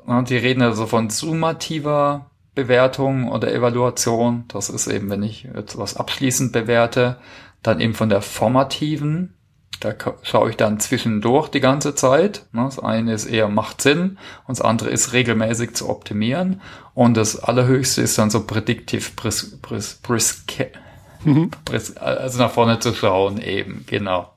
die 0.06 0.36
reden 0.36 0.62
also 0.62 0.86
von 0.86 1.10
summativer 1.10 2.27
Bewertung 2.58 3.30
oder 3.30 3.54
Evaluation. 3.54 4.44
Das 4.48 4.68
ist 4.68 4.88
eben, 4.88 5.10
wenn 5.10 5.22
ich 5.22 5.44
etwas 5.44 5.96
abschließend 5.96 6.50
bewerte, 6.50 7.18
dann 7.62 7.78
eben 7.78 7.94
von 7.94 8.08
der 8.08 8.20
formativen. 8.20 9.34
Da 9.78 9.94
schaue 10.22 10.50
ich 10.50 10.56
dann 10.56 10.80
zwischendurch 10.80 11.50
die 11.50 11.60
ganze 11.60 11.94
Zeit. 11.94 12.46
Das 12.52 12.80
eine 12.80 13.12
ist 13.12 13.26
eher 13.26 13.46
macht 13.46 13.80
Sinn 13.80 14.18
und 14.48 14.58
das 14.58 14.60
andere 14.60 14.90
ist 14.90 15.12
regelmäßig 15.12 15.74
zu 15.74 15.88
optimieren. 15.88 16.60
Und 16.94 17.16
das 17.16 17.38
allerhöchste 17.38 18.02
ist 18.02 18.18
dann 18.18 18.30
so 18.30 18.44
predictive 18.44 19.12
bris, 19.14 19.56
bris, 19.62 20.00
bris, 20.02 20.44
mhm. 21.22 21.52
also 22.00 22.38
nach 22.40 22.50
vorne 22.50 22.80
zu 22.80 22.92
schauen 22.92 23.40
eben, 23.40 23.84
genau. 23.86 24.34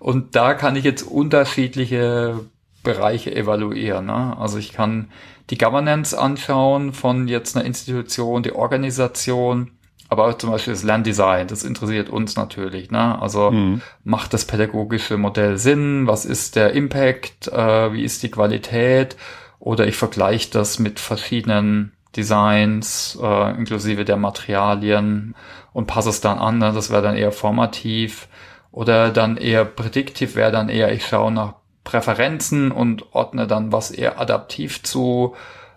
Und 0.00 0.34
da 0.34 0.54
kann 0.54 0.74
ich 0.74 0.82
jetzt 0.82 1.02
unterschiedliche 1.02 2.40
Bereiche 2.82 3.32
evaluieren. 3.34 4.06
Ne? 4.06 4.36
Also 4.36 4.58
ich 4.58 4.72
kann 4.72 5.12
die 5.50 5.58
Governance 5.58 6.18
anschauen 6.18 6.92
von 6.92 7.28
jetzt 7.28 7.56
einer 7.56 7.64
Institution, 7.66 8.42
die 8.42 8.54
Organisation, 8.54 9.72
aber 10.08 10.28
auch 10.28 10.38
zum 10.38 10.50
Beispiel 10.50 10.72
das 10.72 10.82
Lerndesign, 10.82 11.48
das 11.48 11.64
interessiert 11.64 12.08
uns 12.08 12.36
natürlich. 12.36 12.90
Ne? 12.90 13.20
Also 13.20 13.50
mhm. 13.50 13.82
macht 14.04 14.32
das 14.32 14.44
pädagogische 14.44 15.16
Modell 15.16 15.58
Sinn? 15.58 16.06
Was 16.06 16.24
ist 16.24 16.56
der 16.56 16.72
Impact? 16.72 17.48
Äh, 17.48 17.92
wie 17.92 18.04
ist 18.04 18.22
die 18.22 18.30
Qualität? 18.30 19.16
Oder 19.58 19.86
ich 19.86 19.96
vergleiche 19.96 20.50
das 20.50 20.78
mit 20.78 21.00
verschiedenen 21.00 21.92
Designs, 22.16 23.18
äh, 23.20 23.50
inklusive 23.56 24.04
der 24.04 24.16
Materialien 24.16 25.34
und 25.72 25.86
passe 25.86 26.10
es 26.10 26.20
dann 26.20 26.38
an. 26.38 26.58
Ne? 26.58 26.72
Das 26.72 26.90
wäre 26.90 27.02
dann 27.02 27.16
eher 27.16 27.32
formativ. 27.32 28.28
Oder 28.70 29.10
dann 29.10 29.36
eher 29.36 29.64
prädiktiv 29.64 30.36
wäre 30.36 30.52
dann 30.52 30.68
eher, 30.68 30.92
ich 30.92 31.06
schaue 31.06 31.32
nach 31.32 31.54
Präferenzen 31.84 32.72
und 32.72 33.14
ordne 33.14 33.46
dann 33.46 33.72
was 33.72 33.90
eher 33.90 34.20
adaptiv 34.20 34.82
zu 34.82 35.34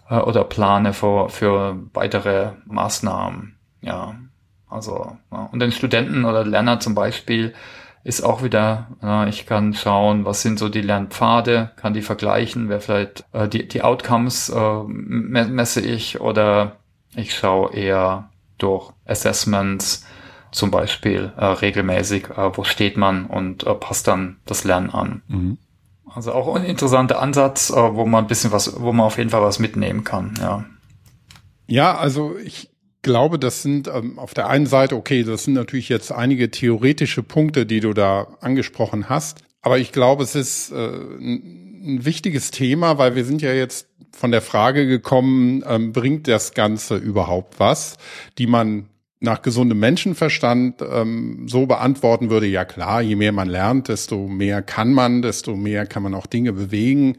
äh, 0.10 0.16
oder 0.16 0.44
plane 0.44 0.94
für, 0.94 1.30
für 1.30 1.78
weitere 1.94 2.52
Maßnahmen. 2.66 3.58
Ja, 3.82 4.16
also 4.70 5.18
ja. 5.32 5.50
und 5.52 5.60
den 5.60 5.72
Studenten 5.72 6.26
oder 6.26 6.46
Lerner 6.46 6.80
zum 6.80 6.96
Beispiel 6.96 7.54
ist 8.04 8.22
auch 8.22 8.42
wieder, 8.42 8.88
ja, 9.02 9.28
ich 9.28 9.46
kann 9.46 9.74
schauen, 9.74 10.24
was 10.24 10.42
sind 10.42 10.60
so 10.60 10.70
die 10.70 10.82
Lernpfade, 10.82 11.72
kann 11.76 11.94
die 11.94 12.02
vergleichen, 12.02 12.70
wer 12.70 12.80
vielleicht 12.80 13.26
äh, 13.34 13.50
die, 13.50 13.68
die 13.68 13.82
Outcomes 13.82 14.50
äh, 14.50 14.84
messe 14.88 15.82
ich 15.82 16.22
oder 16.22 16.78
ich 17.16 17.36
schaue 17.36 17.74
eher 17.74 18.30
durch 18.58 18.94
Assessments 19.06 20.06
zum 20.52 20.72
Beispiel 20.72 21.34
äh, 21.36 21.46
regelmäßig, 21.46 22.30
äh, 22.30 22.58
wo 22.58 22.64
steht 22.64 22.96
man 22.96 23.26
und 23.26 23.66
äh, 23.66 23.74
passt 23.74 24.08
dann 24.08 24.38
das 24.46 24.64
Lernen 24.64 24.90
an. 24.90 25.22
Mhm. 25.28 25.58
Also 26.14 26.32
auch 26.32 26.56
ein 26.56 26.64
interessanter 26.64 27.22
Ansatz, 27.22 27.70
äh, 27.70 27.76
wo 27.76 28.06
man 28.06 28.26
ein 28.26 28.28
bisschen 28.28 28.52
was, 28.52 28.80
wo 28.80 28.94
man 28.94 29.06
auf 29.06 29.18
jeden 29.18 29.30
Fall 29.30 29.42
was 29.42 29.60
mitnehmen 29.60 30.04
kann, 30.04 30.34
ja. 30.40 30.66
Ja, 31.68 31.98
also 31.98 32.38
ich 32.38 32.70
glaube, 33.02 33.40
das 33.40 33.62
sind 33.62 33.88
ähm, 33.88 34.20
auf 34.20 34.34
der 34.34 34.48
einen 34.48 34.68
Seite, 34.68 34.96
okay, 34.96 35.24
das 35.24 35.44
sind 35.44 35.54
natürlich 35.54 35.90
jetzt 35.90 36.12
einige 36.12 36.50
theoretische 36.50 37.24
Punkte, 37.24 37.66
die 37.66 37.80
du 37.80 37.94
da 37.94 38.28
angesprochen 38.42 39.10
hast. 39.10 39.42
Aber 39.62 39.78
ich 39.78 39.92
glaube, 39.92 40.24
es 40.24 40.36
ist 40.36 40.72
äh, 40.72 40.76
ein 40.76 42.06
wichtiges 42.06 42.52
Thema, 42.52 42.98
weil 42.98 43.16
wir 43.16 43.26
sind 43.26 43.42
ja 43.42 43.52
jetzt 43.52 43.88
von 44.12 44.32
der 44.32 44.42
Frage 44.42 44.88
gekommen, 44.88 45.64
ähm, 45.68 45.92
bringt 45.92 46.28
das 46.28 46.54
Ganze 46.54 46.96
überhaupt 46.96 47.60
was, 47.60 47.98
die 48.38 48.48
man 48.48 48.90
nach 49.20 49.42
gesundem 49.42 49.80
Menschenverstand 49.80 50.82
ähm, 50.82 51.48
so 51.48 51.66
beantworten 51.66 52.30
würde, 52.30 52.46
ja 52.48 52.66
klar, 52.66 53.02
je 53.02 53.16
mehr 53.16 53.32
man 53.32 53.50
lernt, 53.50 53.88
desto 53.88 54.28
mehr 54.28 54.62
kann 54.62 54.94
man, 54.94 55.22
desto 55.22 55.56
mehr 55.56 55.86
kann 55.86 56.04
man 56.04 56.14
auch 56.14 56.28
Dinge 56.28 56.54
bewegen. 56.54 57.18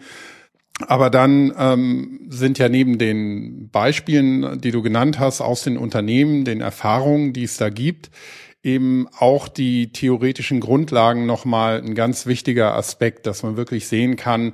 Aber 0.86 1.10
dann 1.10 1.52
ähm, 1.58 2.20
sind 2.28 2.58
ja 2.58 2.68
neben 2.68 2.98
den 2.98 3.68
Beispielen, 3.70 4.60
die 4.60 4.70
du 4.70 4.80
genannt 4.80 5.18
hast, 5.18 5.40
aus 5.40 5.64
den 5.64 5.76
Unternehmen, 5.76 6.44
den 6.44 6.60
Erfahrungen, 6.60 7.32
die 7.32 7.42
es 7.42 7.56
da 7.56 7.68
gibt, 7.68 8.10
eben 8.62 9.08
auch 9.18 9.48
die 9.48 9.92
theoretischen 9.92 10.60
Grundlagen 10.60 11.26
nochmal 11.26 11.82
ein 11.82 11.94
ganz 11.94 12.26
wichtiger 12.26 12.76
Aspekt, 12.76 13.26
dass 13.26 13.42
man 13.42 13.56
wirklich 13.56 13.88
sehen 13.88 14.14
kann, 14.14 14.52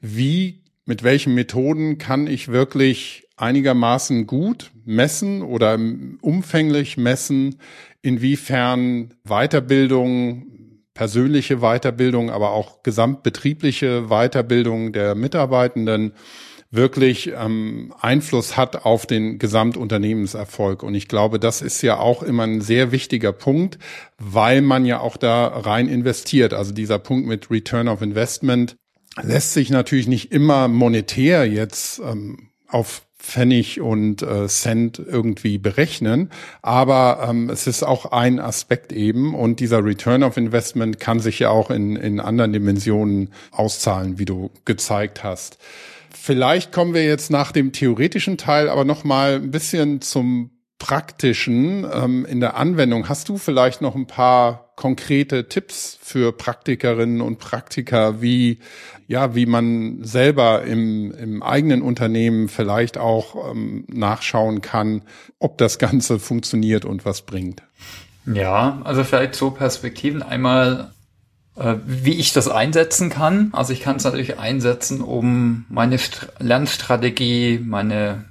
wie, 0.00 0.62
mit 0.86 1.02
welchen 1.02 1.34
Methoden 1.34 1.98
kann 1.98 2.26
ich 2.26 2.48
wirklich 2.48 3.25
einigermaßen 3.36 4.26
gut 4.26 4.70
messen 4.84 5.42
oder 5.42 5.78
umfänglich 6.20 6.96
messen, 6.96 7.56
inwiefern 8.02 9.14
Weiterbildung, 9.24 10.46
persönliche 10.94 11.58
Weiterbildung, 11.58 12.30
aber 12.30 12.52
auch 12.52 12.82
gesamtbetriebliche 12.82 14.08
Weiterbildung 14.08 14.92
der 14.92 15.14
Mitarbeitenden 15.14 16.12
wirklich 16.70 17.32
ähm, 17.36 17.94
Einfluss 18.00 18.56
hat 18.56 18.84
auf 18.84 19.06
den 19.06 19.38
Gesamtunternehmenserfolg. 19.38 20.82
Und 20.82 20.94
ich 20.94 21.08
glaube, 21.08 21.38
das 21.38 21.62
ist 21.62 21.82
ja 21.82 21.98
auch 21.98 22.22
immer 22.22 22.44
ein 22.44 22.60
sehr 22.60 22.92
wichtiger 22.92 23.32
Punkt, 23.32 23.78
weil 24.18 24.62
man 24.62 24.84
ja 24.84 25.00
auch 25.00 25.16
da 25.16 25.46
rein 25.46 25.88
investiert. 25.88 26.54
Also 26.54 26.72
dieser 26.72 26.98
Punkt 26.98 27.26
mit 27.26 27.50
Return 27.50 27.88
of 27.88 28.02
Investment 28.02 28.76
lässt 29.22 29.52
sich 29.52 29.70
natürlich 29.70 30.08
nicht 30.08 30.32
immer 30.32 30.68
monetär 30.68 31.46
jetzt 31.48 32.00
ähm, 32.00 32.50
auf 32.68 33.05
Pfennig 33.26 33.80
und 33.80 34.22
äh, 34.22 34.46
Cent 34.46 35.00
irgendwie 35.04 35.58
berechnen. 35.58 36.30
Aber 36.62 37.26
ähm, 37.28 37.50
es 37.50 37.66
ist 37.66 37.82
auch 37.82 38.12
ein 38.12 38.38
Aspekt 38.38 38.92
eben 38.92 39.34
und 39.34 39.58
dieser 39.58 39.84
Return 39.84 40.22
of 40.22 40.36
Investment 40.36 41.00
kann 41.00 41.18
sich 41.18 41.40
ja 41.40 41.50
auch 41.50 41.70
in, 41.70 41.96
in 41.96 42.20
anderen 42.20 42.52
Dimensionen 42.52 43.30
auszahlen, 43.50 44.20
wie 44.20 44.26
du 44.26 44.50
gezeigt 44.64 45.24
hast. 45.24 45.58
Vielleicht 46.14 46.70
kommen 46.70 46.94
wir 46.94 47.04
jetzt 47.04 47.30
nach 47.30 47.50
dem 47.50 47.72
theoretischen 47.72 48.38
Teil 48.38 48.68
aber 48.68 48.84
noch 48.84 49.02
mal 49.02 49.34
ein 49.34 49.50
bisschen 49.50 50.00
zum 50.00 50.50
praktischen 50.78 51.86
ähm, 51.90 52.26
in 52.26 52.40
der 52.40 52.56
Anwendung. 52.56 53.08
Hast 53.08 53.28
du 53.28 53.38
vielleicht 53.38 53.80
noch 53.80 53.94
ein 53.94 54.06
paar 54.06 54.72
konkrete 54.76 55.48
Tipps 55.48 55.98
für 56.00 56.32
Praktikerinnen 56.32 57.22
und 57.22 57.38
Praktiker, 57.38 58.20
wie 58.20 58.58
ja, 59.08 59.34
wie 59.34 59.46
man 59.46 60.02
selber 60.02 60.64
im, 60.64 61.12
im 61.12 61.42
eigenen 61.42 61.82
Unternehmen 61.82 62.48
vielleicht 62.48 62.98
auch 62.98 63.52
ähm, 63.52 63.84
nachschauen 63.88 64.62
kann, 64.62 65.02
ob 65.38 65.58
das 65.58 65.78
Ganze 65.78 66.18
funktioniert 66.18 66.84
und 66.84 67.04
was 67.04 67.22
bringt? 67.22 67.62
Ja, 68.26 68.80
also 68.82 69.04
vielleicht 69.04 69.36
so 69.36 69.52
Perspektiven. 69.52 70.22
Einmal, 70.22 70.90
äh, 71.56 71.76
wie 71.86 72.14
ich 72.14 72.32
das 72.32 72.48
einsetzen 72.48 73.08
kann. 73.08 73.50
Also 73.52 73.72
ich 73.72 73.80
kann 73.80 73.96
es 73.96 74.04
natürlich 74.04 74.38
einsetzen, 74.40 75.00
um 75.00 75.66
meine 75.68 75.98
St 75.98 76.28
Lernstrategie, 76.40 77.60
meine 77.64 78.24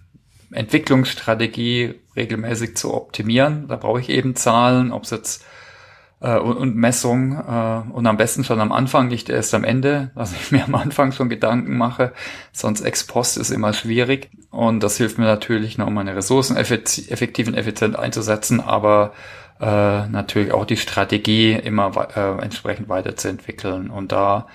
Entwicklungsstrategie 0.52 1.96
regelmäßig 2.16 2.78
zu 2.78 2.94
optimieren. 2.94 3.68
Da 3.68 3.76
brauche 3.76 4.00
ich 4.00 4.10
eben 4.10 4.36
Zahlen, 4.36 4.92
ob 4.92 5.04
es 5.04 5.12
jetzt 5.12 5.46
äh, 6.22 6.38
und, 6.38 6.58
und 6.58 6.76
Messung 6.76 7.34
äh, 7.34 7.92
und 7.92 8.08
am 8.08 8.18
besten 8.18 8.44
schon 8.44 8.60
am 8.60 8.72
Anfang, 8.72 9.08
nicht 9.08 9.30
erst 9.30 9.54
am 9.54 9.64
Ende, 9.64 10.12
dass 10.16 10.34
ich 10.34 10.52
mir 10.54 10.66
am 10.66 10.76
Anfang 10.76 11.12
schon 11.12 11.30
Gedanken 11.30 11.78
mache, 11.78 12.14
sonst 12.52 12.82
ex 12.82 13.06
post 13.06 13.38
ist 13.38 13.52
immer 13.52 13.74
schwierig. 13.74 14.30
Und 14.52 14.82
das 14.82 14.98
hilft 14.98 15.18
mir 15.18 15.26
natürlich 15.26 15.78
noch, 15.78 15.90
meine 15.90 16.16
Ressourcen 16.16 16.58
effektiv 16.58 17.48
und 17.48 17.56
effizient 17.56 17.98
einzusetzen, 17.98 18.62
aber 18.62 19.14
äh, 19.60 20.08
natürlich 20.08 20.52
auch 20.52 20.66
die 20.66 20.78
Strategie 20.78 21.54
immer 21.54 22.10
äh, 22.16 22.44
entsprechend 22.44 22.90
weiterzuentwickeln. 22.90 23.90
Und 23.90 24.12
da 24.12 24.48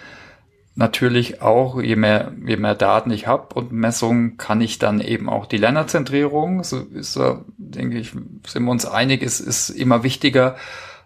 natürlich 0.75 1.43
auch, 1.43 1.81
je 1.81 1.97
mehr, 1.97 2.33
je 2.47 2.57
mehr 2.57 2.75
Daten 2.75 3.11
ich 3.11 3.27
habe 3.27 3.55
und 3.55 3.73
Messungen, 3.73 4.37
kann 4.37 4.61
ich 4.61 4.79
dann 4.79 5.01
eben 5.01 5.29
auch 5.29 5.47
die 5.47 5.59
Lernerzentrierung, 5.59 6.65
so 6.65 6.81
ist, 6.81 7.19
denke 7.59 7.99
ich, 7.99 8.13
sind 8.47 8.65
wir 8.65 8.71
uns 8.71 8.87
einig, 8.87 9.23
ist, 9.23 9.41
ist 9.41 9.71
immer 9.71 10.03
wichtiger, 10.03 10.57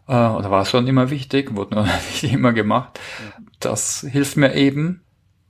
äh, 0.06 0.12
oder 0.12 0.50
war 0.50 0.62
es 0.62 0.70
schon 0.70 0.86
immer 0.86 1.10
wichtig, 1.10 1.54
wurde 1.56 1.76
nur 1.76 1.84
nicht 2.22 2.32
immer 2.32 2.52
gemacht. 2.52 3.00
Das 3.60 4.06
hilft 4.08 4.36
mir 4.36 4.54
eben. 4.54 5.00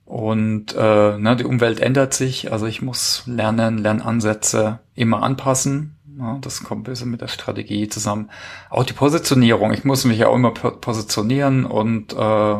Und 0.05 0.75
äh, 0.75 1.19
ne, 1.19 1.35
die 1.37 1.45
Umwelt 1.45 1.81
ändert 1.81 2.13
sich, 2.13 2.53
also 2.53 2.67
ich 2.67 2.83
muss 2.83 3.23
lernen, 3.27 3.79
Lernansätze 3.79 4.81
immer 4.95 5.23
anpassen. 5.23 5.97
Ja, 6.17 6.39
das 6.41 6.63
kommt 6.63 6.83
ein 6.83 6.91
bisschen 6.91 7.11
mit 7.11 7.23
der 7.23 7.29
Strategie 7.29 7.89
zusammen. 7.89 8.31
Auch 8.71 8.85
die 8.85 8.93
Positionierung. 8.93 9.73
Ich 9.73 9.85
muss 9.85 10.05
mich 10.05 10.19
ja 10.19 10.29
auch 10.29 10.37
immer 10.37 10.53
positionieren 10.53 11.65
und 11.65 12.13
äh, 12.13 12.57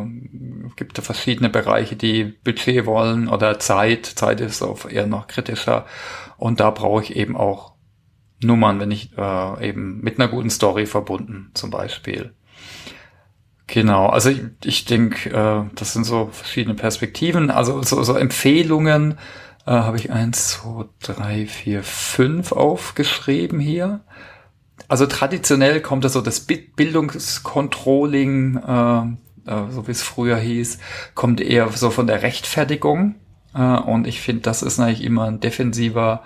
gibt 0.75 0.99
ja 0.99 1.05
verschiedene 1.05 1.51
Bereiche, 1.51 1.95
die 1.95 2.25
Budget 2.25 2.85
wollen 2.87 3.29
oder 3.29 3.61
Zeit. 3.61 4.07
Zeit 4.07 4.41
ist 4.41 4.63
auch 4.63 4.89
eher 4.89 5.07
noch 5.07 5.29
kritischer. 5.29 5.87
Und 6.37 6.59
da 6.59 6.71
brauche 6.71 7.05
ich 7.05 7.15
eben 7.15 7.37
auch 7.37 7.75
Nummern, 8.43 8.81
wenn 8.81 8.91
ich 8.91 9.17
äh, 9.17 9.69
eben 9.69 10.01
mit 10.01 10.19
einer 10.19 10.29
guten 10.29 10.51
Story 10.51 10.87
verbunden, 10.87 11.51
zum 11.55 11.71
Beispiel. 11.71 12.35
Genau, 13.69 14.07
also 14.07 14.31
ich, 14.31 14.43
ich 14.65 14.85
denke, 14.85 15.31
äh, 15.31 15.71
das 15.77 15.93
sind 15.93 16.05
so 16.05 16.29
verschiedene 16.33 16.75
Perspektiven. 16.75 17.51
Also 17.51 17.83
so, 17.83 18.03
so 18.03 18.15
Empfehlungen 18.15 19.17
äh, 19.67 19.73
habe 19.73 19.97
ich 19.97 20.11
eins, 20.11 20.49
zwei, 20.49 20.85
drei, 21.01 21.47
vier, 21.47 21.83
fünf 21.83 22.53
aufgeschrieben 22.53 23.61
hier. 23.61 24.01
Also 24.89 25.07
traditionell 25.07 25.81
kommt 25.81 26.05
das 26.05 26.13
so 26.13 26.21
das 26.21 26.41
Bildungscontrolling, 26.41 28.57
äh, 28.57 29.01
äh, 29.51 29.71
so 29.71 29.87
wie 29.87 29.93
es 29.93 30.03
früher 30.03 30.37
hieß, 30.37 30.79
kommt 31.15 31.41
eher 31.41 31.71
so 31.71 31.89
von 31.91 32.07
der 32.07 32.21
Rechtfertigung. 32.23 33.15
Äh, 33.55 33.61
und 33.61 34.07
ich 34.07 34.21
finde, 34.21 34.43
das 34.43 34.63
ist 34.63 34.79
eigentlich 34.81 35.03
immer 35.03 35.25
ein 35.25 35.41
defensiver 35.41 36.23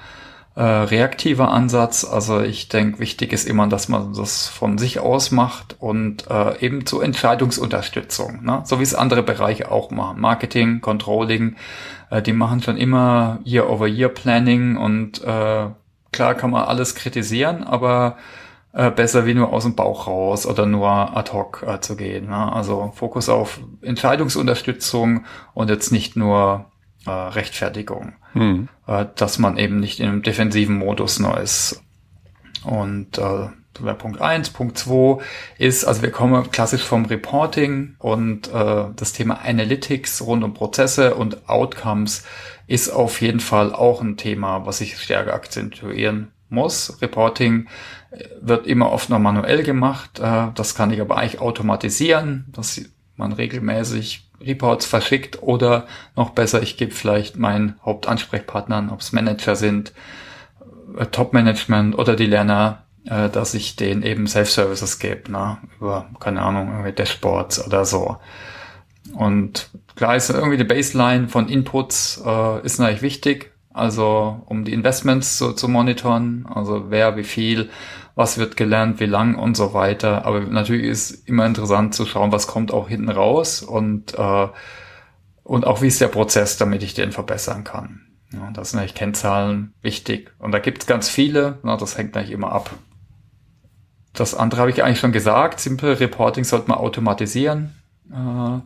äh, 0.59 0.63
reaktiver 0.63 1.53
Ansatz. 1.53 2.05
Also 2.05 2.41
ich 2.41 2.69
denke, 2.69 2.99
wichtig 2.99 3.33
ist 3.33 3.49
immer, 3.49 3.69
dass 3.69 3.89
man 3.89 4.13
das 4.15 4.49
von 4.49 4.77
sich 4.77 4.99
aus 4.99 5.31
macht 5.31 5.77
und 5.79 6.29
äh, 6.29 6.59
eben 6.59 6.85
zur 6.85 7.05
Entscheidungsunterstützung, 7.05 8.43
ne? 8.43 8.63
so 8.65 8.81
wie 8.81 8.83
es 8.83 8.97
andere 8.97 9.23
Bereiche 9.23 9.71
auch 9.71 9.93
machen. 9.93 10.21
Marketing, 10.21 10.81
Controlling, 10.81 11.55
äh, 12.11 12.23
die 12.23 12.33
machen 12.33 12.61
schon 12.61 12.77
immer 12.77 13.39
Year-over-Year-Planning 13.45 14.77
und 14.77 15.23
äh, 15.23 15.67
klar 16.11 16.35
kann 16.35 16.51
man 16.51 16.65
alles 16.65 16.97
kritisieren, 16.97 17.63
aber 17.63 18.17
äh, 18.73 18.91
besser 18.91 19.27
wie 19.27 19.35
nur 19.35 19.53
aus 19.53 19.63
dem 19.63 19.77
Bauch 19.77 20.09
raus 20.09 20.45
oder 20.45 20.67
nur 20.67 20.89
ad 20.89 21.33
hoc 21.33 21.65
äh, 21.65 21.81
zu 21.81 21.95
gehen. 21.95 22.31
Ne? 22.31 22.53
Also 22.53 22.91
Fokus 22.97 23.29
auf 23.29 23.61
Entscheidungsunterstützung 23.83 25.25
und 25.55 25.71
jetzt 25.71 25.93
nicht 25.93 26.17
nur 26.17 26.65
äh, 27.09 27.13
Rechtfertigung, 27.13 28.15
hm. 28.33 28.69
äh, 28.87 29.07
dass 29.17 29.39
man 29.39 29.57
eben 29.57 29.81
nicht 29.81 30.01
in 30.01 30.09
einem 30.09 30.23
defensiven 30.23 30.77
Modus 30.77 31.19
nur 31.19 31.39
ist. 31.41 31.83
Und 32.65 33.19
äh, 33.19 33.49
Punkt 33.95 34.21
eins. 34.21 34.51
Punkt 34.51 34.79
zwei 34.79 35.23
ist, 35.59 35.85
also 35.85 36.03
wir 36.03 36.11
kommen 36.11 36.51
klassisch 36.51 36.83
vom 36.83 37.05
Reporting 37.05 37.95
und 37.99 38.53
äh, 38.53 38.85
das 38.95 39.13
Thema 39.13 39.41
Analytics 39.45 40.23
rund 40.23 40.45
um 40.45 40.55
Prozesse 40.55 41.15
und 41.15 41.49
Outcomes 41.49 42.25
ist 42.67 42.91
auf 42.91 43.21
jeden 43.21 43.41
Fall 43.41 43.73
auch 43.73 44.03
ein 44.03 44.17
Thema, 44.17 44.67
was 44.67 44.81
ich 44.81 44.99
stärker 44.99 45.33
akzentuieren 45.33 46.33
muss. 46.49 47.01
Reporting 47.01 47.69
äh, 48.11 48.25
wird 48.41 48.67
immer 48.67 48.91
oft 48.93 49.11
noch 49.11 49.19
manuell 49.19 49.63
gemacht. 49.63 50.19
Äh, 50.19 50.49
das 50.55 50.75
kann 50.75 50.91
ich 50.91 51.01
aber 51.01 51.17
eigentlich 51.17 51.41
automatisieren, 51.41 52.47
dass 52.53 52.81
man 53.17 53.33
regelmäßig 53.33 54.28
Reports 54.41 54.87
verschickt 54.87 55.43
oder 55.43 55.87
noch 56.17 56.31
besser, 56.31 56.63
ich 56.63 56.77
gebe 56.77 56.93
vielleicht 56.93 57.37
meinen 57.37 57.77
Hauptansprechpartnern, 57.85 58.91
ob 58.91 59.01
es 59.01 59.13
Manager 59.13 59.57
sind, 59.57 59.93
äh, 60.97 61.07
Top-Management 61.07 61.99
oder 61.99 62.17
die 62.17 62.27
Lerner, 62.27 62.85
äh, 63.05 63.29
dass 63.29 63.55
ich 63.55 63.77
denen 63.77 64.03
eben 64.03 64.27
Self-Services 64.27 64.99
gebe, 64.99 65.31
ne? 65.31 65.59
über, 65.79 66.09
keine 66.21 66.43
Ahnung, 66.43 66.71
irgendwie 66.71 66.93
Dashboards 66.93 67.67
oder 67.67 67.85
so. 67.85 68.17
Und 69.15 69.71
klar 69.97 70.17
ist 70.17 70.31
irgendwie 70.31 70.59
die 70.59 70.65
Baseline 70.65 71.29
von 71.29 71.49
Inputs 71.49 72.23
äh, 72.25 72.65
ist 72.65 72.79
natürlich 72.79 73.03
wichtig, 73.03 73.53
also 73.73 74.43
um 74.47 74.65
die 74.65 74.73
Investments 74.73 75.39
zu, 75.39 75.53
zu 75.53 75.69
monitoren, 75.69 76.47
also 76.53 76.91
wer 76.91 77.17
wie 77.17 77.25
viel 77.25 77.71
was 78.19 78.37
wird 78.37 78.57
gelernt, 78.57 78.99
wie 78.99 79.07
lang 79.07 79.37
und 79.37 79.57
so 79.57 79.75
weiter. 79.75 80.25
Aber 80.25 80.41
natürlich 80.41 80.87
ist 80.87 81.29
immer 81.29 81.47
interessant 81.47 81.95
zu 81.95 82.05
schauen, 82.05 82.33
was 82.33 82.49
kommt 82.49 82.73
auch 82.73 82.89
hinten 82.89 83.11
raus 83.11 83.63
und, 83.63 84.19
äh, 84.19 84.49
und 85.45 85.65
auch 85.69 85.83
wie 85.83 85.87
ist 85.87 86.01
der 86.01 86.09
Prozess, 86.09 86.57
damit 86.57 86.83
ich 86.83 86.95
den 86.95 87.13
verbessern 87.13 87.63
kann. 87.63 88.09
Ja, 88.33 88.51
das 88.53 88.71
sind 88.71 88.81
eigentlich 88.81 88.97
Kennzahlen 88.97 89.73
wichtig. 89.83 90.33
Und 90.41 90.51
da 90.51 90.59
gibt 90.59 90.83
es 90.83 90.89
ganz 90.89 91.09
viele, 91.09 91.61
na, 91.63 91.77
das 91.77 91.97
hängt 91.97 92.17
eigentlich 92.17 92.33
immer 92.33 92.51
ab. 92.51 92.71
Das 94.15 94.35
andere 94.35 94.63
habe 94.63 94.73
ich 94.73 94.83
eigentlich 94.83 94.99
schon 94.99 95.13
gesagt, 95.13 95.61
Simple 95.61 96.01
Reporting 96.01 96.43
sollte 96.43 96.71
man 96.71 96.79
automatisieren. 96.79 97.77
Äh, 98.11 98.59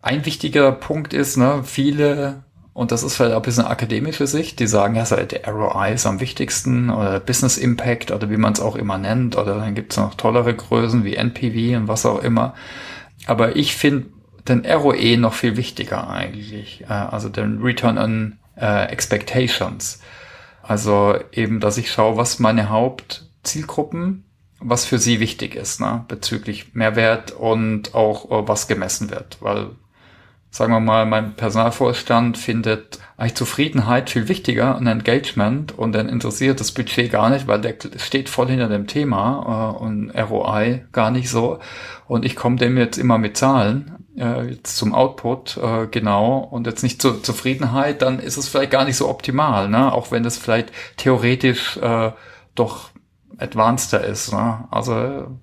ein 0.00 0.24
wichtiger 0.24 0.72
Punkt 0.72 1.12
ist, 1.12 1.36
ne, 1.36 1.64
viele 1.64 2.44
und 2.74 2.90
das 2.90 3.04
ist 3.04 3.14
vielleicht 3.14 3.34
auch 3.34 3.40
ein 3.40 3.42
bisschen 3.42 3.66
akademische 3.66 4.26
Sicht, 4.26 4.58
die 4.58 4.66
sagen, 4.66 4.96
ja, 4.96 5.04
der 5.04 5.48
ROI 5.48 5.92
ist 5.92 6.06
am 6.06 6.18
wichtigsten 6.18 6.90
oder 6.90 7.20
Business 7.20 7.56
Impact 7.56 8.10
oder 8.10 8.28
wie 8.30 8.36
man 8.36 8.52
es 8.52 8.60
auch 8.60 8.74
immer 8.74 8.98
nennt. 8.98 9.36
Oder 9.36 9.54
dann 9.54 9.76
gibt 9.76 9.92
es 9.92 9.98
noch 9.98 10.14
tollere 10.14 10.52
Größen 10.54 11.04
wie 11.04 11.14
NPV 11.14 11.78
und 11.78 11.86
was 11.86 12.04
auch 12.04 12.20
immer. 12.20 12.54
Aber 13.26 13.54
ich 13.54 13.76
finde 13.76 14.08
den 14.48 14.66
ROE 14.66 15.16
noch 15.16 15.34
viel 15.34 15.56
wichtiger 15.56 16.10
eigentlich. 16.10 16.82
Äh, 16.88 16.92
also 16.92 17.28
den 17.28 17.62
Return 17.62 17.96
on 17.96 18.38
äh, 18.56 18.86
Expectations. 18.86 20.00
Also 20.60 21.16
eben, 21.30 21.60
dass 21.60 21.78
ich 21.78 21.92
schaue, 21.92 22.16
was 22.16 22.40
meine 22.40 22.70
Hauptzielgruppen, 22.70 24.24
was 24.58 24.84
für 24.84 24.98
sie 24.98 25.20
wichtig 25.20 25.54
ist, 25.54 25.80
ne, 25.80 26.04
bezüglich 26.08 26.74
Mehrwert 26.74 27.30
und 27.30 27.94
auch 27.94 28.32
äh, 28.32 28.48
was 28.48 28.66
gemessen 28.66 29.10
wird. 29.10 29.36
Weil 29.40 29.70
sagen 30.54 30.72
wir 30.72 30.78
mal, 30.78 31.04
mein 31.04 31.34
Personalvorstand 31.34 32.38
findet 32.38 33.00
eigentlich 33.16 33.34
Zufriedenheit 33.34 34.08
viel 34.08 34.28
wichtiger 34.28 34.76
und 34.76 34.86
Engagement 34.86 35.76
und 35.76 35.90
dann 35.90 36.08
interessiert 36.08 36.60
das 36.60 36.70
Budget 36.70 37.10
gar 37.10 37.28
nicht, 37.28 37.48
weil 37.48 37.60
der 37.60 37.74
steht 37.96 38.28
voll 38.28 38.46
hinter 38.46 38.68
dem 38.68 38.86
Thema 38.86 39.74
äh, 39.76 39.82
und 39.82 40.10
ROI 40.10 40.84
gar 40.92 41.10
nicht 41.10 41.28
so. 41.28 41.58
Und 42.06 42.24
ich 42.24 42.36
komme 42.36 42.54
dem 42.54 42.78
jetzt 42.78 42.98
immer 42.98 43.18
mit 43.18 43.36
Zahlen 43.36 43.96
äh, 44.16 44.50
jetzt 44.50 44.76
zum 44.76 44.94
Output 44.94 45.56
äh, 45.56 45.88
genau 45.88 46.38
und 46.38 46.68
jetzt 46.68 46.84
nicht 46.84 47.02
zur 47.02 47.20
Zufriedenheit, 47.20 48.00
dann 48.00 48.20
ist 48.20 48.36
es 48.36 48.48
vielleicht 48.48 48.70
gar 48.70 48.84
nicht 48.84 48.96
so 48.96 49.08
optimal, 49.08 49.68
ne? 49.68 49.92
auch 49.92 50.12
wenn 50.12 50.24
es 50.24 50.38
vielleicht 50.38 50.70
theoretisch 50.96 51.78
äh, 51.78 52.12
doch 52.54 52.90
advanceder 53.38 54.04
ist. 54.04 54.32
Ne? 54.32 54.68
Also 54.70 55.36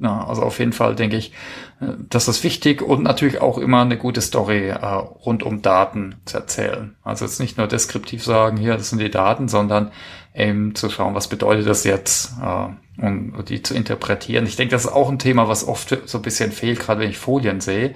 ja, 0.00 0.24
also 0.26 0.42
auf 0.42 0.58
jeden 0.58 0.72
Fall 0.72 0.94
denke 0.94 1.16
ich, 1.16 1.32
äh, 1.80 1.86
das 2.08 2.28
ist 2.28 2.44
wichtig 2.44 2.82
und 2.82 3.02
natürlich 3.02 3.40
auch 3.40 3.58
immer 3.58 3.82
eine 3.82 3.96
gute 3.96 4.20
Story 4.20 4.68
äh, 4.68 4.76
rund 4.76 5.42
um 5.42 5.62
Daten 5.62 6.16
zu 6.24 6.36
erzählen. 6.36 6.96
Also 7.02 7.24
jetzt 7.24 7.40
nicht 7.40 7.58
nur 7.58 7.66
deskriptiv 7.66 8.24
sagen, 8.24 8.56
hier, 8.56 8.76
das 8.76 8.90
sind 8.90 9.00
die 9.00 9.10
Daten, 9.10 9.48
sondern 9.48 9.90
eben 10.34 10.74
zu 10.74 10.88
schauen, 10.88 11.14
was 11.14 11.28
bedeutet 11.28 11.66
das 11.66 11.84
jetzt 11.84 12.34
äh, 12.42 12.68
und 13.00 13.48
die 13.48 13.62
zu 13.62 13.74
interpretieren. 13.74 14.46
Ich 14.46 14.56
denke, 14.56 14.72
das 14.72 14.86
ist 14.86 14.92
auch 14.92 15.08
ein 15.08 15.18
Thema, 15.18 15.48
was 15.48 15.66
oft 15.66 15.96
so 16.06 16.18
ein 16.18 16.22
bisschen 16.22 16.50
fehlt, 16.52 16.80
gerade 16.80 17.00
wenn 17.00 17.10
ich 17.10 17.18
Folien 17.18 17.60
sehe. 17.60 17.94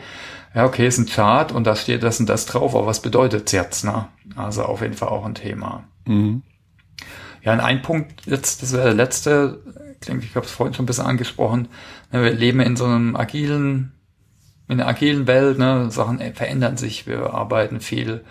Ja, 0.54 0.64
okay, 0.66 0.86
ist 0.86 0.98
ein 0.98 1.06
Chart 1.06 1.50
und 1.50 1.66
da 1.66 1.74
steht 1.74 2.02
das 2.02 2.20
und 2.20 2.28
das 2.28 2.46
drauf, 2.46 2.74
aber 2.76 2.86
was 2.86 3.00
bedeutet 3.00 3.46
es 3.46 3.52
jetzt? 3.52 3.84
Ne? 3.84 4.08
Also 4.36 4.64
auf 4.64 4.82
jeden 4.82 4.94
Fall 4.94 5.08
auch 5.08 5.24
ein 5.24 5.34
Thema. 5.34 5.84
Mhm. 6.04 6.42
Ja, 7.42 7.52
und 7.54 7.60
ein 7.60 7.82
Punkt 7.82 8.26
jetzt, 8.26 8.62
das 8.62 8.72
wäre 8.72 8.84
der 8.84 8.94
letzte, 8.94 9.60
denke, 10.06 10.24
ich 10.24 10.34
habe 10.34 10.46
es 10.46 10.52
vorhin 10.52 10.74
schon 10.74 10.84
ein 10.84 10.86
bisschen 10.86 11.06
angesprochen, 11.06 11.68
ne, 12.12 12.22
wir 12.22 12.32
leben 12.32 12.60
in 12.60 12.76
so 12.76 12.84
einem 12.84 13.16
agilen, 13.16 13.92
in 14.68 14.80
einer 14.80 14.88
agilen 14.88 15.26
Welt, 15.26 15.58
ne, 15.58 15.90
Sachen 15.90 16.18
verändern 16.34 16.76
sich, 16.76 17.06
wir 17.06 17.34
arbeiten 17.34 17.80
viel 17.80 18.24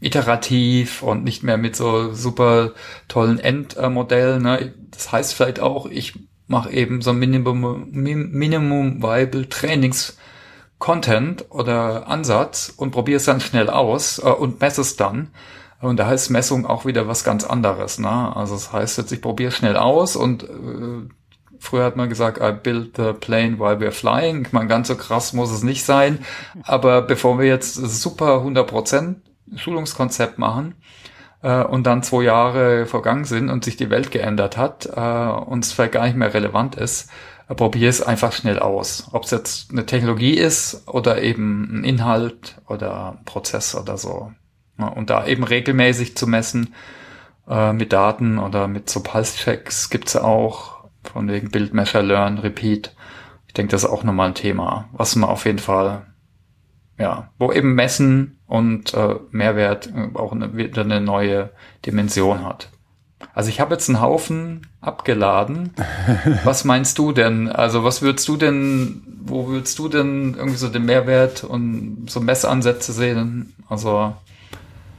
iterativ 0.00 1.02
und 1.02 1.24
nicht 1.24 1.42
mehr 1.42 1.58
mit 1.58 1.76
so 1.76 2.12
super 2.12 2.72
tollen 3.08 3.38
Endmodellen. 3.38 4.42
Ne. 4.42 4.74
Das 4.90 5.12
heißt 5.12 5.34
vielleicht 5.34 5.60
auch, 5.60 5.86
ich 5.86 6.18
mache 6.46 6.72
eben 6.72 7.02
so 7.02 7.12
Minimum, 7.12 7.88
Minimum 7.90 9.02
Viable 9.02 9.48
Trainings 9.48 10.16
Content 10.78 11.44
oder 11.50 12.08
Ansatz 12.08 12.72
und 12.74 12.90
probiere 12.90 13.18
es 13.18 13.26
dann 13.26 13.40
schnell 13.40 13.68
aus 13.68 14.18
äh, 14.18 14.22
und 14.22 14.60
messe 14.60 14.80
es 14.80 14.96
dann. 14.96 15.28
Und 15.80 15.96
da 15.98 16.06
heißt 16.06 16.30
Messung 16.30 16.66
auch 16.66 16.84
wieder 16.84 17.08
was 17.08 17.24
ganz 17.24 17.44
anderes. 17.44 17.98
Ne? 17.98 18.36
Also 18.36 18.54
das 18.54 18.72
heißt 18.72 18.98
jetzt, 18.98 19.12
ich 19.12 19.22
probiere 19.22 19.50
schnell 19.50 19.76
aus 19.76 20.14
und 20.14 20.44
äh, 20.44 21.08
früher 21.58 21.84
hat 21.84 21.96
man 21.96 22.08
gesagt, 22.08 22.38
I 22.38 22.52
build 22.52 22.96
the 22.96 23.12
plane 23.12 23.58
while 23.58 23.78
we're 23.78 23.90
flying. 23.90 24.44
Ich 24.44 24.52
meine, 24.52 24.68
ganz 24.68 24.88
so 24.88 24.96
krass 24.96 25.32
muss 25.32 25.50
es 25.50 25.62
nicht 25.62 25.84
sein. 25.84 26.18
Aber 26.64 27.02
bevor 27.02 27.38
wir 27.38 27.46
jetzt 27.46 27.74
super 27.74 28.42
100% 28.44 29.16
Schulungskonzept 29.56 30.38
machen 30.38 30.74
äh, 31.42 31.62
und 31.62 31.86
dann 31.86 32.02
zwei 32.02 32.24
Jahre 32.24 32.86
vergangen 32.86 33.24
sind 33.24 33.48
und 33.48 33.64
sich 33.64 33.76
die 33.76 33.90
Welt 33.90 34.10
geändert 34.10 34.56
hat 34.56 34.86
äh, 34.86 35.00
und 35.00 35.64
es 35.64 35.72
vielleicht 35.72 35.92
gar 35.92 36.04
nicht 36.04 36.16
mehr 36.16 36.34
relevant 36.34 36.74
ist, 36.74 37.10
äh, 37.48 37.54
probiere 37.54 37.88
es 37.88 38.02
einfach 38.02 38.32
schnell 38.32 38.58
aus. 38.58 39.08
Ob 39.12 39.24
es 39.24 39.30
jetzt 39.30 39.70
eine 39.70 39.86
Technologie 39.86 40.34
ist 40.34 40.86
oder 40.86 41.22
eben 41.22 41.80
ein 41.80 41.84
Inhalt 41.84 42.60
oder 42.68 43.12
ein 43.12 43.24
Prozess 43.24 43.74
oder 43.74 43.96
so. 43.96 44.32
Und 44.88 45.10
da 45.10 45.26
eben 45.26 45.44
regelmäßig 45.44 46.16
zu 46.16 46.26
messen 46.26 46.74
äh, 47.48 47.72
mit 47.72 47.92
Daten 47.92 48.38
oder 48.38 48.68
mit 48.68 48.88
so 48.90 49.02
Pulse-Checks 49.02 49.90
gibt's 49.90 50.16
auch, 50.16 50.84
von 51.02 51.28
wegen 51.28 51.50
Build, 51.50 51.74
Measure, 51.74 52.02
Learn, 52.02 52.38
Repeat. 52.38 52.94
Ich 53.46 53.54
denke, 53.54 53.72
das 53.72 53.84
ist 53.84 53.90
auch 53.90 54.04
nochmal 54.04 54.28
ein 54.28 54.34
Thema, 54.34 54.88
was 54.92 55.16
man 55.16 55.28
auf 55.28 55.44
jeden 55.44 55.58
Fall, 55.58 56.06
ja, 56.98 57.30
wo 57.38 57.52
eben 57.52 57.74
Messen 57.74 58.38
und 58.46 58.94
äh, 58.94 59.16
Mehrwert 59.30 59.88
äh, 59.88 60.10
auch 60.14 60.32
eine, 60.32 60.56
wieder 60.56 60.82
eine 60.82 61.00
neue 61.00 61.50
Dimension 61.84 62.44
hat. 62.44 62.70
Also 63.34 63.48
ich 63.50 63.60
habe 63.60 63.74
jetzt 63.74 63.88
einen 63.88 64.00
Haufen 64.00 64.66
abgeladen. 64.80 65.74
Was 66.44 66.64
meinst 66.64 66.98
du 66.98 67.12
denn? 67.12 67.48
Also 67.48 67.84
was 67.84 68.00
würdest 68.00 68.26
du 68.28 68.36
denn, 68.36 69.02
wo 69.22 69.48
würdest 69.48 69.78
du 69.78 69.88
denn 69.88 70.34
irgendwie 70.36 70.56
so 70.56 70.68
den 70.68 70.86
Mehrwert 70.86 71.44
und 71.44 72.06
so 72.08 72.20
Messansätze 72.20 72.92
sehen? 72.92 73.54
Also 73.68 74.14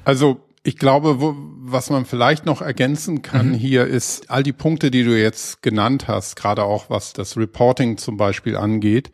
also 0.04 0.42
ich 0.64 0.78
glaube, 0.78 1.20
wo, 1.20 1.36
was 1.36 1.90
man 1.90 2.06
vielleicht 2.06 2.46
noch 2.46 2.62
ergänzen 2.62 3.22
kann 3.22 3.50
mhm. 3.50 3.56
hier 3.56 3.86
ist 3.86 4.30
all 4.30 4.44
die 4.44 4.54
Punkte, 4.54 4.92
die 4.92 5.04
du 5.04 5.20
jetzt 5.20 5.64
genannt 5.64 6.08
hast, 6.08 6.36
gerade 6.36 6.64
auch 6.64 6.90
was 6.90 7.14
das 7.14 7.36
Reporting 7.36 7.98
zum 7.98 8.18
Beispiel 8.18 8.56
angeht. 8.56 9.12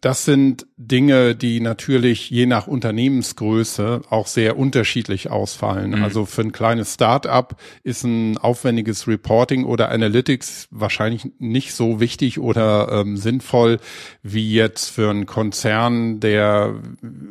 Das 0.00 0.24
sind 0.24 0.66
Dinge, 0.78 1.34
die 1.34 1.60
natürlich 1.60 2.30
je 2.30 2.46
nach 2.46 2.66
Unternehmensgröße 2.66 4.00
auch 4.08 4.26
sehr 4.26 4.58
unterschiedlich 4.58 5.30
ausfallen. 5.30 5.90
Mhm. 5.90 6.02
Also 6.02 6.24
für 6.24 6.40
ein 6.40 6.52
kleines 6.52 6.94
Start-up 6.94 7.60
ist 7.82 8.04
ein 8.04 8.38
aufwendiges 8.38 9.06
Reporting 9.06 9.66
oder 9.66 9.90
Analytics 9.90 10.68
wahrscheinlich 10.70 11.28
nicht 11.38 11.74
so 11.74 12.00
wichtig 12.00 12.38
oder 12.38 12.88
ähm, 12.92 13.18
sinnvoll 13.18 13.78
wie 14.22 14.50
jetzt 14.50 14.88
für 14.88 15.10
einen 15.10 15.26
Konzern, 15.26 16.18
der 16.18 16.76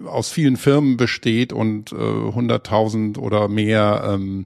aus 0.06 0.30
vielen 0.30 0.58
Firmen 0.58 0.96
besteht 0.96 1.52
und 1.52 1.92
äh, 1.92 1.96
100.000 1.96 3.18
oder 3.18 3.48
mehr 3.48 4.04
ähm, 4.14 4.46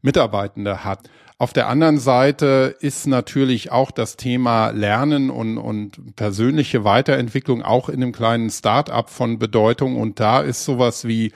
Mitarbeitende 0.00 0.84
hat. 0.84 1.10
Auf 1.40 1.52
der 1.52 1.68
anderen 1.68 1.98
Seite 1.98 2.74
ist 2.80 3.06
natürlich 3.06 3.70
auch 3.70 3.92
das 3.92 4.16
Thema 4.16 4.70
Lernen 4.70 5.30
und, 5.30 5.56
und 5.56 6.16
persönliche 6.16 6.82
Weiterentwicklung 6.82 7.62
auch 7.62 7.88
in 7.88 8.02
einem 8.02 8.10
kleinen 8.10 8.50
Start-up 8.50 9.08
von 9.08 9.38
Bedeutung. 9.38 9.96
Und 10.00 10.18
da 10.18 10.40
ist 10.40 10.64
sowas 10.64 11.06
wie 11.06 11.32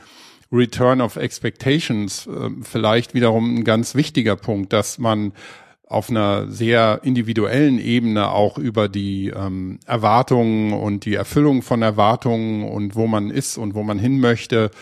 Return 0.50 1.00
of 1.00 1.14
Expectations 1.14 2.26
äh, 2.26 2.50
vielleicht 2.62 3.14
wiederum 3.14 3.54
ein 3.54 3.64
ganz 3.64 3.94
wichtiger 3.94 4.34
Punkt, 4.34 4.72
dass 4.72 4.98
man 4.98 5.32
auf 5.86 6.10
einer 6.10 6.48
sehr 6.48 7.00
individuellen 7.04 7.78
Ebene 7.78 8.32
auch 8.32 8.58
über 8.58 8.88
die 8.88 9.28
ähm, 9.28 9.78
Erwartungen 9.86 10.72
und 10.72 11.04
die 11.04 11.14
Erfüllung 11.14 11.62
von 11.62 11.80
Erwartungen 11.80 12.64
und 12.64 12.96
wo 12.96 13.06
man 13.06 13.30
ist 13.30 13.56
und 13.56 13.74
wo 13.74 13.84
man 13.84 14.00
hin 14.00 14.18
möchte, 14.18 14.72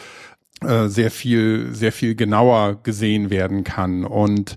äh, 0.62 0.88
sehr 0.88 1.10
viel, 1.10 1.74
sehr 1.74 1.92
viel 1.92 2.14
genauer 2.14 2.80
gesehen 2.82 3.28
werden 3.28 3.64
kann. 3.64 4.04
Und 4.04 4.56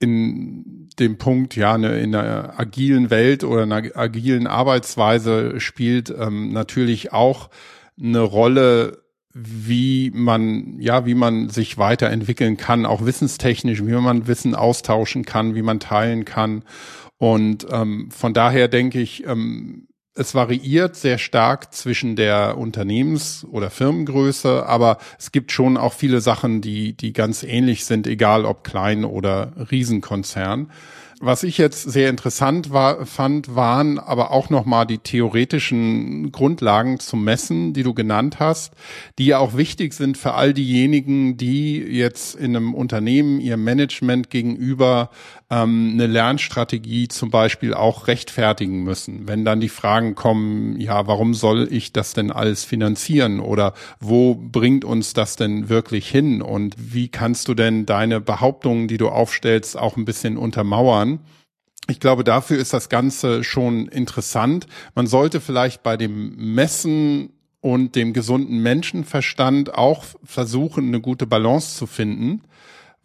in 0.00 0.88
dem 0.98 1.18
Punkt, 1.18 1.56
ja, 1.56 1.78
ne, 1.78 1.98
in 2.00 2.14
einer 2.14 2.58
agilen 2.58 3.10
Welt 3.10 3.44
oder 3.44 3.62
einer 3.62 3.96
agilen 3.96 4.46
Arbeitsweise 4.46 5.60
spielt 5.60 6.14
ähm, 6.16 6.52
natürlich 6.52 7.12
auch 7.12 7.50
eine 8.00 8.20
Rolle, 8.20 9.02
wie 9.34 10.10
man, 10.14 10.80
ja, 10.80 11.06
wie 11.06 11.14
man 11.14 11.48
sich 11.48 11.78
weiterentwickeln 11.78 12.56
kann, 12.56 12.86
auch 12.86 13.04
wissenstechnisch, 13.04 13.84
wie 13.84 13.92
man 13.92 14.26
Wissen 14.26 14.54
austauschen 14.54 15.24
kann, 15.24 15.54
wie 15.54 15.62
man 15.62 15.80
teilen 15.80 16.24
kann. 16.24 16.64
Und 17.18 17.66
ähm, 17.70 18.10
von 18.10 18.32
daher 18.32 18.68
denke 18.68 19.00
ich, 19.00 19.26
ähm, 19.26 19.87
es 20.18 20.34
variiert 20.34 20.96
sehr 20.96 21.18
stark 21.18 21.72
zwischen 21.72 22.16
der 22.16 22.58
Unternehmens- 22.58 23.46
oder 23.50 23.70
Firmengröße, 23.70 24.66
aber 24.66 24.98
es 25.18 25.30
gibt 25.30 25.52
schon 25.52 25.76
auch 25.76 25.92
viele 25.92 26.20
Sachen, 26.20 26.60
die, 26.60 26.92
die 26.94 27.12
ganz 27.12 27.44
ähnlich 27.44 27.84
sind, 27.84 28.06
egal 28.06 28.44
ob 28.44 28.64
klein 28.64 29.04
oder 29.04 29.52
Riesenkonzern. 29.70 30.70
Was 31.20 31.42
ich 31.42 31.58
jetzt 31.58 31.82
sehr 31.82 32.10
interessant 32.10 32.70
war, 32.70 33.04
fand, 33.04 33.56
waren 33.56 33.98
aber 33.98 34.30
auch 34.30 34.50
nochmal 34.50 34.86
die 34.86 34.98
theoretischen 34.98 36.30
Grundlagen 36.30 37.00
zum 37.00 37.24
Messen, 37.24 37.72
die 37.72 37.82
du 37.82 37.92
genannt 37.92 38.38
hast, 38.38 38.74
die 39.18 39.26
ja 39.26 39.38
auch 39.38 39.56
wichtig 39.56 39.94
sind 39.94 40.16
für 40.16 40.34
all 40.34 40.54
diejenigen, 40.54 41.36
die 41.36 41.78
jetzt 41.78 42.36
in 42.36 42.54
einem 42.54 42.72
Unternehmen 42.72 43.40
ihr 43.40 43.56
Management 43.56 44.30
gegenüber 44.30 45.10
ähm, 45.50 45.92
eine 45.94 46.06
Lernstrategie 46.06 47.08
zum 47.08 47.30
Beispiel 47.30 47.72
auch 47.72 48.06
rechtfertigen 48.06 48.82
müssen. 48.82 49.26
Wenn 49.26 49.44
dann 49.44 49.60
die 49.60 49.70
Fragen 49.70 50.14
kommen, 50.14 50.78
ja, 50.78 51.06
warum 51.06 51.34
soll 51.34 51.68
ich 51.70 51.92
das 51.92 52.12
denn 52.12 52.30
alles 52.30 52.64
finanzieren 52.64 53.40
oder 53.40 53.72
wo 53.98 54.34
bringt 54.34 54.84
uns 54.84 55.14
das 55.14 55.36
denn 55.36 55.68
wirklich 55.68 56.08
hin 56.08 56.42
und 56.42 56.74
wie 56.76 57.08
kannst 57.08 57.48
du 57.48 57.54
denn 57.54 57.86
deine 57.86 58.20
Behauptungen, 58.20 58.88
die 58.88 58.98
du 58.98 59.08
aufstellst, 59.08 59.78
auch 59.78 59.96
ein 59.96 60.04
bisschen 60.04 60.36
untermauern? 60.36 61.20
Ich 61.90 62.00
glaube, 62.00 62.24
dafür 62.24 62.58
ist 62.58 62.74
das 62.74 62.90
Ganze 62.90 63.42
schon 63.42 63.88
interessant. 63.88 64.66
Man 64.94 65.06
sollte 65.06 65.40
vielleicht 65.40 65.82
bei 65.82 65.96
dem 65.96 66.36
Messen 66.36 67.30
und 67.60 67.96
dem 67.96 68.12
gesunden 68.12 68.62
Menschenverstand 68.62 69.74
auch 69.74 70.04
versuchen, 70.22 70.88
eine 70.88 71.00
gute 71.00 71.26
Balance 71.26 71.76
zu 71.78 71.86
finden 71.86 72.42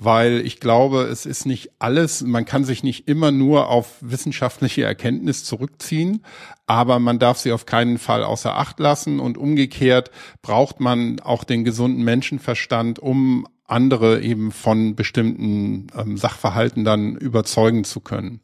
weil 0.04 0.42
ich 0.46 0.60
glaube, 0.60 1.04
es 1.04 1.26
ist 1.26 1.46
nicht 1.46 1.72
alles, 1.80 2.22
man 2.22 2.46
kann 2.46 2.66
sich 2.66 2.84
nicht 2.84 3.08
immer 3.08 3.32
nur 3.32 3.70
auf 3.70 3.96
wissenschaftliche 4.02 4.84
Erkenntnis 4.84 5.44
zurückziehen, 5.44 6.24
aber 6.66 7.00
man 7.00 7.20
darf 7.20 7.38
sie 7.38 7.52
auf 7.52 7.66
keinen 7.66 7.98
Fall 7.98 8.24
außer 8.24 8.56
Acht 8.56 8.80
lassen 8.80 9.20
und 9.20 9.38
umgekehrt 9.38 10.12
braucht 10.42 10.80
man 10.80 11.20
auch 11.20 11.44
den 11.44 11.64
gesunden 11.64 12.04
Menschenverstand, 12.04 13.00
um 13.00 13.48
andere 13.66 14.22
eben 14.22 14.52
von 14.52 14.96
bestimmten 14.96 15.88
ähm, 15.98 16.18
Sachverhalten 16.18 16.84
dann 16.84 17.16
überzeugen 17.16 17.84
zu 17.84 18.02
können. 18.02 18.42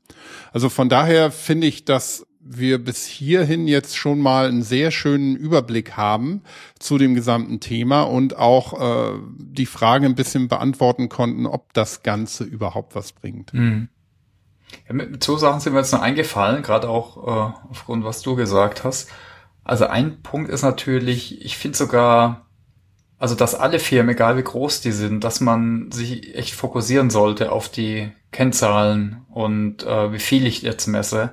Also 0.52 0.70
von 0.70 0.90
daher 0.90 1.32
finde 1.32 1.68
ich 1.68 1.86
das 1.86 2.26
wir 2.52 2.84
bis 2.84 3.06
hierhin 3.06 3.68
jetzt 3.68 3.96
schon 3.96 4.20
mal 4.20 4.48
einen 4.48 4.64
sehr 4.64 4.90
schönen 4.90 5.36
Überblick 5.36 5.96
haben 5.98 6.42
zu 6.80 6.98
dem 6.98 7.14
gesamten 7.14 7.60
Thema 7.60 8.02
und 8.02 8.38
auch 8.38 9.14
äh, 9.14 9.20
die 9.38 9.68
Frage 9.68 10.08
ein 10.08 10.16
bisschen 10.16 10.48
beantworten 10.48 11.10
konnten, 11.10 11.46
ob 11.46 11.72
das 11.74 12.02
Ganze 12.02 12.44
überhaupt 12.44 12.96
was 12.96 13.12
bringt. 13.12 13.54
Mhm. 13.54 13.90
Ja, 14.88 14.96
mit 14.96 15.24
zwei 15.24 15.38
Sachen 15.38 15.60
sind 15.60 15.74
mir 15.74 15.80
jetzt 15.80 15.94
noch 15.94 16.02
eingefallen, 16.02 16.64
gerade 16.64 16.90
auch 16.90 17.18
äh, 17.18 17.54
aufgrund, 17.70 18.04
was 18.04 18.24
du 18.24 18.36
gesagt 18.36 18.84
hast. 18.84 19.12
Also 19.64 19.86
ein 19.86 20.24
Punkt 20.24 20.50
ist 20.50 20.64
natürlich, 20.64 21.46
ich 21.46 21.56
finde 21.56 21.78
sogar, 21.78 22.48
also 23.20 23.36
dass 23.36 23.54
alle 23.54 23.78
Firmen, 23.78 24.16
egal 24.16 24.38
wie 24.38 24.44
groß 24.44 24.82
die 24.82 24.92
sind, 24.92 25.24
dass 25.24 25.40
man 25.40 25.92
sich 25.92 26.34
echt 26.36 26.56
fokussieren 26.56 27.12
sollte 27.12 27.52
auf 27.52 27.70
die 27.70 28.12
Kennzahlen 28.32 29.22
und 29.30 29.86
äh, 29.86 30.12
wie 30.12 30.20
viel 30.20 30.48
ich 30.48 30.64
jetzt 30.64 30.88
messe 30.88 31.32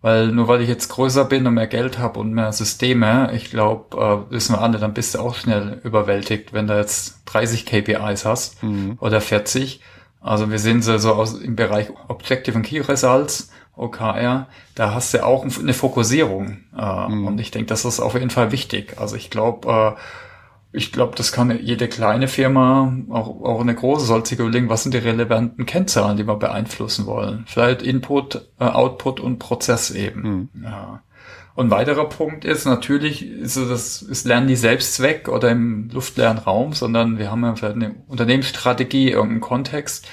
weil 0.00 0.28
nur 0.28 0.46
weil 0.48 0.60
ich 0.60 0.68
jetzt 0.68 0.88
größer 0.88 1.24
bin 1.24 1.46
und 1.46 1.54
mehr 1.54 1.66
Geld 1.66 1.98
habe 1.98 2.20
und 2.20 2.32
mehr 2.32 2.52
Systeme, 2.52 3.32
ich 3.34 3.50
glaube, 3.50 3.96
äh, 4.28 4.32
wissen 4.32 4.54
wir 4.54 4.60
alle, 4.60 4.78
dann 4.78 4.94
bist 4.94 5.14
du 5.14 5.18
auch 5.18 5.34
schnell 5.34 5.80
überwältigt, 5.82 6.52
wenn 6.52 6.66
du 6.66 6.76
jetzt 6.76 7.22
30 7.26 7.66
KPIs 7.66 8.24
hast 8.24 8.62
mhm. 8.62 8.96
oder 9.00 9.20
40. 9.20 9.80
Also 10.20 10.50
wir 10.50 10.58
sehen 10.58 10.82
sie 10.82 10.98
so 10.98 11.14
aus 11.14 11.34
im 11.34 11.56
Bereich 11.56 11.88
Objective 12.08 12.56
and 12.56 12.66
Key 12.66 12.80
Results, 12.80 13.50
OKR, 13.76 14.46
da 14.74 14.94
hast 14.94 15.14
du 15.14 15.24
auch 15.24 15.44
eine 15.44 15.74
Fokussierung. 15.74 16.58
Äh, 16.76 17.08
mhm. 17.08 17.26
Und 17.26 17.40
ich 17.40 17.50
denke, 17.50 17.68
das 17.68 17.84
ist 17.84 18.00
auf 18.00 18.14
jeden 18.14 18.30
Fall 18.30 18.52
wichtig. 18.52 18.96
Also 18.98 19.16
ich 19.16 19.30
glaube, 19.30 19.96
äh, 19.96 20.00
ich 20.70 20.92
glaube, 20.92 21.16
das 21.16 21.32
kann 21.32 21.58
jede 21.62 21.88
kleine 21.88 22.28
Firma, 22.28 22.94
auch, 23.08 23.42
auch 23.42 23.60
eine 23.60 23.74
große, 23.74 24.04
sollte 24.04 24.30
sich 24.30 24.38
überlegen, 24.38 24.68
was 24.68 24.82
sind 24.82 24.92
die 24.92 24.98
relevanten 24.98 25.64
Kennzahlen, 25.64 26.16
die 26.16 26.26
wir 26.26 26.36
beeinflussen 26.36 27.06
wollen. 27.06 27.44
Vielleicht 27.46 27.82
Input, 27.82 28.48
äh, 28.60 28.64
Output 28.64 29.20
und 29.20 29.38
Prozess 29.38 29.90
eben. 29.90 30.50
Mhm. 30.52 30.64
Ja. 30.64 31.02
Und 31.54 31.70
weiterer 31.70 32.08
Punkt 32.08 32.44
ist 32.44 32.66
natürlich, 32.66 33.26
ist 33.26 33.56
das 33.56 34.02
ist 34.02 34.26
Lernen 34.26 34.46
die 34.46 34.56
Selbstzweck 34.56 35.28
oder 35.28 35.50
im 35.50 35.88
luftleeren 35.90 36.38
Raum, 36.38 36.72
sondern 36.72 37.18
wir 37.18 37.32
haben 37.32 37.42
ja 37.42 37.56
vielleicht 37.56 37.74
eine 37.74 37.96
Unternehmensstrategie, 38.06 39.10
irgendeinen 39.10 39.40
Kontext. 39.40 40.06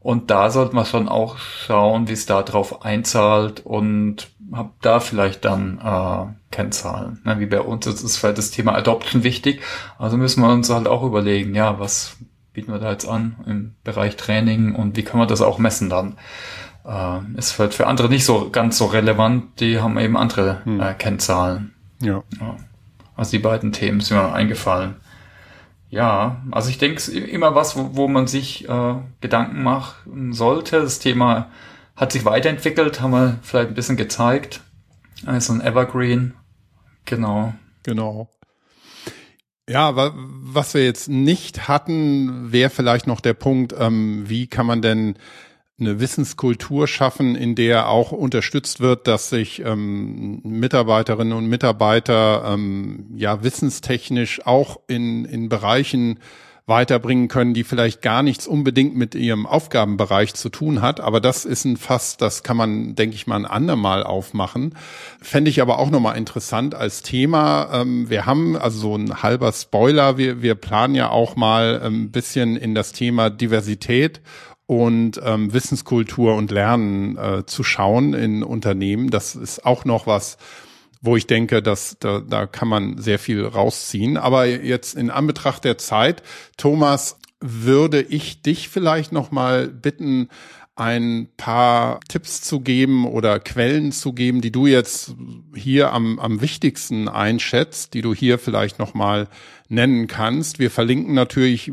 Und 0.00 0.30
da 0.30 0.50
sollte 0.50 0.74
man 0.74 0.86
schon 0.86 1.08
auch 1.08 1.36
schauen, 1.36 2.08
wie 2.08 2.12
es 2.12 2.26
da 2.26 2.42
drauf 2.42 2.84
einzahlt 2.84 3.66
und 3.66 4.28
hab 4.52 4.80
da 4.80 5.00
vielleicht 5.00 5.44
dann 5.44 5.78
äh, 5.82 6.54
Kennzahlen. 6.54 7.20
Ne? 7.24 7.40
Wie 7.40 7.46
bei 7.46 7.60
uns 7.60 7.86
ist, 7.86 8.02
ist 8.02 8.16
vielleicht 8.16 8.38
das 8.38 8.50
Thema 8.50 8.74
Adoption 8.74 9.24
wichtig. 9.24 9.62
Also 9.98 10.16
müssen 10.16 10.42
wir 10.42 10.50
uns 10.52 10.70
halt 10.70 10.86
auch 10.86 11.02
überlegen, 11.02 11.54
ja, 11.54 11.78
was 11.78 12.16
bieten 12.52 12.72
wir 12.72 12.78
da 12.78 12.90
jetzt 12.90 13.06
an 13.06 13.36
im 13.46 13.74
Bereich 13.84 14.16
Training 14.16 14.74
und 14.74 14.96
wie 14.96 15.02
kann 15.02 15.18
man 15.18 15.28
das 15.28 15.42
auch 15.42 15.58
messen 15.58 15.90
dann? 15.90 16.16
Äh, 16.84 17.38
ist 17.38 17.52
vielleicht 17.52 17.74
für 17.74 17.86
andere 17.86 18.08
nicht 18.08 18.24
so 18.24 18.50
ganz 18.50 18.78
so 18.78 18.86
relevant, 18.86 19.60
die 19.60 19.80
haben 19.80 19.98
eben 19.98 20.16
andere 20.16 20.64
hm. 20.64 20.80
äh, 20.80 20.94
Kennzahlen. 20.94 21.74
Ja. 22.00 22.22
ja. 22.40 22.56
Also 23.16 23.32
die 23.32 23.38
beiden 23.38 23.72
Themen 23.72 24.00
sind 24.00 24.16
mir 24.16 24.32
eingefallen. 24.32 24.96
Ja, 25.88 26.42
also 26.50 26.68
ich 26.68 26.78
denke, 26.78 26.96
es 26.96 27.08
ist 27.08 27.28
immer 27.28 27.54
was, 27.54 27.76
wo, 27.76 27.90
wo 27.92 28.08
man 28.08 28.26
sich 28.26 28.68
äh, 28.68 28.94
Gedanken 29.20 29.62
machen 29.62 30.32
sollte. 30.32 30.80
Das 30.80 30.98
Thema 30.98 31.50
hat 31.96 32.12
sich 32.12 32.24
weiterentwickelt, 32.24 33.00
haben 33.00 33.12
wir 33.12 33.38
vielleicht 33.42 33.68
ein 33.68 33.74
bisschen 33.74 33.96
gezeigt. 33.96 34.60
Also 35.24 35.54
ein 35.54 35.60
Evergreen. 35.60 36.34
Genau. 37.06 37.54
Genau. 37.82 38.30
Ja, 39.68 39.96
was 39.96 40.74
wir 40.74 40.84
jetzt 40.84 41.08
nicht 41.08 41.66
hatten, 41.66 42.52
wäre 42.52 42.70
vielleicht 42.70 43.06
noch 43.06 43.20
der 43.20 43.34
Punkt, 43.34 43.74
ähm, 43.76 44.28
wie 44.28 44.46
kann 44.46 44.66
man 44.66 44.80
denn 44.80 45.16
eine 45.78 46.00
Wissenskultur 46.00 46.86
schaffen, 46.86 47.34
in 47.34 47.54
der 47.54 47.88
auch 47.88 48.12
unterstützt 48.12 48.80
wird, 48.80 49.06
dass 49.06 49.28
sich 49.28 49.60
ähm, 49.64 50.40
Mitarbeiterinnen 50.42 51.36
und 51.36 51.46
Mitarbeiter 51.46 52.44
ähm, 52.46 53.06
ja 53.16 53.42
wissenstechnisch 53.42 54.46
auch 54.46 54.80
in, 54.86 55.24
in 55.24 55.48
Bereichen 55.48 56.20
weiterbringen 56.66 57.28
können, 57.28 57.54
die 57.54 57.62
vielleicht 57.62 58.02
gar 58.02 58.24
nichts 58.24 58.48
unbedingt 58.48 58.96
mit 58.96 59.14
ihrem 59.14 59.46
Aufgabenbereich 59.46 60.34
zu 60.34 60.48
tun 60.48 60.82
hat. 60.82 60.98
Aber 60.98 61.20
das 61.20 61.44
ist 61.44 61.64
ein 61.64 61.76
Fass, 61.76 62.16
das 62.16 62.42
kann 62.42 62.56
man, 62.56 62.96
denke 62.96 63.14
ich 63.14 63.28
mal, 63.28 63.36
ein 63.36 63.46
andermal 63.46 64.02
aufmachen. 64.02 64.74
Fände 65.22 65.48
ich 65.48 65.62
aber 65.62 65.78
auch 65.78 65.90
nochmal 65.90 66.16
interessant 66.16 66.74
als 66.74 67.02
Thema. 67.02 67.68
Ähm, 67.72 68.10
wir 68.10 68.26
haben 68.26 68.56
also 68.56 68.78
so 68.78 68.96
ein 68.96 69.22
halber 69.22 69.52
Spoiler. 69.52 70.18
Wir, 70.18 70.42
wir 70.42 70.56
planen 70.56 70.96
ja 70.96 71.10
auch 71.10 71.36
mal 71.36 71.80
ein 71.84 72.10
bisschen 72.10 72.56
in 72.56 72.74
das 72.74 72.90
Thema 72.90 73.30
Diversität 73.30 74.20
und 74.66 75.20
ähm, 75.24 75.52
Wissenskultur 75.52 76.34
und 76.34 76.50
Lernen 76.50 77.16
äh, 77.16 77.46
zu 77.46 77.62
schauen 77.62 78.12
in 78.12 78.42
Unternehmen. 78.42 79.10
Das 79.10 79.36
ist 79.36 79.64
auch 79.64 79.84
noch 79.84 80.08
was, 80.08 80.36
wo 81.06 81.16
ich 81.16 81.26
denke, 81.26 81.62
dass 81.62 81.96
da, 82.00 82.20
da 82.20 82.46
kann 82.46 82.68
man 82.68 82.98
sehr 82.98 83.18
viel 83.18 83.44
rausziehen. 83.44 84.16
Aber 84.16 84.44
jetzt 84.46 84.94
in 84.94 85.10
Anbetracht 85.10 85.64
der 85.64 85.78
Zeit, 85.78 86.22
Thomas, 86.56 87.18
würde 87.40 88.02
ich 88.02 88.42
dich 88.42 88.68
vielleicht 88.68 89.12
noch 89.12 89.30
mal 89.30 89.68
bitten, 89.68 90.28
ein 90.74 91.28
paar 91.38 92.00
Tipps 92.06 92.42
zu 92.42 92.60
geben 92.60 93.06
oder 93.06 93.40
Quellen 93.40 93.92
zu 93.92 94.12
geben, 94.12 94.42
die 94.42 94.52
du 94.52 94.66
jetzt 94.66 95.14
hier 95.54 95.92
am, 95.92 96.18
am 96.18 96.42
wichtigsten 96.42 97.08
einschätzt, 97.08 97.94
die 97.94 98.02
du 98.02 98.14
hier 98.14 98.38
vielleicht 98.38 98.78
noch 98.78 98.92
mal 98.92 99.28
nennen 99.68 100.06
kannst. 100.06 100.58
Wir 100.58 100.70
verlinken 100.70 101.14
natürlich 101.14 101.72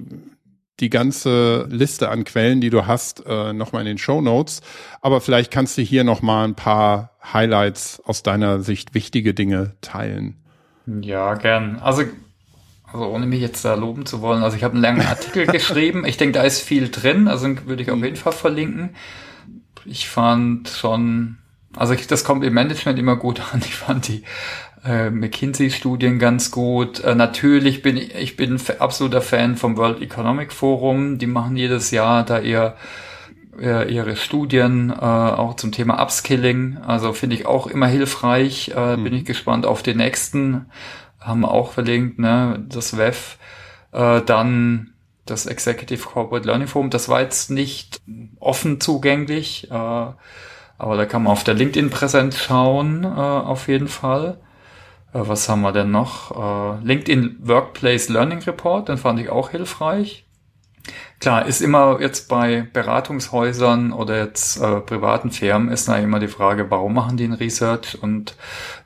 die 0.80 0.90
ganze 0.90 1.68
Liste 1.70 2.10
an 2.10 2.24
Quellen, 2.24 2.62
die 2.62 2.70
du 2.70 2.88
hast, 2.88 3.26
äh, 3.26 3.54
nochmal 3.54 3.82
in 3.82 3.88
den 3.88 3.98
Show 3.98 4.22
Notes. 4.22 4.62
Aber 5.02 5.22
vielleicht 5.22 5.52
kannst 5.52 5.78
du 5.78 5.82
hier 5.82 6.04
nochmal 6.04 6.48
ein 6.48 6.56
paar 6.56 7.12
Highlights 7.32 8.02
aus 8.06 8.24
deiner 8.24 8.62
Sicht 8.62 8.94
wichtige 8.94 9.34
Dinge 9.34 9.76
teilen. 9.82 10.36
Ja, 10.86 11.36
gern. 11.36 11.80
Also, 11.80 12.04
also 12.92 13.06
ohne 13.06 13.26
mich 13.26 13.42
jetzt 13.42 13.64
da 13.64 13.76
loben 13.76 14.06
zu 14.06 14.22
wollen, 14.22 14.44
also 14.44 14.58
ich 14.58 14.64
habe 14.64 14.74
einen 14.74 14.84
langen 14.84 15.02
Artikel 15.08 15.46
geschrieben. 15.46 16.06
Ich 16.06 16.18
denke, 16.18 16.34
da 16.34 16.44
ist 16.44 16.62
viel 16.62 16.90
drin, 16.90 17.28
also 17.28 17.48
würde 17.66 17.84
ich 17.84 17.92
auf 17.92 18.04
jeden 18.04 18.16
Fall 18.16 18.34
verlinken. 18.34 18.96
Ich 19.86 20.10
fand 20.10 20.70
schon, 20.70 21.38
also 21.76 21.94
ich, 21.94 22.08
das 22.08 22.24
kommt 22.24 22.44
im 22.44 22.54
Management 22.54 23.00
immer 23.00 23.16
gut 23.16 23.42
an. 23.54 23.62
Ich 23.66 23.76
fand 23.76 24.08
die 24.08 24.24
äh, 24.86 25.10
McKinsey-Studien 25.10 26.20
ganz 26.20 26.52
gut. 26.52 27.00
Äh, 27.00 27.16
natürlich 27.16 27.82
bin 27.82 27.98
ich, 27.98 28.16
ich 28.16 28.36
bin 28.36 28.60
absoluter 28.80 29.22
Fan 29.22 29.56
vom 29.56 29.78
World 29.78 30.02
Economic 30.02 30.52
Forum. 30.52 31.18
Die 31.18 31.28
machen 31.28 31.56
jedes 31.56 31.92
Jahr 31.92 32.24
da 32.24 32.40
ihr 32.40 32.76
ihre 33.56 34.16
Studien 34.16 34.90
äh, 34.90 34.96
auch 34.96 35.56
zum 35.56 35.72
Thema 35.72 36.02
Upskilling. 36.02 36.78
Also 36.78 37.14
finde 37.14 37.36
ich 37.36 37.46
auch 37.46 37.68
immer 37.68 37.86
hilfreich. 37.86 38.72
Äh, 38.76 38.98
mhm. 38.98 39.04
Bin 39.04 39.14
ich 39.14 39.26
gespannt 39.26 39.68
auf 39.68 39.84
den 39.84 39.98
nächsten. 39.98 40.66
Haben 41.20 41.42
wir 41.42 41.52
auch 41.52 41.72
verlinkt, 41.72 42.18
ne? 42.18 42.66
Das 42.68 42.98
WEF. 42.98 43.38
Äh, 43.92 44.22
dann 44.22 44.94
das 45.26 45.46
Executive 45.46 46.06
Corporate 46.06 46.48
Learning 46.48 46.68
Forum. 46.68 46.90
Das 46.90 47.10
war 47.10 47.22
jetzt 47.22 47.50
nicht 47.50 48.02
offen 48.40 48.82
zugänglich, 48.82 49.70
äh, 49.72 50.06
aber 50.78 50.98
da 50.98 51.06
kann 51.06 51.24
man 51.24 51.34
auf 51.34 51.44
der 51.44 51.54
LinkedIn-Präsenz 51.54 52.38
schauen, 52.38 53.04
äh, 53.04 53.08
auf 53.08 53.68
jeden 53.68 53.88
Fall. 53.88 54.40
Äh, 55.14 55.20
was 55.24 55.48
haben 55.50 55.62
wir 55.62 55.72
denn 55.72 55.92
noch? 55.92 56.32
Äh, 56.82 56.86
LinkedIn 56.86 57.38
Workplace 57.42 58.10
Learning 58.10 58.40
Report, 58.40 58.90
den 58.90 58.98
fand 58.98 59.20
ich 59.20 59.30
auch 59.30 59.52
hilfreich. 59.52 60.26
Klar, 61.20 61.46
ist 61.46 61.62
immer 61.62 62.02
jetzt 62.02 62.28
bei 62.28 62.68
Beratungshäusern 62.74 63.94
oder 63.94 64.18
jetzt 64.18 64.60
äh, 64.60 64.82
privaten 64.82 65.32
Firmen 65.32 65.70
ist 65.70 65.88
da 65.88 65.96
immer 65.96 66.20
die 66.20 66.28
Frage, 66.28 66.70
warum 66.70 66.94
machen 66.94 67.16
die 67.16 67.24
ein 67.24 67.34
Research 67.34 67.98
und 68.02 68.36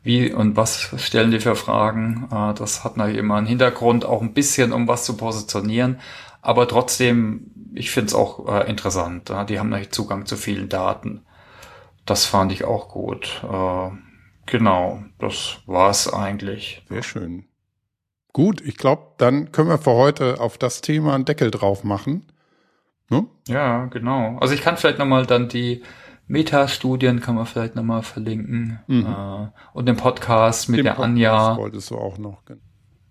wie 0.03 0.31
und 0.31 0.55
was 0.55 0.91
stellen 0.97 1.31
die 1.31 1.39
für 1.39 1.55
Fragen? 1.55 2.27
Äh, 2.31 2.53
das 2.53 2.83
hat 2.83 2.97
natürlich 2.97 3.17
immer 3.17 3.37
einen 3.37 3.47
Hintergrund, 3.47 4.05
auch 4.05 4.21
ein 4.21 4.33
bisschen, 4.33 4.71
um 4.71 4.87
was 4.87 5.03
zu 5.05 5.17
positionieren. 5.17 5.99
Aber 6.43 6.67
trotzdem, 6.67 7.51
ich 7.73 7.89
finde 7.89 8.09
es 8.09 8.13
auch 8.13 8.47
äh, 8.47 8.69
interessant. 8.69 9.29
Ja? 9.29 9.43
Die 9.43 9.59
haben 9.59 9.69
natürlich 9.69 9.91
Zugang 9.91 10.27
zu 10.27 10.37
vielen 10.37 10.69
Daten. 10.69 11.21
Das 12.07 12.25
fand 12.25 12.51
ich 12.51 12.63
auch 12.65 12.89
gut. 12.89 13.43
Äh, 13.43 13.89
Genau, 14.47 15.03
das 15.19 15.59
war's 15.65 16.11
eigentlich. 16.11 16.81
Sehr 16.89 17.03
schön. 17.03 17.45
Gut, 18.33 18.61
ich 18.61 18.77
glaube, 18.77 19.13
dann 19.17 19.51
können 19.51 19.69
wir 19.69 19.77
für 19.77 19.91
heute 19.91 20.39
auf 20.39 20.57
das 20.57 20.81
Thema 20.81 21.13
einen 21.13 21.25
Deckel 21.25 21.51
drauf 21.51 21.83
machen. 21.83 22.31
Ne? 23.09 23.27
Ja, 23.47 23.85
genau. 23.85 24.37
Also 24.39 24.53
ich 24.53 24.61
kann 24.61 24.77
vielleicht 24.77 24.99
nochmal 24.99 25.25
dann 25.25 25.49
die 25.49 25.83
Meta-Studien 26.27 27.19
kann 27.19 27.35
man 27.35 27.45
vielleicht 27.45 27.75
nochmal 27.75 28.03
verlinken. 28.03 28.79
Mhm. 28.87 29.05
Äh, 29.05 29.47
und 29.73 29.85
den 29.85 29.97
Podcast 29.97 30.69
mit 30.69 30.79
den 30.79 30.85
der 30.85 30.91
Podcast 30.93 31.09
Anja. 31.09 31.57
wolltest 31.57 31.91
du 31.91 31.97
auch 31.97 32.17
noch. 32.17 32.41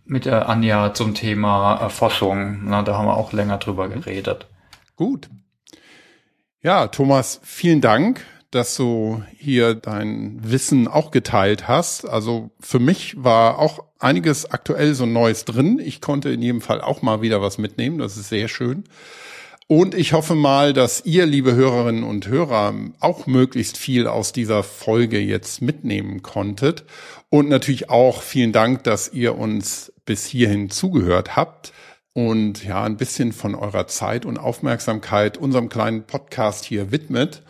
Mit 0.04 0.24
der 0.24 0.48
Anja 0.48 0.94
zum 0.94 1.14
Thema 1.14 1.88
Forschung. 1.90 2.60
Na, 2.64 2.82
da 2.82 2.96
haben 2.96 3.06
wir 3.06 3.16
auch 3.16 3.32
länger 3.32 3.58
drüber 3.58 3.88
geredet. 3.88 4.48
Gut. 4.96 5.28
Ja, 6.62 6.88
Thomas, 6.88 7.40
vielen 7.42 7.80
Dank 7.80 8.24
dass 8.56 8.74
du 8.76 9.22
hier 9.36 9.74
dein 9.74 10.38
Wissen 10.42 10.88
auch 10.88 11.10
geteilt 11.10 11.68
hast. 11.68 12.08
Also 12.08 12.50
für 12.58 12.80
mich 12.80 13.14
war 13.22 13.58
auch 13.58 13.84
einiges 13.98 14.50
aktuell 14.50 14.94
so 14.94 15.06
Neues 15.06 15.44
drin. 15.44 15.78
Ich 15.78 16.00
konnte 16.00 16.30
in 16.30 16.42
jedem 16.42 16.60
Fall 16.60 16.80
auch 16.80 17.02
mal 17.02 17.22
wieder 17.22 17.40
was 17.40 17.58
mitnehmen. 17.58 17.98
Das 17.98 18.16
ist 18.16 18.28
sehr 18.28 18.48
schön. 18.48 18.84
Und 19.68 19.94
ich 19.94 20.12
hoffe 20.12 20.36
mal, 20.36 20.72
dass 20.72 21.04
ihr, 21.06 21.26
liebe 21.26 21.54
Hörerinnen 21.54 22.04
und 22.04 22.28
Hörer, 22.28 22.72
auch 23.00 23.26
möglichst 23.26 23.76
viel 23.76 24.06
aus 24.06 24.32
dieser 24.32 24.62
Folge 24.62 25.18
jetzt 25.18 25.60
mitnehmen 25.60 26.22
konntet. 26.22 26.84
Und 27.30 27.48
natürlich 27.48 27.90
auch 27.90 28.22
vielen 28.22 28.52
Dank, 28.52 28.84
dass 28.84 29.12
ihr 29.12 29.36
uns 29.36 29.92
bis 30.04 30.24
hierhin 30.24 30.70
zugehört 30.70 31.34
habt 31.34 31.72
und 32.16 32.64
ja, 32.64 32.82
ein 32.82 32.96
bisschen 32.96 33.32
von 33.32 33.54
eurer 33.54 33.88
Zeit 33.88 34.24
und 34.24 34.38
Aufmerksamkeit 34.38 35.36
unserem 35.36 35.68
kleinen 35.68 36.04
Podcast 36.04 36.64
hier 36.64 36.90
widmet. 36.90 37.42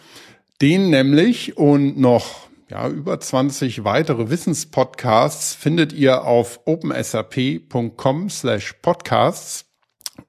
Den 0.63 0.89
nämlich 0.89 1.59
und 1.59 1.99
noch 1.99 2.49
ja, 2.71 2.89
über 2.89 3.21
20 3.21 3.85
weitere 3.85 4.31
Wissenspodcasts 4.31 5.55
findet 5.55 5.93
ihr 5.93 6.25
auf 6.25 6.61
opensap.com 6.65 8.31
slash 8.31 8.73
podcasts 8.81 9.67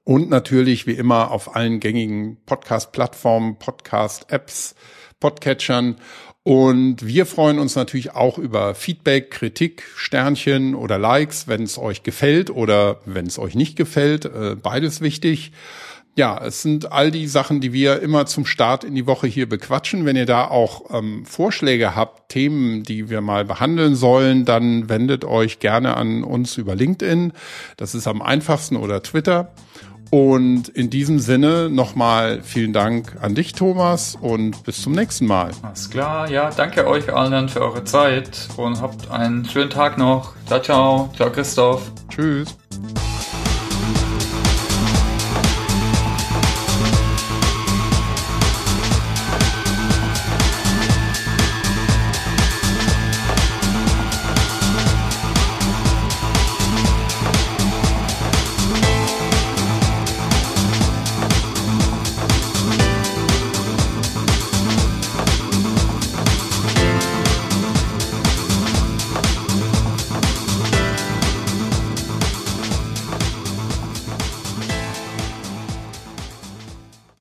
und 0.04 0.28
natürlich 0.28 0.86
wie 0.86 0.92
immer 0.92 1.30
auf 1.30 1.56
allen 1.56 1.80
gängigen 1.80 2.36
Podcast-Plattformen, 2.44 3.58
Podcast-Apps, 3.58 4.74
Podcatchern. 5.18 5.96
Und 6.42 7.06
wir 7.06 7.24
freuen 7.24 7.58
uns 7.58 7.74
natürlich 7.74 8.12
auch 8.12 8.36
über 8.36 8.74
Feedback, 8.74 9.30
Kritik, 9.30 9.82
Sternchen 9.96 10.74
oder 10.74 10.98
Likes, 10.98 11.48
wenn 11.48 11.62
es 11.62 11.78
euch 11.78 12.02
gefällt 12.02 12.50
oder 12.50 13.00
wenn 13.06 13.26
es 13.26 13.38
euch 13.38 13.54
nicht 13.54 13.76
gefällt. 13.76 14.26
Äh, 14.26 14.56
beides 14.56 15.00
wichtig 15.00 15.52
ja, 16.18 16.36
es 16.44 16.62
sind 16.62 16.90
all 16.90 17.12
die 17.12 17.28
Sachen, 17.28 17.60
die 17.60 17.72
wir 17.72 18.02
immer 18.02 18.26
zum 18.26 18.44
Start 18.44 18.82
in 18.82 18.96
die 18.96 19.06
Woche 19.06 19.28
hier 19.28 19.48
bequatschen. 19.48 20.04
Wenn 20.04 20.16
ihr 20.16 20.26
da 20.26 20.48
auch 20.48 20.92
ähm, 20.92 21.24
Vorschläge 21.24 21.94
habt, 21.94 22.28
Themen, 22.28 22.82
die 22.82 23.08
wir 23.08 23.20
mal 23.20 23.44
behandeln 23.44 23.94
sollen, 23.94 24.44
dann 24.44 24.88
wendet 24.88 25.24
euch 25.24 25.60
gerne 25.60 25.96
an 25.96 26.24
uns 26.24 26.58
über 26.58 26.74
LinkedIn. 26.74 27.32
Das 27.76 27.94
ist 27.94 28.08
am 28.08 28.20
einfachsten 28.20 28.74
oder 28.74 29.00
Twitter. 29.00 29.52
Und 30.10 30.68
in 30.70 30.90
diesem 30.90 31.20
Sinne 31.20 31.70
nochmal 31.70 32.40
vielen 32.42 32.72
Dank 32.72 33.16
an 33.20 33.36
dich, 33.36 33.52
Thomas, 33.52 34.16
und 34.20 34.64
bis 34.64 34.82
zum 34.82 34.94
nächsten 34.94 35.26
Mal. 35.26 35.52
Alles 35.62 35.88
klar, 35.88 36.28
ja, 36.30 36.50
danke 36.50 36.86
euch 36.88 37.12
allen 37.12 37.48
für 37.48 37.60
eure 37.60 37.84
Zeit 37.84 38.48
und 38.56 38.80
habt 38.80 39.10
einen 39.10 39.44
schönen 39.44 39.70
Tag 39.70 39.98
noch. 39.98 40.32
Ciao, 40.46 40.60
ciao. 40.60 41.10
Ciao, 41.14 41.30
Christoph. 41.30 41.92
Tschüss. 42.08 42.56